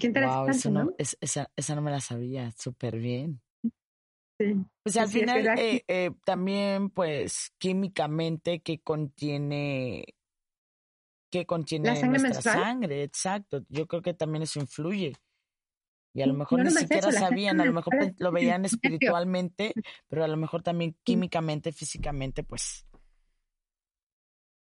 Qué 0.00 0.06
interesante, 0.06 0.42
Wow, 0.46 0.56
eso 0.56 0.70
no, 0.70 0.84
¿no? 0.84 0.94
es- 0.96 1.18
esa, 1.20 1.50
esa 1.56 1.74
no 1.74 1.82
me 1.82 1.90
la 1.90 2.00
sabía, 2.00 2.52
súper 2.52 2.98
bien. 2.98 3.42
Sí. 4.38 4.64
Pues 4.84 4.96
al 4.96 5.08
Sí, 5.08 5.22
final, 5.22 5.58
eh, 5.58 5.82
eh, 5.88 6.10
también, 6.24 6.90
pues, 6.90 7.52
químicamente, 7.58 8.60
¿qué 8.60 8.78
contiene, 8.78 10.04
qué 11.32 11.46
contiene 11.46 11.88
La 11.88 11.96
sangre 11.96 12.18
nuestra 12.20 12.42
menstrual. 12.42 12.62
sangre? 12.64 13.02
Exacto. 13.02 13.64
Yo 13.68 13.88
creo 13.88 14.02
que 14.02 14.14
también 14.14 14.44
eso 14.44 14.60
influye. 14.60 15.14
Y 16.14 16.22
a 16.22 16.26
lo 16.26 16.34
mejor 16.34 16.60
no 16.60 16.64
ni 16.64 16.70
siquiera 16.70 17.08
eso, 17.08 17.18
sabían, 17.18 17.60
a 17.60 17.64
lo 17.64 17.72
mejor 17.72 17.94
lo 18.18 18.32
veían 18.32 18.64
espiritualmente, 18.64 19.74
pero 20.08 20.22
a 20.24 20.28
lo 20.28 20.36
mejor 20.36 20.62
también 20.62 20.96
químicamente, 21.02 21.72
físicamente, 21.72 22.44
pues, 22.44 22.86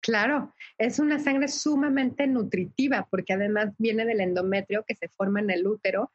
Claro, 0.04 0.54
es 0.78 1.00
una 1.00 1.18
sangre 1.18 1.48
sumamente 1.48 2.28
nutritiva 2.28 3.08
porque 3.10 3.34
además 3.34 3.74
viene 3.78 4.04
del 4.04 4.20
endometrio 4.20 4.84
que 4.86 4.96
se 4.96 5.08
forma 5.08 5.40
en 5.40 5.50
el 5.50 5.66
útero 5.66 6.12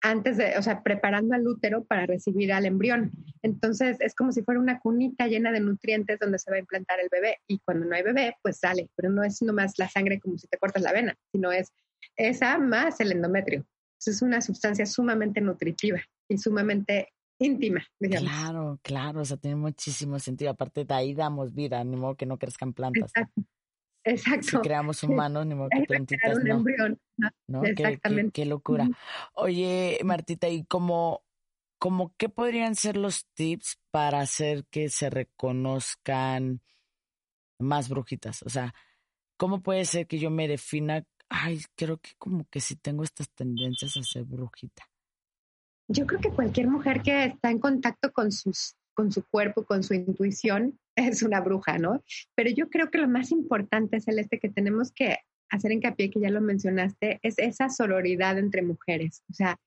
antes 0.00 0.38
de, 0.38 0.56
o 0.56 0.62
sea, 0.62 0.82
preparando 0.82 1.34
al 1.34 1.46
útero 1.46 1.84
para 1.84 2.06
recibir 2.06 2.50
al 2.50 2.64
embrión. 2.64 3.12
Entonces 3.42 3.98
es 4.00 4.14
como 4.14 4.32
si 4.32 4.42
fuera 4.42 4.58
una 4.58 4.80
cunita 4.80 5.26
llena 5.26 5.52
de 5.52 5.60
nutrientes 5.60 6.18
donde 6.18 6.38
se 6.38 6.50
va 6.50 6.56
a 6.56 6.60
implantar 6.60 6.98
el 6.98 7.10
bebé 7.10 7.36
y 7.46 7.58
cuando 7.58 7.84
no 7.84 7.94
hay 7.94 8.02
bebé, 8.02 8.36
pues 8.40 8.58
sale, 8.58 8.88
pero 8.96 9.10
no 9.10 9.22
es 9.22 9.42
nomás 9.42 9.78
la 9.78 9.88
sangre 9.90 10.18
como 10.18 10.38
si 10.38 10.46
te 10.48 10.56
cortas 10.56 10.82
la 10.82 10.92
vena, 10.92 11.14
sino 11.30 11.52
es 11.52 11.70
esa 12.16 12.56
más 12.58 13.00
el 13.00 13.12
endometrio. 13.12 13.66
Entonces, 13.96 14.16
es 14.16 14.22
una 14.22 14.40
sustancia 14.40 14.86
sumamente 14.86 15.40
nutritiva 15.40 16.00
y 16.28 16.38
sumamente 16.38 17.08
íntima, 17.38 17.84
digamos. 17.98 18.30
claro, 18.30 18.80
claro, 18.82 19.20
o 19.22 19.24
sea, 19.24 19.36
tiene 19.36 19.56
muchísimo 19.56 20.18
sentido. 20.18 20.50
Aparte 20.50 20.84
de 20.84 20.94
ahí 20.94 21.14
damos 21.14 21.54
vida, 21.54 21.82
ni 21.84 21.96
modo 21.96 22.14
que 22.16 22.26
no 22.26 22.38
crezcan 22.38 22.72
plantas. 22.72 23.12
Exacto. 24.04 24.46
Si 24.48 24.56
creamos 24.58 25.02
humanos, 25.02 25.46
ni 25.46 25.54
modo 25.54 25.68
que 25.70 25.82
plantitas 25.86 26.36
un 26.36 26.44
no. 26.44 26.54
embrión. 26.56 27.00
¿no? 27.16 27.30
¿no? 27.48 27.62
Qué- 27.62 27.74
Qué, 27.74 27.82
Exactamente. 27.82 28.32
qué 28.32 28.46
locura. 28.46 28.88
Oye, 29.34 29.98
Martita, 30.04 30.48
¿y 30.48 30.64
cómo, 30.64 31.24
cómo 31.78 32.14
qué 32.16 32.28
podrían 32.28 32.74
ser 32.74 32.96
los 32.96 33.26
tips 33.34 33.78
para 33.90 34.20
hacer 34.20 34.64
que 34.70 34.88
se 34.90 35.10
reconozcan 35.10 36.60
más 37.58 37.88
brujitas? 37.88 38.42
O 38.42 38.48
sea, 38.50 38.74
¿cómo 39.36 39.62
puede 39.62 39.84
ser 39.84 40.06
que 40.06 40.18
yo 40.18 40.30
me 40.30 40.46
defina, 40.48 41.04
ay, 41.28 41.60
creo 41.74 41.98
que 41.98 42.10
como 42.18 42.46
que 42.50 42.60
si 42.60 42.76
tengo 42.76 43.04
estas 43.04 43.28
tendencias 43.30 43.96
a 43.96 44.02
ser 44.02 44.24
brujita? 44.24 44.88
Yo 45.88 46.06
creo 46.06 46.20
que 46.20 46.30
cualquier 46.30 46.68
mujer 46.68 47.02
que 47.02 47.24
está 47.24 47.50
en 47.50 47.58
contacto 47.58 48.12
con, 48.12 48.32
sus, 48.32 48.74
con 48.94 49.12
su 49.12 49.24
cuerpo, 49.24 49.64
con 49.64 49.82
su 49.82 49.94
intuición, 49.94 50.78
es 50.96 51.22
una 51.22 51.40
bruja, 51.40 51.78
¿no? 51.78 52.02
Pero 52.34 52.50
yo 52.50 52.68
creo 52.68 52.90
que 52.90 52.98
lo 52.98 53.08
más 53.08 53.30
importante, 53.30 54.00
Celeste, 54.00 54.38
que 54.38 54.48
tenemos 54.48 54.92
que 54.92 55.18
hacer 55.48 55.72
hincapié, 55.72 56.10
que 56.10 56.20
ya 56.20 56.30
lo 56.30 56.40
mencionaste, 56.40 57.20
es 57.22 57.38
esa 57.38 57.68
sororidad 57.68 58.38
entre 58.38 58.62
mujeres. 58.62 59.22
O 59.30 59.34
sea, 59.34 59.58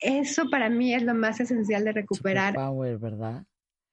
eso 0.00 0.50
para 0.50 0.68
mí 0.68 0.94
es 0.94 1.02
lo 1.02 1.14
más 1.14 1.40
esencial 1.40 1.84
de 1.84 1.92
recuperar. 1.92 2.54
Power, 2.54 2.98
¿verdad? 2.98 3.44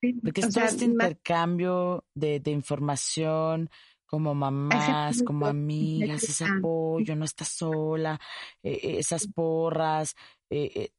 Sí, 0.01 0.13
Porque 0.13 0.41
o 0.41 0.47
es 0.47 0.53
todo 0.53 0.65
sea, 0.65 0.73
este 0.73 0.85
intercambio 0.85 2.03
de, 2.13 2.39
de 2.39 2.51
información 2.51 3.69
como 4.13 4.35
mamás, 4.35 5.23
como 5.23 5.47
amigas, 5.47 6.21
ese 6.21 6.45
apoyo, 6.45 7.15
no 7.15 7.25
estás 7.25 7.47
sola, 7.47 8.19
eh, 8.61 8.79
eh, 8.83 8.99
esas 8.99 9.25
porras, 9.25 10.13
eh, 10.51 10.69
eh, 10.75 10.89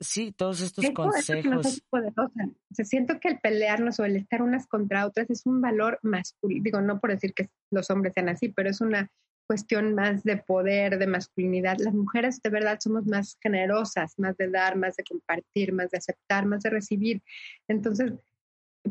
sí, 0.00 0.32
todos 0.32 0.60
estos 0.62 0.82
Eso 0.82 0.90
es 0.90 0.96
consejos. 0.96 1.82
O 1.92 2.74
sea, 2.74 2.84
siento 2.84 3.20
que 3.20 3.28
el 3.28 3.38
pelearnos 3.38 4.00
o 4.00 4.04
el 4.04 4.16
estar 4.16 4.42
unas 4.42 4.66
contra 4.66 5.06
otras 5.06 5.30
es 5.30 5.46
un 5.46 5.60
valor 5.60 6.00
masculino. 6.02 6.64
Digo, 6.64 6.80
no 6.80 6.98
por 6.98 7.10
decir 7.10 7.32
que 7.32 7.48
los 7.70 7.90
hombres 7.90 8.14
sean 8.14 8.28
así, 8.28 8.48
pero 8.48 8.70
es 8.70 8.80
una 8.80 9.08
cuestión 9.46 9.94
más 9.94 10.24
de 10.24 10.38
poder, 10.38 10.98
de 10.98 11.06
masculinidad. 11.06 11.78
Las 11.78 11.94
mujeres 11.94 12.42
de 12.42 12.50
verdad 12.50 12.80
somos 12.80 13.06
más 13.06 13.38
generosas, 13.40 14.18
más 14.18 14.36
de 14.36 14.50
dar, 14.50 14.76
más 14.76 14.96
de 14.96 15.04
compartir, 15.04 15.72
más 15.72 15.92
de 15.92 15.98
aceptar, 15.98 16.44
más 16.44 16.64
de 16.64 16.70
recibir. 16.70 17.22
Entonces, 17.68 18.14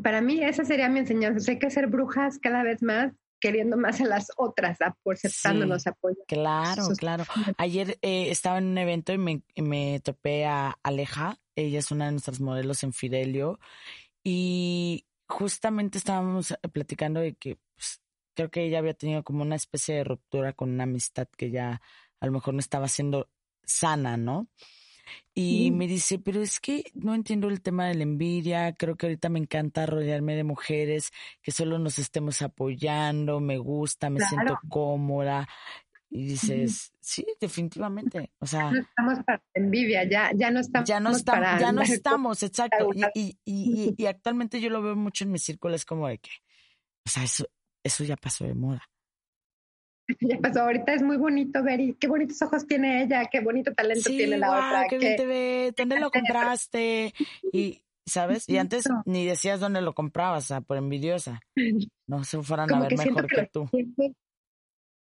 para 0.02 0.22
mí 0.22 0.42
esa 0.42 0.64
sería 0.64 0.88
mi 0.88 1.00
enseñanza. 1.00 1.36
O 1.36 1.40
sea, 1.40 1.52
hay 1.52 1.58
que 1.58 1.70
ser 1.70 1.88
brujas 1.88 2.38
cada 2.38 2.62
vez 2.62 2.82
más, 2.82 3.12
queriendo 3.40 3.76
más 3.76 4.00
a 4.00 4.04
las 4.04 4.28
otras, 4.36 4.78
aceptándonos, 4.80 5.86
apoyando. 5.86 6.24
Claro, 6.26 6.84
Sos- 6.84 6.98
claro. 6.98 7.24
Ayer 7.56 7.98
eh, 8.02 8.30
estaba 8.30 8.58
en 8.58 8.66
un 8.66 8.78
evento 8.78 9.12
y 9.12 9.18
me, 9.18 9.42
y 9.54 9.62
me 9.62 10.00
topé 10.00 10.46
a 10.46 10.78
Aleja, 10.82 11.38
ella 11.56 11.78
es 11.78 11.90
una 11.90 12.06
de 12.06 12.12
nuestras 12.12 12.40
modelos 12.40 12.82
en 12.82 12.92
Fidelio, 12.92 13.58
y 14.22 15.06
justamente 15.26 15.98
estábamos 15.98 16.54
platicando 16.72 17.20
de 17.20 17.34
que 17.34 17.58
pues, 17.74 18.00
creo 18.34 18.50
que 18.50 18.64
ella 18.64 18.78
había 18.78 18.94
tenido 18.94 19.22
como 19.22 19.42
una 19.42 19.56
especie 19.56 19.96
de 19.96 20.04
ruptura 20.04 20.52
con 20.52 20.70
una 20.70 20.84
amistad 20.84 21.28
que 21.36 21.50
ya 21.50 21.80
a 22.20 22.26
lo 22.26 22.32
mejor 22.32 22.54
no 22.54 22.60
estaba 22.60 22.88
siendo 22.88 23.30
sana, 23.64 24.16
¿no? 24.16 24.48
Y 25.34 25.70
me 25.70 25.86
dice, 25.86 26.18
pero 26.18 26.42
es 26.42 26.58
que 26.60 26.84
no 26.94 27.14
entiendo 27.14 27.48
el 27.48 27.60
tema 27.60 27.86
de 27.86 27.94
la 27.94 28.02
envidia, 28.02 28.72
creo 28.74 28.96
que 28.96 29.06
ahorita 29.06 29.28
me 29.28 29.38
encanta 29.38 29.86
rodearme 29.86 30.34
de 30.34 30.44
mujeres 30.44 31.10
que 31.42 31.50
solo 31.52 31.78
nos 31.78 31.98
estemos 31.98 32.42
apoyando, 32.42 33.40
me 33.40 33.58
gusta, 33.58 34.10
me 34.10 34.20
siento 34.20 34.58
cómoda. 34.68 35.48
Y 36.10 36.24
dices, 36.24 36.92
sí, 37.00 37.26
definitivamente. 37.40 38.32
O 38.38 38.46
sea, 38.46 38.70
No 38.70 38.80
estamos 38.80 39.18
para 39.24 39.42
la 39.54 39.62
envidia, 39.62 40.08
ya, 40.08 40.30
ya 40.34 40.50
no 40.50 40.60
estamos 40.60 40.88
ya 40.88 41.00
no 41.00 41.10
estamos, 41.10 41.40
para 41.46 41.60
ya 41.60 41.72
no 41.72 41.82
estamos, 41.82 42.42
exacto. 42.42 42.88
Y, 42.94 43.02
y, 43.14 43.38
y, 43.44 43.94
y- 43.96 44.06
actualmente 44.06 44.60
yo 44.60 44.70
lo 44.70 44.80
veo 44.82 44.96
mucho 44.96 45.24
en 45.24 45.32
mi 45.32 45.38
círculo, 45.38 45.74
es 45.74 45.84
como 45.84 46.08
de 46.08 46.18
que, 46.18 46.30
o 47.06 47.10
sea, 47.10 47.24
eso, 47.24 47.46
eso 47.82 48.04
ya 48.04 48.16
pasó 48.16 48.44
de 48.46 48.54
moda. 48.54 48.82
Ya 50.20 50.38
pasó, 50.38 50.62
ahorita 50.62 50.94
es 50.94 51.02
muy 51.02 51.16
bonito 51.16 51.62
ver 51.62 51.80
y 51.80 51.94
qué 51.94 52.08
bonitos 52.08 52.40
ojos 52.42 52.66
tiene 52.66 53.02
ella, 53.02 53.26
qué 53.30 53.40
bonito 53.40 53.74
talento 53.74 54.08
Sí, 54.08 54.16
tiene 54.16 54.38
la 54.38 54.48
guau, 54.48 54.58
otra. 54.58 54.86
qué 54.88 54.98
bien 54.98 55.16
te 55.16 55.26
ves, 55.26 55.74
¿dónde 55.76 56.00
lo 56.00 56.10
compraste? 56.10 57.12
Y, 57.52 57.82
¿sabes? 58.06 58.48
Y 58.48 58.56
antes 58.56 58.88
ni 59.04 59.26
decías 59.26 59.60
dónde 59.60 59.80
lo 59.82 59.94
comprabas, 59.94 60.44
o 60.44 60.46
sea, 60.48 60.60
por 60.60 60.76
envidiosa. 60.76 61.40
No 62.06 62.24
se 62.24 62.42
fueran 62.42 62.72
a 62.72 62.80
ver 62.80 62.88
que 62.88 62.96
mejor 62.96 63.26
que, 63.26 63.50
tú. 63.52 63.68
Tiempos, 63.70 64.12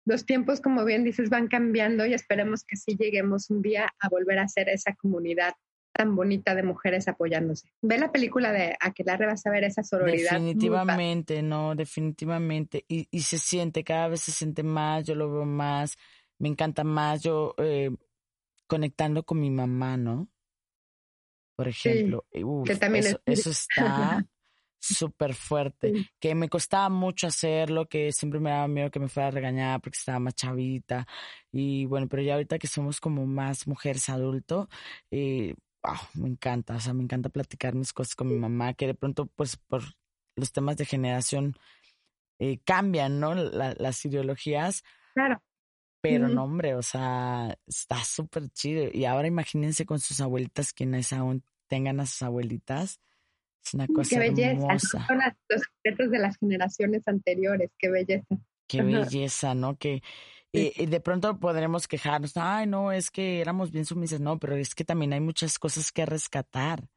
los 0.04 0.26
tiempos, 0.26 0.60
como 0.60 0.84
bien 0.84 1.02
dices, 1.02 1.30
van 1.30 1.48
cambiando 1.48 2.04
y 2.04 2.12
esperemos 2.12 2.62
que 2.62 2.76
sí 2.76 2.94
lleguemos 2.98 3.48
un 3.48 3.62
día 3.62 3.88
a 3.98 4.08
volver 4.10 4.38
a 4.38 4.48
ser 4.48 4.68
esa 4.68 4.94
comunidad 4.96 5.54
tan 5.92 6.14
bonita 6.16 6.54
de 6.54 6.62
mujeres 6.62 7.08
apoyándose. 7.08 7.68
Ve 7.82 7.98
la 7.98 8.12
película 8.12 8.52
de 8.52 8.76
Aquelarre, 8.80 9.26
vas 9.26 9.44
a 9.46 9.50
ver 9.50 9.64
esa 9.64 9.82
sororidad. 9.82 10.32
Definitivamente, 10.32 11.42
no, 11.42 11.74
definitivamente. 11.74 12.84
Y, 12.88 13.08
y 13.10 13.20
se 13.22 13.38
siente, 13.38 13.84
cada 13.84 14.08
vez 14.08 14.20
se 14.20 14.32
siente 14.32 14.62
más, 14.62 15.04
yo 15.04 15.14
lo 15.14 15.30
veo 15.30 15.44
más, 15.44 15.96
me 16.38 16.48
encanta 16.48 16.84
más, 16.84 17.22
yo 17.22 17.54
eh, 17.58 17.90
conectando 18.66 19.24
con 19.24 19.40
mi 19.40 19.50
mamá, 19.50 19.96
¿no? 19.96 20.28
Por 21.56 21.68
ejemplo, 21.68 22.24
uf, 22.42 22.66
que 22.68 22.76
también 22.76 23.04
eso, 23.06 23.20
es- 23.26 23.40
eso 23.40 23.50
está 23.50 24.26
súper 24.80 25.34
fuerte, 25.34 25.92
Sí. 25.92 26.06
que 26.18 26.34
me 26.34 26.48
costaba 26.48 26.88
mucho 26.88 27.26
hacerlo, 27.26 27.86
que 27.86 28.12
siempre 28.12 28.40
me 28.40 28.48
daba 28.50 28.66
miedo 28.68 28.90
que 28.90 28.98
me 29.00 29.08
fuera 29.08 29.28
a 29.28 29.32
regañar 29.32 29.80
porque 29.82 29.98
estaba 29.98 30.18
más 30.20 30.34
chavita. 30.34 31.06
Y 31.52 31.84
bueno, 31.84 32.08
pero 32.08 32.22
ya 32.22 32.34
ahorita 32.34 32.58
que 32.58 32.66
somos 32.66 32.98
como 33.00 33.26
más 33.26 33.66
mujeres 33.66 34.08
adulto, 34.08 34.68
eh, 35.10 35.54
wow, 35.82 35.96
me 36.14 36.28
encanta, 36.28 36.76
o 36.76 36.80
sea, 36.80 36.92
me 36.94 37.02
encanta 37.02 37.28
platicar 37.28 37.74
mis 37.74 37.92
cosas 37.92 38.14
con 38.14 38.28
mi 38.28 38.36
mamá, 38.36 38.74
que 38.74 38.86
de 38.86 38.94
pronto, 38.94 39.26
pues, 39.26 39.56
por 39.56 39.82
los 40.36 40.52
temas 40.52 40.76
de 40.76 40.84
generación 40.86 41.54
eh, 42.38 42.58
cambian, 42.64 43.20
¿no? 43.20 43.34
La- 43.34 43.74
las 43.78 44.02
ideologías, 44.06 44.82
Claro. 45.14 45.42
pero 46.00 46.28
no, 46.28 46.44
hombre, 46.44 46.74
o 46.74 46.82
sea, 46.82 47.58
está 47.66 48.02
súper 48.02 48.48
chido. 48.50 48.88
Y 48.92 49.04
ahora 49.04 49.28
imagínense 49.28 49.84
con 49.84 50.00
sus 50.00 50.20
abuelitas, 50.20 50.72
quienes 50.72 51.12
aún 51.12 51.44
tengan 51.68 52.00
a 52.00 52.06
sus 52.06 52.22
abuelitas, 52.22 52.98
es 53.62 53.74
una 53.74 53.86
cosa 53.88 54.08
Qué 54.10 54.18
belleza. 54.20 54.50
hermosa. 54.52 55.06
Son 55.06 55.18
los 55.18 55.62
secretos 55.82 56.10
de 56.10 56.18
las 56.18 56.36
generaciones 56.38 57.02
anteriores. 57.06 57.70
Qué 57.78 57.90
belleza. 57.90 58.26
Qué 58.66 58.82
belleza, 58.82 59.54
¿no? 59.54 59.76
Que 59.76 60.02
Y 60.52 60.86
de 60.86 61.00
pronto 61.00 61.38
podremos 61.38 61.86
quejarnos, 61.86 62.36
ay, 62.36 62.66
no, 62.66 62.90
es 62.90 63.10
que 63.10 63.40
éramos 63.40 63.70
bien 63.70 63.84
sumisas, 63.86 64.20
no, 64.20 64.38
pero 64.38 64.56
es 64.56 64.74
que 64.74 64.84
también 64.84 65.12
hay 65.12 65.20
muchas 65.20 65.58
cosas 65.58 65.92
que 65.92 66.04
rescatar, 66.04 66.88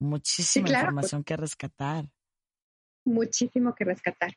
muchísima 0.00 0.66
claro, 0.66 0.86
pues. 0.86 0.90
información 0.90 1.24
que 1.24 1.36
rescatar. 1.36 2.10
Muchísimo 3.04 3.74
que 3.74 3.84
rescatar. 3.84 4.32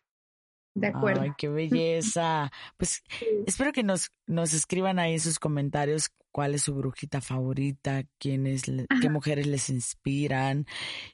De 0.76 0.88
acuerdo. 0.88 1.22
Ay, 1.22 1.32
qué 1.38 1.50
belleza. 1.50 2.52
Pues 2.78 3.04
espero 3.48 3.72
que 3.72 3.84
nos, 3.84 4.12
nos 4.26 4.54
escriban 4.54 5.00
ahí 5.00 5.14
en 5.14 5.20
sus 5.20 5.40
comentarios 5.40 6.10
cuál 6.32 6.56
es 6.56 6.64
su 6.64 6.74
brujita 6.74 7.22
favorita, 7.22 8.04
quiénes, 8.18 8.64
qué 9.00 9.10
mujeres 9.10 9.46
les 9.46 9.70
inspiran. 9.70 10.66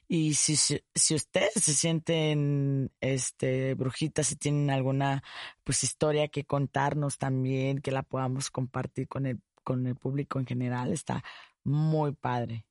Y 0.08 0.34
si, 0.34 0.56
si, 0.56 0.80
si 0.94 1.14
ustedes 1.14 1.52
se 1.54 1.74
sienten 1.74 2.90
este 3.00 3.74
brujitas, 3.74 4.28
si 4.28 4.36
tienen 4.36 4.70
alguna 4.70 5.22
pues 5.62 5.84
historia 5.84 6.28
que 6.28 6.44
contarnos 6.44 7.18
también, 7.18 7.80
que 7.80 7.92
la 7.92 8.02
podamos 8.02 8.50
compartir 8.50 9.08
con 9.08 9.26
el, 9.26 9.40
con 9.62 9.86
el 9.86 9.94
público 9.94 10.38
en 10.40 10.46
general, 10.46 10.90
está 10.90 11.22
muy 11.62 12.12
padre. 12.12 12.64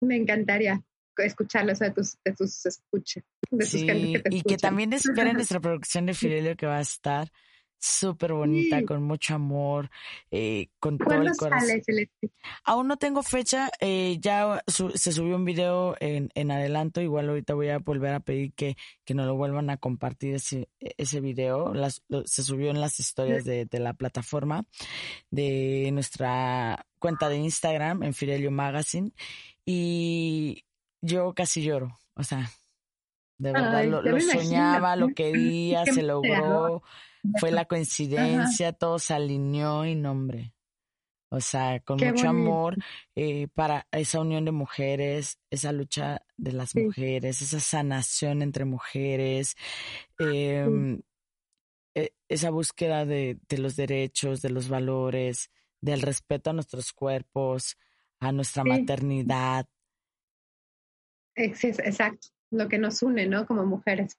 Me 0.00 0.16
encantaría 0.16 0.82
escucharlo, 1.24 1.72
o 1.72 1.74
sea, 1.76 1.88
de 1.88 1.94
tus, 1.94 2.16
de 2.24 2.32
tus 2.32 2.66
escuchas, 2.66 3.24
de 3.50 3.64
Sí, 3.66 3.86
que 3.86 4.18
te 4.20 4.34
y 4.36 4.42
que 4.42 4.56
también 4.56 4.92
esperen 4.92 5.34
nuestra 5.34 5.60
producción 5.60 6.06
de 6.06 6.14
Fidelio 6.14 6.56
que 6.56 6.66
va 6.66 6.78
a 6.78 6.82
estar 6.82 7.30
súper 7.78 8.32
bonita, 8.32 8.78
Sí. 8.78 8.84
con 8.86 9.02
mucho 9.02 9.34
amor, 9.34 9.90
eh, 10.30 10.68
con 10.80 10.96
todo 10.96 11.08
¿Cuándo 11.08 11.30
el 11.30 11.36
corazón. 11.36 11.68
sale? 11.84 12.10
Aún 12.64 12.88
no 12.88 12.96
tengo 12.96 13.22
fecha, 13.22 13.68
eh, 13.80 14.16
ya 14.18 14.62
su- 14.66 14.90
se 14.90 15.12
subió 15.12 15.36
un 15.36 15.44
video 15.44 15.94
en, 16.00 16.30
en 16.34 16.50
adelanto, 16.50 17.02
igual 17.02 17.28
ahorita 17.28 17.52
voy 17.52 17.68
a 17.68 17.78
volver 17.78 18.14
a 18.14 18.20
pedir 18.20 18.54
que, 18.54 18.76
que 19.04 19.12
nos 19.14 19.26
lo 19.26 19.36
vuelvan 19.36 19.68
a 19.68 19.76
compartir 19.76 20.34
ese, 20.36 20.68
ese 20.80 21.20
video, 21.20 21.74
Las- 21.74 22.02
lo- 22.08 22.26
se 22.26 22.42
subió 22.42 22.70
en 22.70 22.80
las 22.80 22.98
historias 22.98 23.44
de, 23.44 23.66
de 23.66 23.78
la 23.78 23.92
plataforma 23.92 24.64
de 25.30 25.90
nuestra 25.92 26.86
cuenta 26.98 27.28
de 27.28 27.36
Instagram, 27.36 28.02
en 28.04 28.14
Fidelio 28.14 28.50
Magazine, 28.50 29.12
y 29.66 30.64
yo 31.00 31.34
casi 31.34 31.62
lloro, 31.62 31.98
o 32.14 32.22
sea, 32.22 32.50
de 33.38 33.52
verdad 33.52 33.76
Ay, 33.78 33.90
lo, 33.90 34.00
imagino. 34.06 34.32
soñaba, 34.42 34.96
lo 34.96 35.14
quería, 35.14 35.84
se 35.86 36.02
logró, 36.02 36.82
fue 37.38 37.50
la 37.50 37.64
coincidencia, 37.66 38.72
todo 38.72 38.98
se 38.98 39.14
alineó 39.14 39.84
y 39.84 39.94
nombre. 39.94 40.52
O 41.28 41.40
sea, 41.40 41.80
con 41.80 41.98
Qué 41.98 42.12
mucho 42.12 42.28
bonito. 42.28 42.50
amor 42.50 42.76
eh, 43.16 43.48
para 43.48 43.88
esa 43.90 44.20
unión 44.20 44.44
de 44.44 44.52
mujeres, 44.52 45.38
esa 45.50 45.72
lucha 45.72 46.22
de 46.36 46.52
las 46.52 46.70
Sí. 46.70 46.80
mujeres, 46.80 47.42
esa 47.42 47.58
sanación 47.60 48.42
entre 48.42 48.64
mujeres, 48.64 49.56
em, 50.18 51.02
e- 51.94 52.14
esa 52.28 52.50
búsqueda 52.50 53.04
de, 53.04 53.38
de 53.48 53.58
los 53.58 53.74
derechos, 53.76 54.40
de 54.40 54.50
los 54.50 54.68
valores, 54.68 55.50
del 55.80 56.00
respeto 56.02 56.50
a 56.50 56.52
nuestros 56.52 56.92
cuerpos, 56.92 57.76
a 58.20 58.32
nuestra 58.32 58.62
Sí. 58.62 58.68
maternidad. 58.70 59.66
Exacto, 61.36 62.28
lo 62.50 62.68
que 62.68 62.78
nos 62.78 63.02
une, 63.02 63.26
¿no? 63.26 63.46
Como 63.46 63.66
mujeres. 63.66 64.18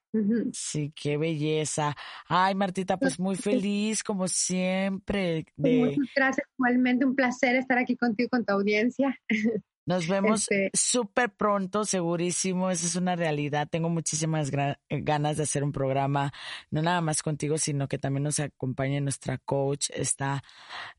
Sí, 0.52 0.92
qué 0.94 1.16
belleza. 1.16 1.94
Ay, 2.28 2.54
Martita, 2.54 2.96
pues 2.96 3.18
muy 3.18 3.36
feliz 3.36 4.02
como 4.02 4.28
siempre 4.28 5.46
Pues 5.56 5.72
de 5.72 5.96
Muchas 5.96 6.14
gracias, 6.14 6.46
igualmente 6.56 7.04
un 7.04 7.14
placer 7.14 7.56
estar 7.56 7.78
aquí 7.78 7.96
contigo, 7.96 8.30
con 8.30 8.44
tu 8.44 8.52
audiencia. 8.52 9.18
Nos 9.88 10.06
vemos 10.06 10.42
Este- 10.42 10.70
súper 10.74 11.30
pronto, 11.30 11.86
segurísimo. 11.86 12.70
Esa 12.70 12.86
es 12.86 12.94
una 12.94 13.16
realidad. 13.16 13.68
Tengo 13.70 13.88
muchísimas 13.88 14.50
ganas 14.50 15.36
de 15.38 15.42
hacer 15.42 15.64
un 15.64 15.72
programa, 15.72 16.30
no 16.70 16.82
nada 16.82 17.00
más 17.00 17.22
contigo, 17.22 17.56
sino 17.56 17.88
que 17.88 17.98
también 17.98 18.24
nos 18.24 18.38
acompañe 18.38 19.00
nuestra 19.00 19.38
coach. 19.38 19.88
Está. 19.94 20.42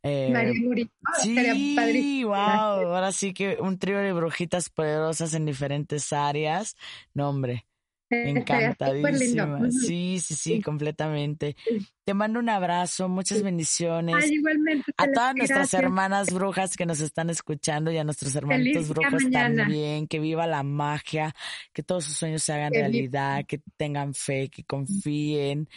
eh, 0.01 0.31
María 0.33 0.53
Murillo. 0.59 0.89
Ah, 1.05 1.19
sí, 1.21 2.23
wow. 2.23 2.33
Ahora 2.35 3.11
sí 3.11 3.31
que 3.31 3.57
un 3.61 3.77
trío 3.77 3.99
de 3.99 4.11
brujitas 4.11 4.71
poderosas 4.71 5.35
en 5.35 5.45
diferentes 5.45 6.11
áreas. 6.11 6.75
No, 7.13 7.29
hombre. 7.29 7.67
Encantadísima. 8.09 9.69
Sí, 9.71 10.19
sí, 10.19 10.35
sí, 10.35 10.61
completamente. 10.61 11.55
Te 12.03 12.13
mando 12.13 12.39
un 12.39 12.49
abrazo, 12.49 13.07
muchas 13.07 13.43
bendiciones. 13.43 14.15
Ay, 14.19 14.33
igualmente. 14.33 14.91
A 14.97 15.11
todas 15.11 15.35
nuestras 15.35 15.59
gracias. 15.59 15.83
hermanas 15.83 16.33
brujas 16.33 16.75
que 16.75 16.85
nos 16.85 17.01
están 17.01 17.29
escuchando 17.29 17.91
y 17.91 17.97
a 17.97 18.03
nuestros 18.03 18.35
hermanitos 18.35 18.87
Feliz 18.87 19.23
mañana. 19.25 19.63
también, 19.63 20.07
que 20.07 20.19
viva 20.19 20.47
la 20.47 20.63
magia, 20.63 21.35
que 21.71 21.83
todos 21.83 22.05
sus 22.05 22.15
sueños 22.17 22.41
se 22.43 22.53
hagan 22.53 22.73
realidad, 22.73 23.45
que 23.45 23.61
tengan 23.77 24.13
fe, 24.13 24.49
que 24.49 24.63
confíen. 24.63 25.69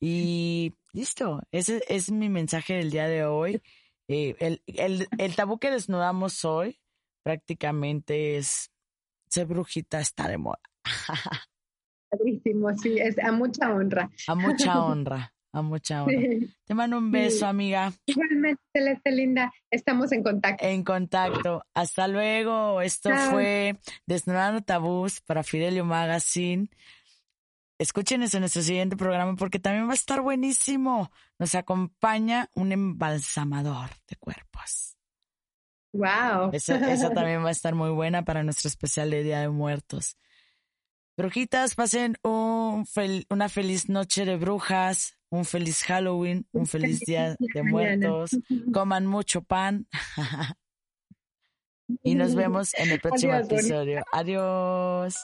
Y 0.00 0.74
listo, 0.92 1.40
ese 1.52 1.82
es 1.88 2.10
mi 2.10 2.28
mensaje 2.28 2.74
del 2.74 2.90
día 2.90 3.06
de 3.06 3.24
hoy. 3.24 3.62
Eh, 4.08 4.34
el, 4.40 4.62
el, 4.66 5.08
el 5.18 5.36
tabú 5.36 5.58
que 5.58 5.70
desnudamos 5.70 6.44
hoy 6.44 6.80
prácticamente 7.22 8.36
es 8.36 8.70
ser 9.28 9.46
brujita 9.46 10.00
está 10.00 10.28
de 10.28 10.38
moda. 10.38 10.60
Padrísimo, 12.18 12.74
sí, 12.76 12.96
es 12.98 13.18
a 13.18 13.32
mucha 13.32 13.72
honra. 13.72 14.10
A 14.26 14.34
mucha 14.34 14.82
honra, 14.84 15.32
a 15.52 15.62
mucha 15.62 16.02
honra. 16.04 16.20
Sí. 16.20 16.54
Te 16.64 16.74
mando 16.74 16.98
un 16.98 17.06
Sí. 17.06 17.10
beso, 17.12 17.46
amiga. 17.46 17.92
Igualmente, 18.06 18.62
Celeste 18.72 19.10
Linda, 19.12 19.52
estamos 19.70 20.12
en 20.12 20.22
contacto. 20.22 20.64
en 20.64 20.82
contacto. 20.84 21.64
Hasta 21.74 22.08
luego. 22.08 22.80
Esto 22.80 23.10
Chao. 23.10 23.30
fue 23.32 23.76
Desnudando 24.06 24.62
Tabús 24.62 25.20
para 25.20 25.42
Fidelio 25.42 25.84
Magazine. 25.84 26.68
Escúchenos 27.78 28.32
en 28.34 28.40
nuestro 28.40 28.62
siguiente 28.62 28.96
programa 28.96 29.36
porque 29.36 29.58
también 29.58 29.86
va 29.86 29.90
a 29.90 29.94
estar 29.94 30.22
buenísimo. 30.22 31.10
Nos 31.38 31.54
acompaña 31.54 32.48
un 32.54 32.72
embalsamador 32.72 33.90
de 34.08 34.16
cuerpos. 34.16 34.96
Wow. 35.92 36.50
Esa, 36.52 36.76
esa 36.92 37.10
también 37.10 37.42
va 37.44 37.48
a 37.48 37.52
estar 37.52 37.74
muy 37.74 37.90
buena 37.90 38.24
para 38.24 38.42
nuestro 38.42 38.68
especial 38.68 39.10
de 39.10 39.22
Día 39.22 39.40
de 39.40 39.48
Muertos. 39.50 40.16
Brujitas, 41.16 41.74
pasen 41.74 42.16
un 42.22 42.84
fel- 42.86 43.26
una 43.30 43.48
feliz 43.48 43.88
noche 43.88 44.24
de 44.26 44.36
brujas, 44.36 45.16
un 45.30 45.44
feliz 45.44 45.82
Halloween, 45.84 46.46
un 46.52 46.66
feliz 46.66 47.00
Día 47.00 47.36
de. 47.38 47.62
Muertos. 47.62 48.30
Coman 48.74 49.06
mucho 49.06 49.40
pan. 49.42 49.86
y 52.02 52.14
nos 52.16 52.34
vemos 52.34 52.74
en 52.74 52.90
el 52.90 53.00
próximo 53.00 53.32
Adiós, 53.32 53.48
bonita. 53.48 53.66
episodio. 53.66 54.04
Adiós. 54.12 55.16